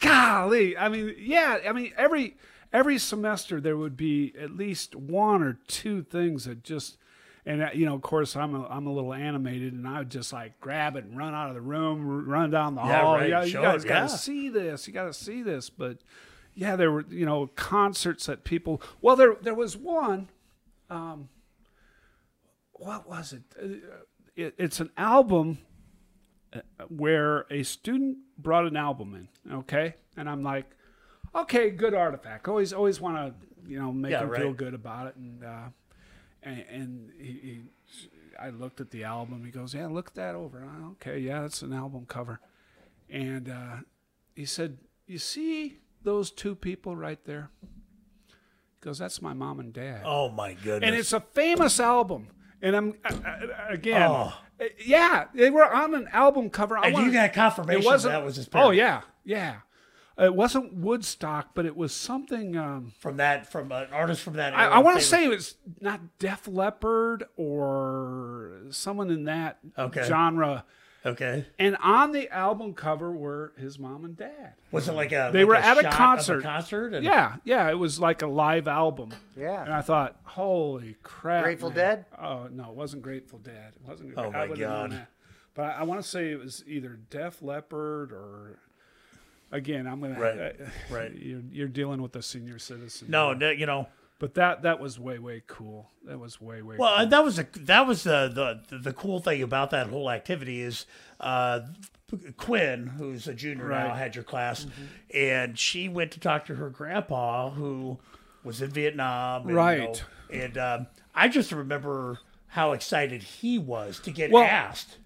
golly, 0.00 0.76
I 0.76 0.88
mean, 0.88 1.14
yeah, 1.18 1.58
I 1.68 1.72
mean 1.72 1.92
every 1.96 2.36
every 2.72 2.98
semester 2.98 3.60
there 3.60 3.76
would 3.76 3.96
be 3.96 4.34
at 4.38 4.50
least 4.50 4.94
one 4.96 5.42
or 5.42 5.58
two 5.68 6.02
things 6.02 6.44
that 6.44 6.62
just. 6.62 6.98
And 7.48 7.62
uh, 7.62 7.68
you 7.72 7.86
know, 7.86 7.94
of 7.94 8.02
course, 8.02 8.34
I'm 8.34 8.56
a, 8.56 8.66
I'm 8.66 8.88
a 8.88 8.92
little 8.92 9.14
animated, 9.14 9.72
and 9.72 9.86
I 9.86 9.98
would 10.00 10.10
just 10.10 10.32
like 10.32 10.58
grab 10.58 10.96
it 10.96 11.04
and 11.04 11.16
run 11.16 11.32
out 11.32 11.48
of 11.48 11.54
the 11.54 11.60
room, 11.60 12.26
run 12.28 12.50
down 12.50 12.74
the 12.74 12.82
Yeah, 12.82 13.02
hall. 13.02 13.14
right. 13.14 13.30
Yeah, 13.30 13.44
you 13.44 13.50
Show 13.50 13.62
guys 13.62 13.84
it, 13.84 13.88
got 13.88 14.08
to 14.08 14.18
see 14.18 14.48
this. 14.48 14.88
You 14.88 14.92
got 14.92 15.04
to 15.04 15.12
see 15.12 15.42
this. 15.42 15.70
But 15.70 15.98
yeah, 16.56 16.74
there 16.74 16.90
were 16.90 17.04
you 17.08 17.24
know 17.24 17.46
concerts 17.54 18.26
that 18.26 18.42
people. 18.42 18.82
Well, 19.00 19.14
there 19.14 19.36
there 19.40 19.54
was 19.54 19.76
one. 19.76 20.28
Um, 20.90 21.28
what 22.72 23.08
was 23.08 23.32
it? 23.32 23.42
Uh, 23.56 23.76
it 24.34 24.54
it's 24.58 24.80
an 24.80 24.90
album 24.96 25.58
where 26.88 27.46
a 27.50 27.62
student 27.62 28.18
brought 28.38 28.66
an 28.66 28.76
album 28.76 29.14
in, 29.46 29.52
okay, 29.54 29.94
and 30.16 30.28
I'm 30.28 30.42
like, 30.42 30.66
okay, 31.34 31.70
good 31.70 31.94
artifact. 31.94 32.48
Always, 32.48 32.72
always 32.72 33.00
want 33.00 33.16
to, 33.16 33.70
you 33.70 33.78
know, 33.78 33.92
make 33.92 34.12
Yeah, 34.12 34.22
him 34.22 34.34
feel 34.34 34.52
good 34.52 34.74
about 34.74 35.08
it, 35.08 35.16
and 35.16 35.44
uh, 35.44 35.68
and, 36.42 36.64
and 36.70 37.10
he, 37.18 37.26
he, 37.32 37.60
I 38.38 38.50
looked 38.50 38.80
at 38.80 38.90
the 38.90 39.04
album. 39.04 39.44
He 39.44 39.50
goes, 39.50 39.74
yeah, 39.74 39.86
look 39.86 40.14
that 40.14 40.34
over. 40.34 40.62
"Oh, 40.66 40.90
okay, 40.92 41.18
yeah, 41.18 41.42
that's 41.42 41.62
an 41.62 41.72
album 41.72 42.04
cover, 42.06 42.40
and 43.10 43.48
uh, 43.48 43.76
he 44.34 44.44
said, 44.44 44.78
you 45.06 45.18
see 45.18 45.78
those 46.02 46.30
two 46.30 46.54
people 46.54 46.94
right 46.96 47.22
there? 47.24 47.50
He 47.60 48.80
goes, 48.80 48.98
that's 48.98 49.20
my 49.20 49.32
mom 49.32 49.58
and 49.58 49.72
dad 49.72 50.02
Oh 50.04 50.28
my 50.28 50.52
goodness. 50.52 50.86
and 50.86 50.94
it's 50.94 51.12
a 51.12 51.20
famous 51.20 51.80
album. 51.80 52.28
And 52.66 52.76
I'm 52.76 52.94
again, 53.68 54.02
Oh. 54.10 54.34
uh, 54.60 54.64
yeah, 54.84 55.26
they 55.34 55.50
were 55.50 55.72
on 55.72 55.94
an 55.94 56.08
album 56.12 56.50
cover. 56.50 56.76
I 56.76 56.86
and 56.86 56.94
wanna- 56.94 57.06
you 57.06 57.12
got 57.12 57.32
confirmation 57.32 57.82
it 57.82 57.84
wasn't. 57.86 58.12
that 58.12 58.24
was 58.24 58.36
his 58.36 58.48
oh 58.54 58.70
yeah, 58.70 59.02
yeah. 59.24 59.56
It 60.18 60.34
wasn't 60.34 60.72
Woodstock, 60.72 61.50
but 61.54 61.66
it 61.66 61.76
was 61.76 61.94
something. 61.94 62.56
Um, 62.56 62.92
From 62.98 63.18
that, 63.18 63.46
from 63.52 63.70
an 63.70 63.88
artist 63.92 64.22
from 64.22 64.32
that. 64.34 64.54
I, 64.54 64.64
I 64.66 64.78
want 64.78 64.98
to 64.98 65.04
say 65.04 65.24
it 65.24 65.28
was 65.28 65.56
not 65.80 66.00
Def 66.18 66.48
Leppard 66.48 67.24
or 67.36 68.62
someone 68.70 69.10
in 69.10 69.24
that 69.24 69.58
Okay. 69.78 70.02
genre. 70.04 70.64
Okay. 71.06 71.46
And 71.58 71.76
on 71.82 72.12
the 72.12 72.28
album 72.30 72.74
cover 72.74 73.12
were 73.12 73.52
his 73.56 73.78
mom 73.78 74.04
and 74.04 74.16
dad. 74.16 74.54
Was 74.72 74.88
it 74.88 74.92
like 74.92 75.12
a? 75.12 75.30
They 75.32 75.40
like 75.44 75.48
were 75.48 75.54
at 75.54 75.78
a 75.78 75.82
shot 75.82 75.86
of 75.86 75.92
concert. 75.92 76.42
concert. 76.42 76.94
And, 76.94 77.04
Yeah, 77.04 77.36
yeah, 77.44 77.70
it 77.70 77.78
was 77.78 78.00
like 78.00 78.22
a 78.22 78.26
live 78.26 78.66
album. 78.66 79.10
Yeah. 79.36 79.62
And 79.62 79.72
I 79.72 79.82
thought, 79.82 80.16
holy 80.24 80.96
crap! 81.02 81.44
Grateful 81.44 81.68
man. 81.70 81.76
Dead? 81.76 82.04
Oh 82.20 82.48
no, 82.50 82.70
it 82.70 82.76
wasn't 82.76 83.02
Grateful 83.02 83.38
Dead. 83.38 83.72
It 83.76 83.88
wasn't. 83.88 84.14
Oh, 84.16 84.24
I 84.24 84.30
my 84.30 84.40
wouldn't 84.46 84.58
have 84.60 84.70
known 84.70 84.90
God. 84.90 85.06
But 85.54 85.62
I, 85.62 85.70
I 85.72 85.82
want 85.84 86.02
to 86.02 86.08
say 86.08 86.30
it 86.32 86.38
was 86.38 86.64
either 86.66 86.98
Def 87.10 87.40
Leppard 87.40 88.12
or. 88.12 88.58
Again, 89.52 89.86
I'm 89.86 90.00
gonna. 90.00 90.18
Right, 90.18 90.38
uh, 90.60 90.64
right. 90.94 91.14
You're 91.14 91.42
you're 91.52 91.68
dealing 91.68 92.02
with 92.02 92.16
a 92.16 92.22
senior 92.22 92.58
citizen. 92.58 93.08
No, 93.10 93.32
no, 93.32 93.50
you 93.50 93.64
know. 93.64 93.86
But 94.18 94.34
that 94.34 94.62
that 94.62 94.80
was 94.80 94.98
way 94.98 95.18
way 95.18 95.42
cool. 95.46 95.90
That 96.04 96.18
was 96.18 96.40
way 96.40 96.62
way. 96.62 96.76
Well, 96.78 96.96
cool. 96.98 97.06
that 97.06 97.24
was 97.24 97.38
a 97.38 97.46
that 97.60 97.86
was 97.86 98.04
the 98.04 98.60
the 98.70 98.78
the 98.78 98.92
cool 98.92 99.20
thing 99.20 99.42
about 99.42 99.70
that 99.70 99.88
whole 99.88 100.10
activity 100.10 100.60
is 100.60 100.86
uh, 101.20 101.60
Quinn, 102.36 102.86
who's 102.86 103.26
a 103.26 103.34
junior 103.34 103.64
now, 103.68 103.70
Right. 103.70 103.86
Mm-hmm. 103.88 103.98
had 103.98 104.14
your 104.14 104.24
class, 104.24 104.66
and 105.12 105.58
she 105.58 105.88
went 105.88 106.12
to 106.12 106.20
talk 106.20 106.46
to 106.46 106.54
her 106.54 106.70
grandpa 106.70 107.50
who 107.50 107.98
was 108.44 108.62
in 108.62 108.70
Vietnam, 108.70 109.42
and, 109.42 109.50
you 109.50 109.56
Right. 109.56 109.80
know, 109.80 110.36
and 110.38 110.56
um, 110.58 110.86
I 111.14 111.28
just 111.28 111.50
remember 111.52 112.18
how 112.46 112.72
excited 112.72 113.22
he 113.22 113.58
was 113.58 113.98
to 114.00 114.10
get 114.12 114.30
Well, 114.30 114.44
asked. 114.44 114.98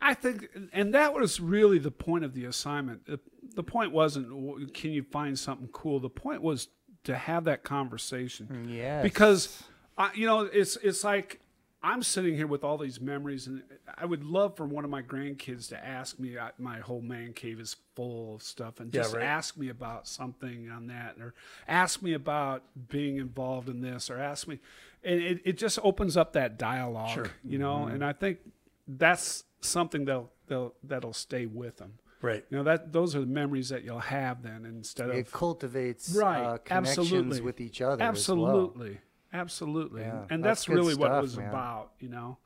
I 0.00 0.14
think, 0.14 0.48
and 0.72 0.94
that 0.94 1.12
was 1.12 1.40
really 1.40 1.78
the 1.78 1.90
point 1.90 2.24
of 2.24 2.32
the 2.32 2.46
assignment. 2.46 3.04
The, 3.04 3.20
the 3.54 3.62
point 3.62 3.92
wasn't 3.92 4.72
can 4.72 4.92
you 4.92 5.02
find 5.02 5.38
something 5.38 5.68
cool. 5.72 6.00
The 6.00 6.08
point 6.08 6.40
was 6.40 6.68
to 7.04 7.16
have 7.16 7.44
that 7.44 7.62
conversation. 7.64 8.46
Mm, 8.50 8.76
yes. 8.76 9.02
Because, 9.02 9.62
I, 9.96 10.10
you 10.14 10.26
know, 10.26 10.40
it's 10.40 10.76
it's 10.76 11.02
like 11.04 11.40
I'm 11.82 12.02
sitting 12.02 12.34
here 12.36 12.46
with 12.46 12.62
all 12.62 12.76
these 12.76 13.00
memories, 13.00 13.46
and 13.46 13.62
I 13.96 14.04
would 14.04 14.22
love 14.22 14.56
for 14.56 14.66
one 14.66 14.84
of 14.84 14.90
my 14.90 15.00
grandkids 15.02 15.68
to 15.70 15.82
ask 15.82 16.18
me. 16.18 16.38
I, 16.38 16.50
my 16.58 16.80
whole 16.80 17.00
man 17.00 17.32
cave 17.32 17.58
is 17.58 17.76
full 17.96 18.34
of 18.34 18.42
stuff, 18.42 18.80
and 18.80 18.94
Yeah, 18.94 19.02
just 19.02 19.14
right. 19.14 19.24
ask 19.24 19.56
me 19.56 19.68
about 19.70 20.06
something 20.06 20.70
on 20.70 20.88
that, 20.88 21.16
or 21.18 21.32
ask 21.66 22.02
me 22.02 22.12
about 22.12 22.64
being 22.88 23.16
involved 23.16 23.68
in 23.68 23.80
this, 23.80 24.10
or 24.10 24.18
ask 24.18 24.46
me, 24.46 24.58
and 25.02 25.20
it, 25.22 25.40
it 25.44 25.56
just 25.58 25.78
opens 25.82 26.16
up 26.18 26.34
that 26.34 26.58
dialogue, 26.58 27.14
Sure. 27.14 27.30
you 27.44 27.58
know. 27.58 27.76
Mm-hmm. 27.76 27.94
And 27.94 28.04
I 28.04 28.12
think 28.12 28.38
that's 28.86 29.44
something 29.62 30.04
they'll 30.04 30.30
they'll 30.48 30.74
that'll 30.82 31.14
stay 31.14 31.46
with 31.46 31.78
them. 31.78 31.94
Right. 32.22 32.44
You 32.50 32.58
know 32.58 32.64
that 32.64 32.92
those 32.92 33.16
are 33.16 33.20
the 33.20 33.26
memories 33.26 33.70
that 33.70 33.82
you'll 33.84 33.98
have 33.98 34.42
then 34.42 34.64
instead 34.66 35.08
of 35.10 35.16
it 35.16 35.32
cultivates 35.32 36.14
right 36.14 36.42
uh, 36.44 36.58
connections 36.58 36.98
absolutely 36.98 37.40
with 37.40 37.60
each 37.60 37.80
other. 37.80 38.02
absolutely 38.02 38.98
absolutely 39.32 40.02
Yeah, 40.02 40.24
and 40.30 40.44
that's 40.44 40.60
that's, 40.60 40.66
good 40.68 40.74
really 40.76 40.94
what 40.94 41.12
it 41.12 41.20
was 41.22 41.36
man. 41.36 41.48
about 41.48 41.92
you 42.00 42.08
know 42.08 42.36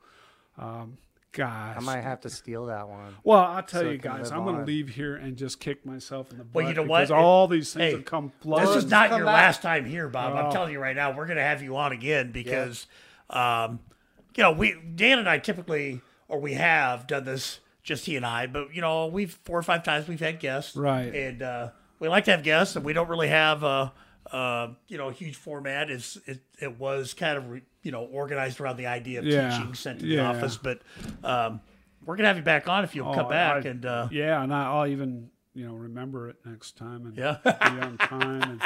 um 0.57 0.97
gosh 1.31 1.75
I 1.77 1.81
might 1.81 2.01
have 2.01 2.21
to 2.21 2.29
steal 2.29 2.67
that 2.67 2.87
one. 2.87 3.13
well 3.25 3.43
i'll 3.43 3.63
tell 3.63 3.81
so 3.81 3.89
you 3.89 3.97
guys 3.97 4.31
i'm 4.31 4.45
gonna 4.45 4.59
on. 4.59 4.65
leave 4.65 4.87
here 4.87 5.15
and 5.17 5.35
just 5.35 5.59
kick 5.59 5.85
myself 5.85 6.31
in 6.31 6.37
the 6.37 6.43
butt 6.45 6.53
Well, 6.63 6.69
you 6.69 6.75
know 6.75 6.83
because 6.83 7.09
what? 7.09 7.17
all 7.19 7.47
these 7.49 7.73
things 7.73 7.83
Hey, 7.83 7.91
have 7.93 8.05
come 8.05 8.31
flooding. 8.41 8.67
This 8.67 8.85
is 8.85 8.89
not 8.89 9.09
your 9.09 9.25
back. 9.25 9.33
last 9.33 9.61
time 9.61 9.83
here, 9.85 10.07
Bob. 10.07 10.35
I'm 10.35 10.45
Oh. 10.45 10.51
telling 10.51 10.71
you 10.71 10.79
right 10.79 10.95
now, 10.95 11.11
we're 11.17 11.25
going 11.25 11.35
to 11.37 11.43
have 11.43 11.61
you 11.61 11.75
on 11.75 11.91
again 11.91 12.31
because, 12.31 12.87
um, 13.29 13.79
you 14.37 14.43
know, 14.43 14.51
we 14.53 14.75
Dan 14.95 15.19
and 15.19 15.27
I 15.27 15.39
typically, 15.39 16.01
or 16.29 16.39
we 16.39 16.53
have 16.53 17.05
done 17.07 17.25
this 17.25 17.59
just 17.85 18.05
he 18.05 18.17
and 18.17 18.25
I, 18.25 18.47
but 18.47 18.75
you 18.75 18.81
know, 18.81 19.05
we've 19.07 19.31
four 19.45 19.57
or 19.57 19.63
five 19.63 19.83
times 19.83 20.07
we've 20.09 20.19
had 20.19 20.39
guests, 20.41 20.75
Right. 20.75 21.15
And 21.15 21.41
uh, 21.41 21.69
we 21.99 22.09
like 22.09 22.25
to 22.25 22.31
have 22.31 22.43
guests, 22.43 22.75
and 22.75 22.83
we 22.83 22.91
don't 22.91 23.07
really 23.07 23.29
have 23.29 23.63
a, 23.63 23.93
uh, 24.31 24.69
you 24.89 24.97
know, 24.97 25.07
a 25.09 25.13
huge 25.13 25.35
format. 25.37 25.89
It's 25.89 26.17
it, 26.25 26.41
it 26.59 26.77
was 26.79 27.13
kind 27.13 27.37
of 27.37 27.61
you 27.83 27.91
know 27.91 28.01
organized 28.03 28.59
around 28.59 28.75
the 28.77 28.87
idea 28.87 29.19
of 29.19 29.25
Yeah. 29.25 29.55
teaching, 29.57 29.73
sent 29.75 29.99
to 30.01 30.07
Yeah. 30.07 30.23
the 30.33 30.37
office, 30.39 30.57
but 30.57 30.81
um, 31.23 31.61
we're 32.05 32.15
gonna 32.17 32.27
have 32.27 32.37
you 32.37 32.43
back 32.43 32.67
on 32.67 32.83
if 32.83 32.95
you'll 32.95 33.13
come 33.13 33.27
Oh, 33.27 33.29
back 33.29 33.65
I- 33.65 33.69
and. 33.69 33.85
Uh, 33.85 34.07
yeah 34.11 34.41
and 34.43 34.53
i'll 34.53 34.85
even 34.87 35.29
you 35.55 35.65
know 35.67 35.73
remember 35.73 36.29
it 36.29 36.35
next 36.45 36.77
time 36.77 37.05
and 37.05 37.15
Yeah. 37.17 37.37
be 37.43 37.79
on 37.81 37.97
time 37.97 38.41
and 38.43 38.61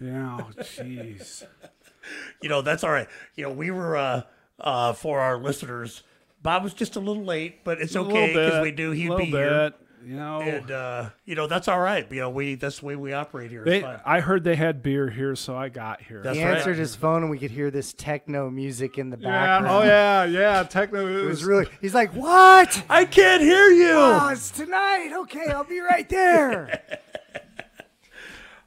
yeah 0.00 0.38
oh, 0.40 0.50
jeez 0.62 1.44
you 2.42 2.48
know 2.48 2.60
that's 2.62 2.84
all 2.84 2.90
right 2.90 3.08
you 3.36 3.44
know 3.44 3.50
we 3.52 3.70
were 3.70 3.96
uh 3.96 4.22
uh 4.58 4.92
for 4.92 5.20
our 5.20 5.38
listeners 5.38 6.02
bob 6.42 6.62
was 6.64 6.74
just 6.74 6.96
a 6.96 7.00
little 7.00 7.24
late 7.24 7.64
but 7.64 7.80
it's 7.80 7.94
A 7.94 8.00
okay 8.00 8.28
because 8.34 8.62
we 8.62 8.72
knew 8.72 8.90
he'd 8.90 9.08
little 9.08 9.24
be 9.26 9.30
here 9.30 9.72
you 10.04 10.16
know 10.16 10.40
and 10.40 10.70
uh 10.70 11.10
you 11.24 11.34
know 11.36 11.46
that's 11.46 11.68
all 11.68 11.78
right 11.78 12.10
you 12.10 12.18
know 12.20 12.28
we 12.30 12.56
that's 12.56 12.80
the 12.80 12.86
way 12.86 12.96
we 12.96 13.12
operate 13.12 13.50
here 13.50 13.64
they, 13.64 13.84
i 14.04 14.18
heard 14.20 14.42
they 14.42 14.56
had 14.56 14.82
beer 14.82 15.08
here 15.08 15.36
so 15.36 15.56
i 15.56 15.68
got 15.68 16.00
here 16.02 16.22
That's 16.22 16.36
he 16.36 16.44
right. 16.44 16.56
answered 16.56 16.76
his 16.76 16.96
phone 16.96 17.22
and 17.22 17.30
we 17.30 17.38
could 17.38 17.52
hear 17.52 17.70
this 17.70 17.92
techno 17.92 18.50
music 18.50 18.98
in 18.98 19.10
the 19.10 19.18
yeah, 19.18 19.30
background. 19.30 19.66
oh 19.68 19.86
yeah, 19.86 20.24
yeah. 20.24 20.62
Techno 20.64 21.06
It 21.06 21.24
was 21.24 21.44
really. 21.44 21.66
He's 21.80 21.94
like, 21.94 22.12
"What? 22.14 22.82
i 22.88 23.04
can't 23.04 23.42
hear 23.42 23.68
you 23.68 23.92
Oh, 23.92 24.28
it's 24.30 24.50
tonight. 24.50 25.12
Okay, 25.12 25.46
I'll 25.48 25.64
be 25.64 25.80
right 25.80 26.08
there." 26.08 26.82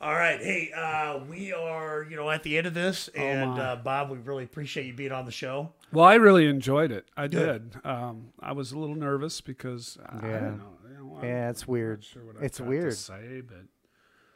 all 0.02 0.14
right 0.14 0.42
hey 0.42 0.72
uh 0.76 1.20
we 1.30 1.54
are 1.54 2.06
you 2.10 2.16
know 2.16 2.30
at 2.30 2.44
the 2.44 2.58
end 2.58 2.68
of 2.68 2.74
this 2.74 3.08
and 3.16 3.52
my. 3.52 3.60
uh 3.62 3.76
bob 3.78 4.10
we 4.12 4.18
really 4.18 4.44
appreciate 4.44 4.86
you 4.86 4.94
being 4.94 5.12
on 5.12 5.26
the 5.26 5.32
show 5.32 5.72
Well, 5.92 6.06
I 6.06 6.16
really 6.16 6.48
enjoyed 6.48 6.92
it. 6.92 7.06
I 7.16 7.28
Good. 7.28 7.72
did. 7.72 7.86
Um, 7.86 8.34
I 8.42 8.52
was 8.52 8.74
a 8.74 8.78
little 8.80 8.96
nervous 8.96 9.40
because 9.40 9.98
I, 10.06 10.18
I 10.18 10.28
Yeah. 10.30 10.40
don't 10.40 10.58
know. 10.58 10.72
You 10.90 10.98
know 10.98 11.20
yeah, 11.24 11.50
it's 11.50 11.62
not 11.62 11.70
weird. 11.70 12.04
sure 12.04 12.24
what 12.26 12.36
I've 12.44 12.68
weird. 12.68 12.92
To 12.92 12.98
say, 12.98 13.42
but 13.48 13.64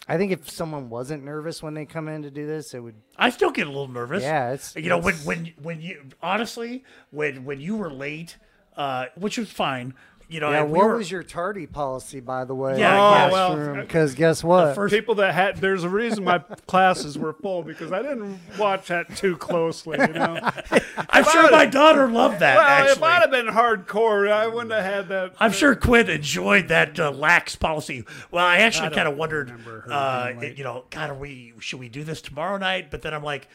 I 0.07 0.17
think 0.17 0.31
if 0.31 0.49
someone 0.49 0.89
wasn't 0.89 1.23
nervous 1.25 1.61
when 1.61 1.73
they 1.73 1.85
come 1.85 2.07
in 2.07 2.21
to 2.23 2.31
do 2.31 2.47
this, 2.47 2.73
it 2.73 2.79
would. 2.79 2.95
i 3.17 3.29
still 3.29 3.51
get 3.51 3.67
a 3.67 3.69
little 3.69 3.89
nervous 3.89 4.23
Yeah, 4.23 4.51
it's. 4.53 4.75
you 4.77 4.87
know 4.89 4.97
when 4.99 5.15
when 5.17 5.53
when 5.61 5.81
you 5.81 6.01
honestly 6.21 6.83
when 7.11 7.43
when 7.43 7.59
you 7.59 7.75
were 7.75 7.91
late 7.91 8.37
uh 8.77 9.07
which 9.15 9.37
was 9.37 9.51
fine 9.51 9.93
you 10.29 10.39
know, 10.39 10.51
Yeah, 10.51 10.61
and 10.61 10.71
we 10.71 10.77
what 10.77 10.87
were- 10.87 10.95
was 10.97 11.09
your 11.11 11.23
tardy 11.23 11.65
policy, 11.65 12.19
by 12.19 12.45
the 12.45 12.53
way? 12.55 12.79
Yeah, 12.79 12.95
Oh, 12.95 13.11
yes. 13.15 13.31
well, 13.33 13.75
Because 13.75 14.13
guess 14.15 14.43
what? 14.43 14.75
first- 14.75 14.93
People 14.93 15.15
that 15.15 15.33
had 15.33 15.57
there's 15.57 15.83
a 15.83 15.89
reason 15.89 16.23
my 16.23 16.37
classes 16.67 17.17
were 17.17 17.33
full 17.33 17.63
because 17.63 17.91
I 17.91 18.01
didn't 18.03 18.39
watch 18.57 18.87
that 18.89 19.15
too 19.17 19.35
closely. 19.37 19.97
You 19.99 20.13
know, 20.13 20.39
I'm 21.09 21.23
sure 21.25 21.49
my 21.51 21.65
daughter 21.65 22.07
loved 22.07 22.39
that. 22.39 22.57
well, 22.57 22.65
actually, 22.67 22.91
if 22.91 23.03
I'd 23.03 23.21
have 23.21 23.31
been 23.31 23.47
hardcore, 23.47 24.31
I 24.31 24.47
wouldn't 24.47 24.71
have 24.71 24.83
had 24.85 25.07
that. 25.09 25.33
I'm 25.39 25.51
sure 25.51 25.75
Quinn 25.75 26.09
enjoyed 26.09 26.67
that 26.67 26.99
uh, 26.99 27.11
lax 27.11 27.55
policy. 27.55 28.05
Well, 28.31 28.45
I 28.45 28.57
actually 28.57 28.91
kind 28.91 29.07
of 29.07 29.17
wondered, 29.17 29.51
uh, 29.89 30.31
you 30.55 30.63
know, 30.63 30.85
God, 30.91 31.09
are 31.09 31.15
we 31.15 31.53
should 31.59 31.79
we 31.79 31.89
do 31.89 32.03
this 32.03 32.21
tomorrow 32.21 32.57
night? 32.57 32.91
But 32.91 33.01
then 33.01 33.13
I'm 33.13 33.23
like, 33.23 33.47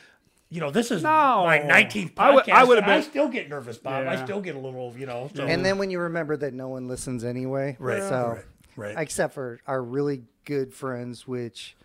you 0.55 0.61
know, 0.61 0.71
this 0.71 0.91
is 0.93 1.03
No. 1.03 1.43
my 1.45 1.59
19th 1.59 2.15
podcast. 2.15 2.19
I 2.23 2.31
would- 2.35 2.49
I 2.51 2.65
would 2.65 2.77
have 2.79 2.85
and 2.85 2.93
I 2.93 3.01
still 3.01 3.29
get 3.29 3.49
nervous, 3.49 3.77
Bob. 3.79 4.07
I 4.07 4.23
still 4.25 4.41
get 4.41 4.55
a 4.55 4.59
little, 4.59 4.95
you 4.97 5.05
know. 5.07 5.29
So. 5.35 5.45
and 5.45 5.65
then 5.65 5.79
when 5.79 5.91
you 5.91 5.99
remember 5.99 6.37
that 6.37 6.55
no 6.55 6.69
one 6.69 6.87
listens 6.87 7.25
anyway, 7.25 7.77
Right, 7.81 8.03
So, 8.03 8.35
right, 8.77 8.95
right. 8.95 8.95
except 9.03 9.35
for 9.35 9.59
our 9.67 9.83
really 9.83 10.23
good 10.45 10.73
friends, 10.73 11.27
which 11.27 11.77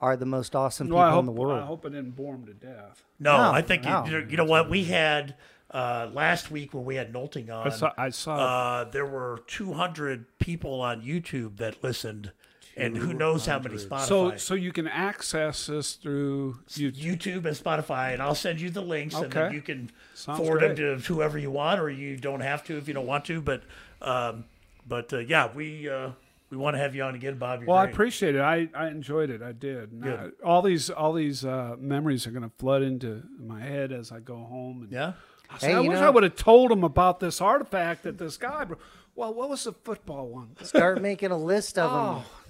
are 0.00 0.16
the 0.16 0.26
most 0.26 0.56
awesome 0.56 0.88
Well, 0.88 1.04
people 1.04 1.12
hope, 1.12 1.20
in 1.20 1.26
the 1.26 1.32
world. 1.40 1.62
I 1.62 1.66
hope 1.66 1.84
it 1.84 1.90
didn't 1.90 2.16
bore 2.16 2.34
him 2.34 2.46
to 2.46 2.54
death. 2.54 3.04
no, 3.18 3.36
No, 3.36 3.50
I 3.52 3.60
think 3.62 3.84
no. 3.84 4.04
You, 4.06 4.12
you, 4.12 4.20
know, 4.22 4.26
you 4.30 4.36
know 4.38 4.44
what 4.44 4.70
we 4.70 4.84
had 4.84 5.34
uh, 5.70 6.08
last 6.12 6.50
week 6.50 6.72
when 6.72 6.84
we 6.84 6.94
had 6.94 7.12
Nolting 7.12 7.50
on. 7.50 7.66
I 7.66 7.70
saw. 7.70 7.92
I 7.98 8.10
saw. 8.10 8.36
uh, 8.36 8.84
there 8.84 9.04
were 9.06 9.40
200 9.46 10.38
people 10.38 10.80
on 10.80 11.02
YouTube 11.02 11.56
that 11.58 11.82
listened, 11.82 12.32
and 12.76 12.96
who 12.96 13.14
knows 13.14 13.46
how 13.46 13.58
many 13.58 13.76
Spotify. 13.76 14.00
so 14.06 14.36
so 14.36 14.54
you 14.54 14.72
can 14.72 14.86
access 14.86 15.66
this 15.66 15.94
through 15.94 16.58
YouTube. 16.70 16.94
YouTube 16.96 17.44
and 17.46 17.56
Spotify, 17.56 18.12
and 18.12 18.22
I'll 18.22 18.34
send 18.34 18.60
you 18.60 18.70
the 18.70 18.82
links, 18.82 19.14
and 19.14 19.32
then 19.32 19.52
you 19.52 19.62
can 19.62 19.90
Sounds 20.14 20.38
forward 20.38 20.58
great. 20.60 20.76
them 20.76 21.00
to 21.00 21.12
whoever 21.14 21.38
you 21.38 21.50
want, 21.50 21.80
or 21.80 21.88
you 21.90 22.16
don't 22.16 22.40
have 22.40 22.64
to 22.64 22.76
if 22.76 22.86
you 22.88 22.94
don't 22.94 23.06
want 23.06 23.24
to. 23.26 23.40
But, 23.40 23.62
um, 24.02 24.44
but 24.86 25.12
uh, 25.12 25.18
yeah, 25.18 25.50
we 25.54 25.88
uh, 25.88 26.10
we 26.50 26.56
want 26.56 26.74
to 26.74 26.78
have 26.78 26.94
you 26.94 27.02
on 27.02 27.14
again, 27.14 27.38
Bob. 27.38 27.60
You're 27.60 27.68
Well, 27.68 27.78
I 27.78 27.86
appreciate 27.86 28.34
it. 28.36 28.40
I, 28.40 28.68
I 28.74 28.88
enjoyed 28.88 29.30
it. 29.30 29.42
I 29.42 29.52
did. 29.52 30.00
Good. 30.00 30.34
I- 30.42 30.46
all 30.46 30.62
these 30.62 30.90
all 30.90 31.12
these 31.12 31.44
uh, 31.44 31.76
memories 31.78 32.26
are 32.26 32.30
going 32.30 32.44
to 32.48 32.52
flood 32.58 32.82
into 32.82 33.22
my 33.38 33.60
head 33.60 33.90
as 33.90 34.12
I 34.12 34.20
go 34.20 34.36
home. 34.36 34.82
And 34.82 34.92
yeah. 34.92 35.12
I, 35.50 35.58
said, 35.58 35.70
Hey, 35.70 35.74
I 35.76 35.80
wish 35.80 35.98
know- 35.98 36.06
I 36.06 36.10
would 36.10 36.22
have 36.24 36.36
told 36.36 36.70
him 36.72 36.84
about 36.84 37.20
this 37.20 37.40
artifact 37.40 38.02
that 38.04 38.18
this 38.18 38.36
guy. 38.36 38.66
Well, 39.14 39.32
what 39.32 39.48
was 39.48 39.64
the 39.64 39.72
football 39.72 40.28
one? 40.28 40.56
Start 40.62 41.00
making 41.00 41.30
a 41.30 41.38
list 41.38 41.78
of 41.78 41.90
Oh, 41.90 41.94
them, 41.96 42.24
somebody 42.24 42.45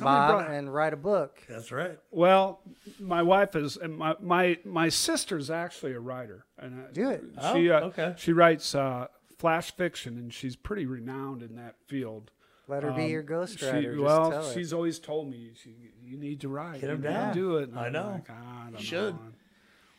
Bob, 0.00 0.30
brought- 0.30 0.50
and 0.50 0.72
write 0.72 0.92
a 0.92 0.96
book. 0.96 1.42
That's 1.48 1.72
right. 1.72 1.98
Well, 2.10 2.60
my 3.00 3.22
wife 3.22 3.56
is, 3.56 3.76
and 3.76 3.96
my 3.96 4.14
my 4.20 4.58
my 4.64 4.88
sister's 4.88 5.50
actually 5.50 5.92
a 5.92 6.00
writer, 6.00 6.44
and 6.58 6.92
Do 6.92 7.10
it. 7.10 7.22
She 7.52 7.70
Oh, 7.70 7.76
uh, 7.76 7.80
okay. 7.86 8.14
She 8.16 8.32
writes 8.32 8.74
uh, 8.74 9.08
flash 9.38 9.74
fiction, 9.74 10.16
and 10.18 10.32
she's 10.32 10.54
pretty 10.56 10.86
renowned 10.86 11.42
in 11.42 11.56
that 11.56 11.76
field. 11.88 12.30
Let 12.68 12.84
her 12.84 12.92
be 12.92 13.02
Um, 13.04 13.10
your 13.10 13.22
ghostwriter. 13.24 13.94
She, 13.96 14.00
well, 14.00 14.30
tell 14.30 14.46
her. 14.46 14.52
she's 14.54 14.72
always 14.72 15.00
told 15.00 15.28
me 15.28 15.50
she, 15.54 15.74
you 16.00 16.16
need 16.16 16.40
to 16.42 16.48
write. 16.48 16.80
Get 16.80 16.84
you 16.84 16.90
'em 16.90 17.00
need 17.02 17.08
to 17.08 17.12
down. 17.12 17.34
do 17.34 17.56
it. 17.56 17.68
And 17.70 17.78
I 17.78 17.88
know. 17.88 18.10
like, 18.12 18.26
"Ah, 18.30 18.66
I 18.68 18.70
don't 18.70 18.80
should. 18.80 19.14
know." 19.14 19.32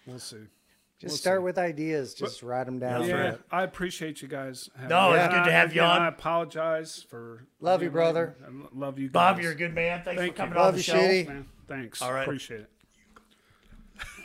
We'll 0.07 0.19
see. 0.19 0.37
Just 1.03 1.11
we'll 1.11 1.17
start 1.17 1.39
see. 1.41 1.43
with 1.43 1.57
ideas. 1.57 2.13
Just 2.13 2.41
write 2.43 2.65
them 2.65 2.79
down. 2.79 3.05
Yeah, 3.05 3.15
right. 3.15 3.39
I 3.51 3.63
appreciate 3.63 4.21
you 4.21 4.29
guys. 4.29 4.69
No, 4.87 5.11
me. 5.11 5.17
it's 5.17 5.33
good 5.33 5.43
to 5.43 5.51
have 5.51 5.75
you 5.75 5.81
on. 5.81 6.01
I 6.01 6.07
apologize 6.07 7.05
for. 7.09 7.45
Love 7.59 7.83
you, 7.83 7.89
brother. 7.89 8.37
I 8.41 8.49
love 8.73 8.97
you, 8.97 9.09
Bob, 9.09 9.41
you're 9.41 9.51
a 9.51 9.55
good 9.55 9.75
man. 9.75 10.01
Thanks 10.05 10.21
Thank 10.21 10.37
for 10.37 10.41
you. 10.41 10.47
coming 10.47 10.55
Love 10.55 10.67
on 10.67 10.71
the 10.71 10.77
you, 10.77 10.83
show. 10.83 10.95
Shitty. 10.95 11.27
Man, 11.27 11.45
thanks. 11.67 12.01
All 12.01 12.13
right. 12.13 12.23
Appreciate 12.23 12.61
it. 12.61 12.69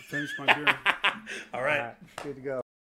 Finish 0.06 0.30
my 0.38 0.54
beer. 0.54 0.78
All 1.52 1.62
right. 1.64 1.94
Good 2.22 2.36
to 2.36 2.40
go. 2.42 2.62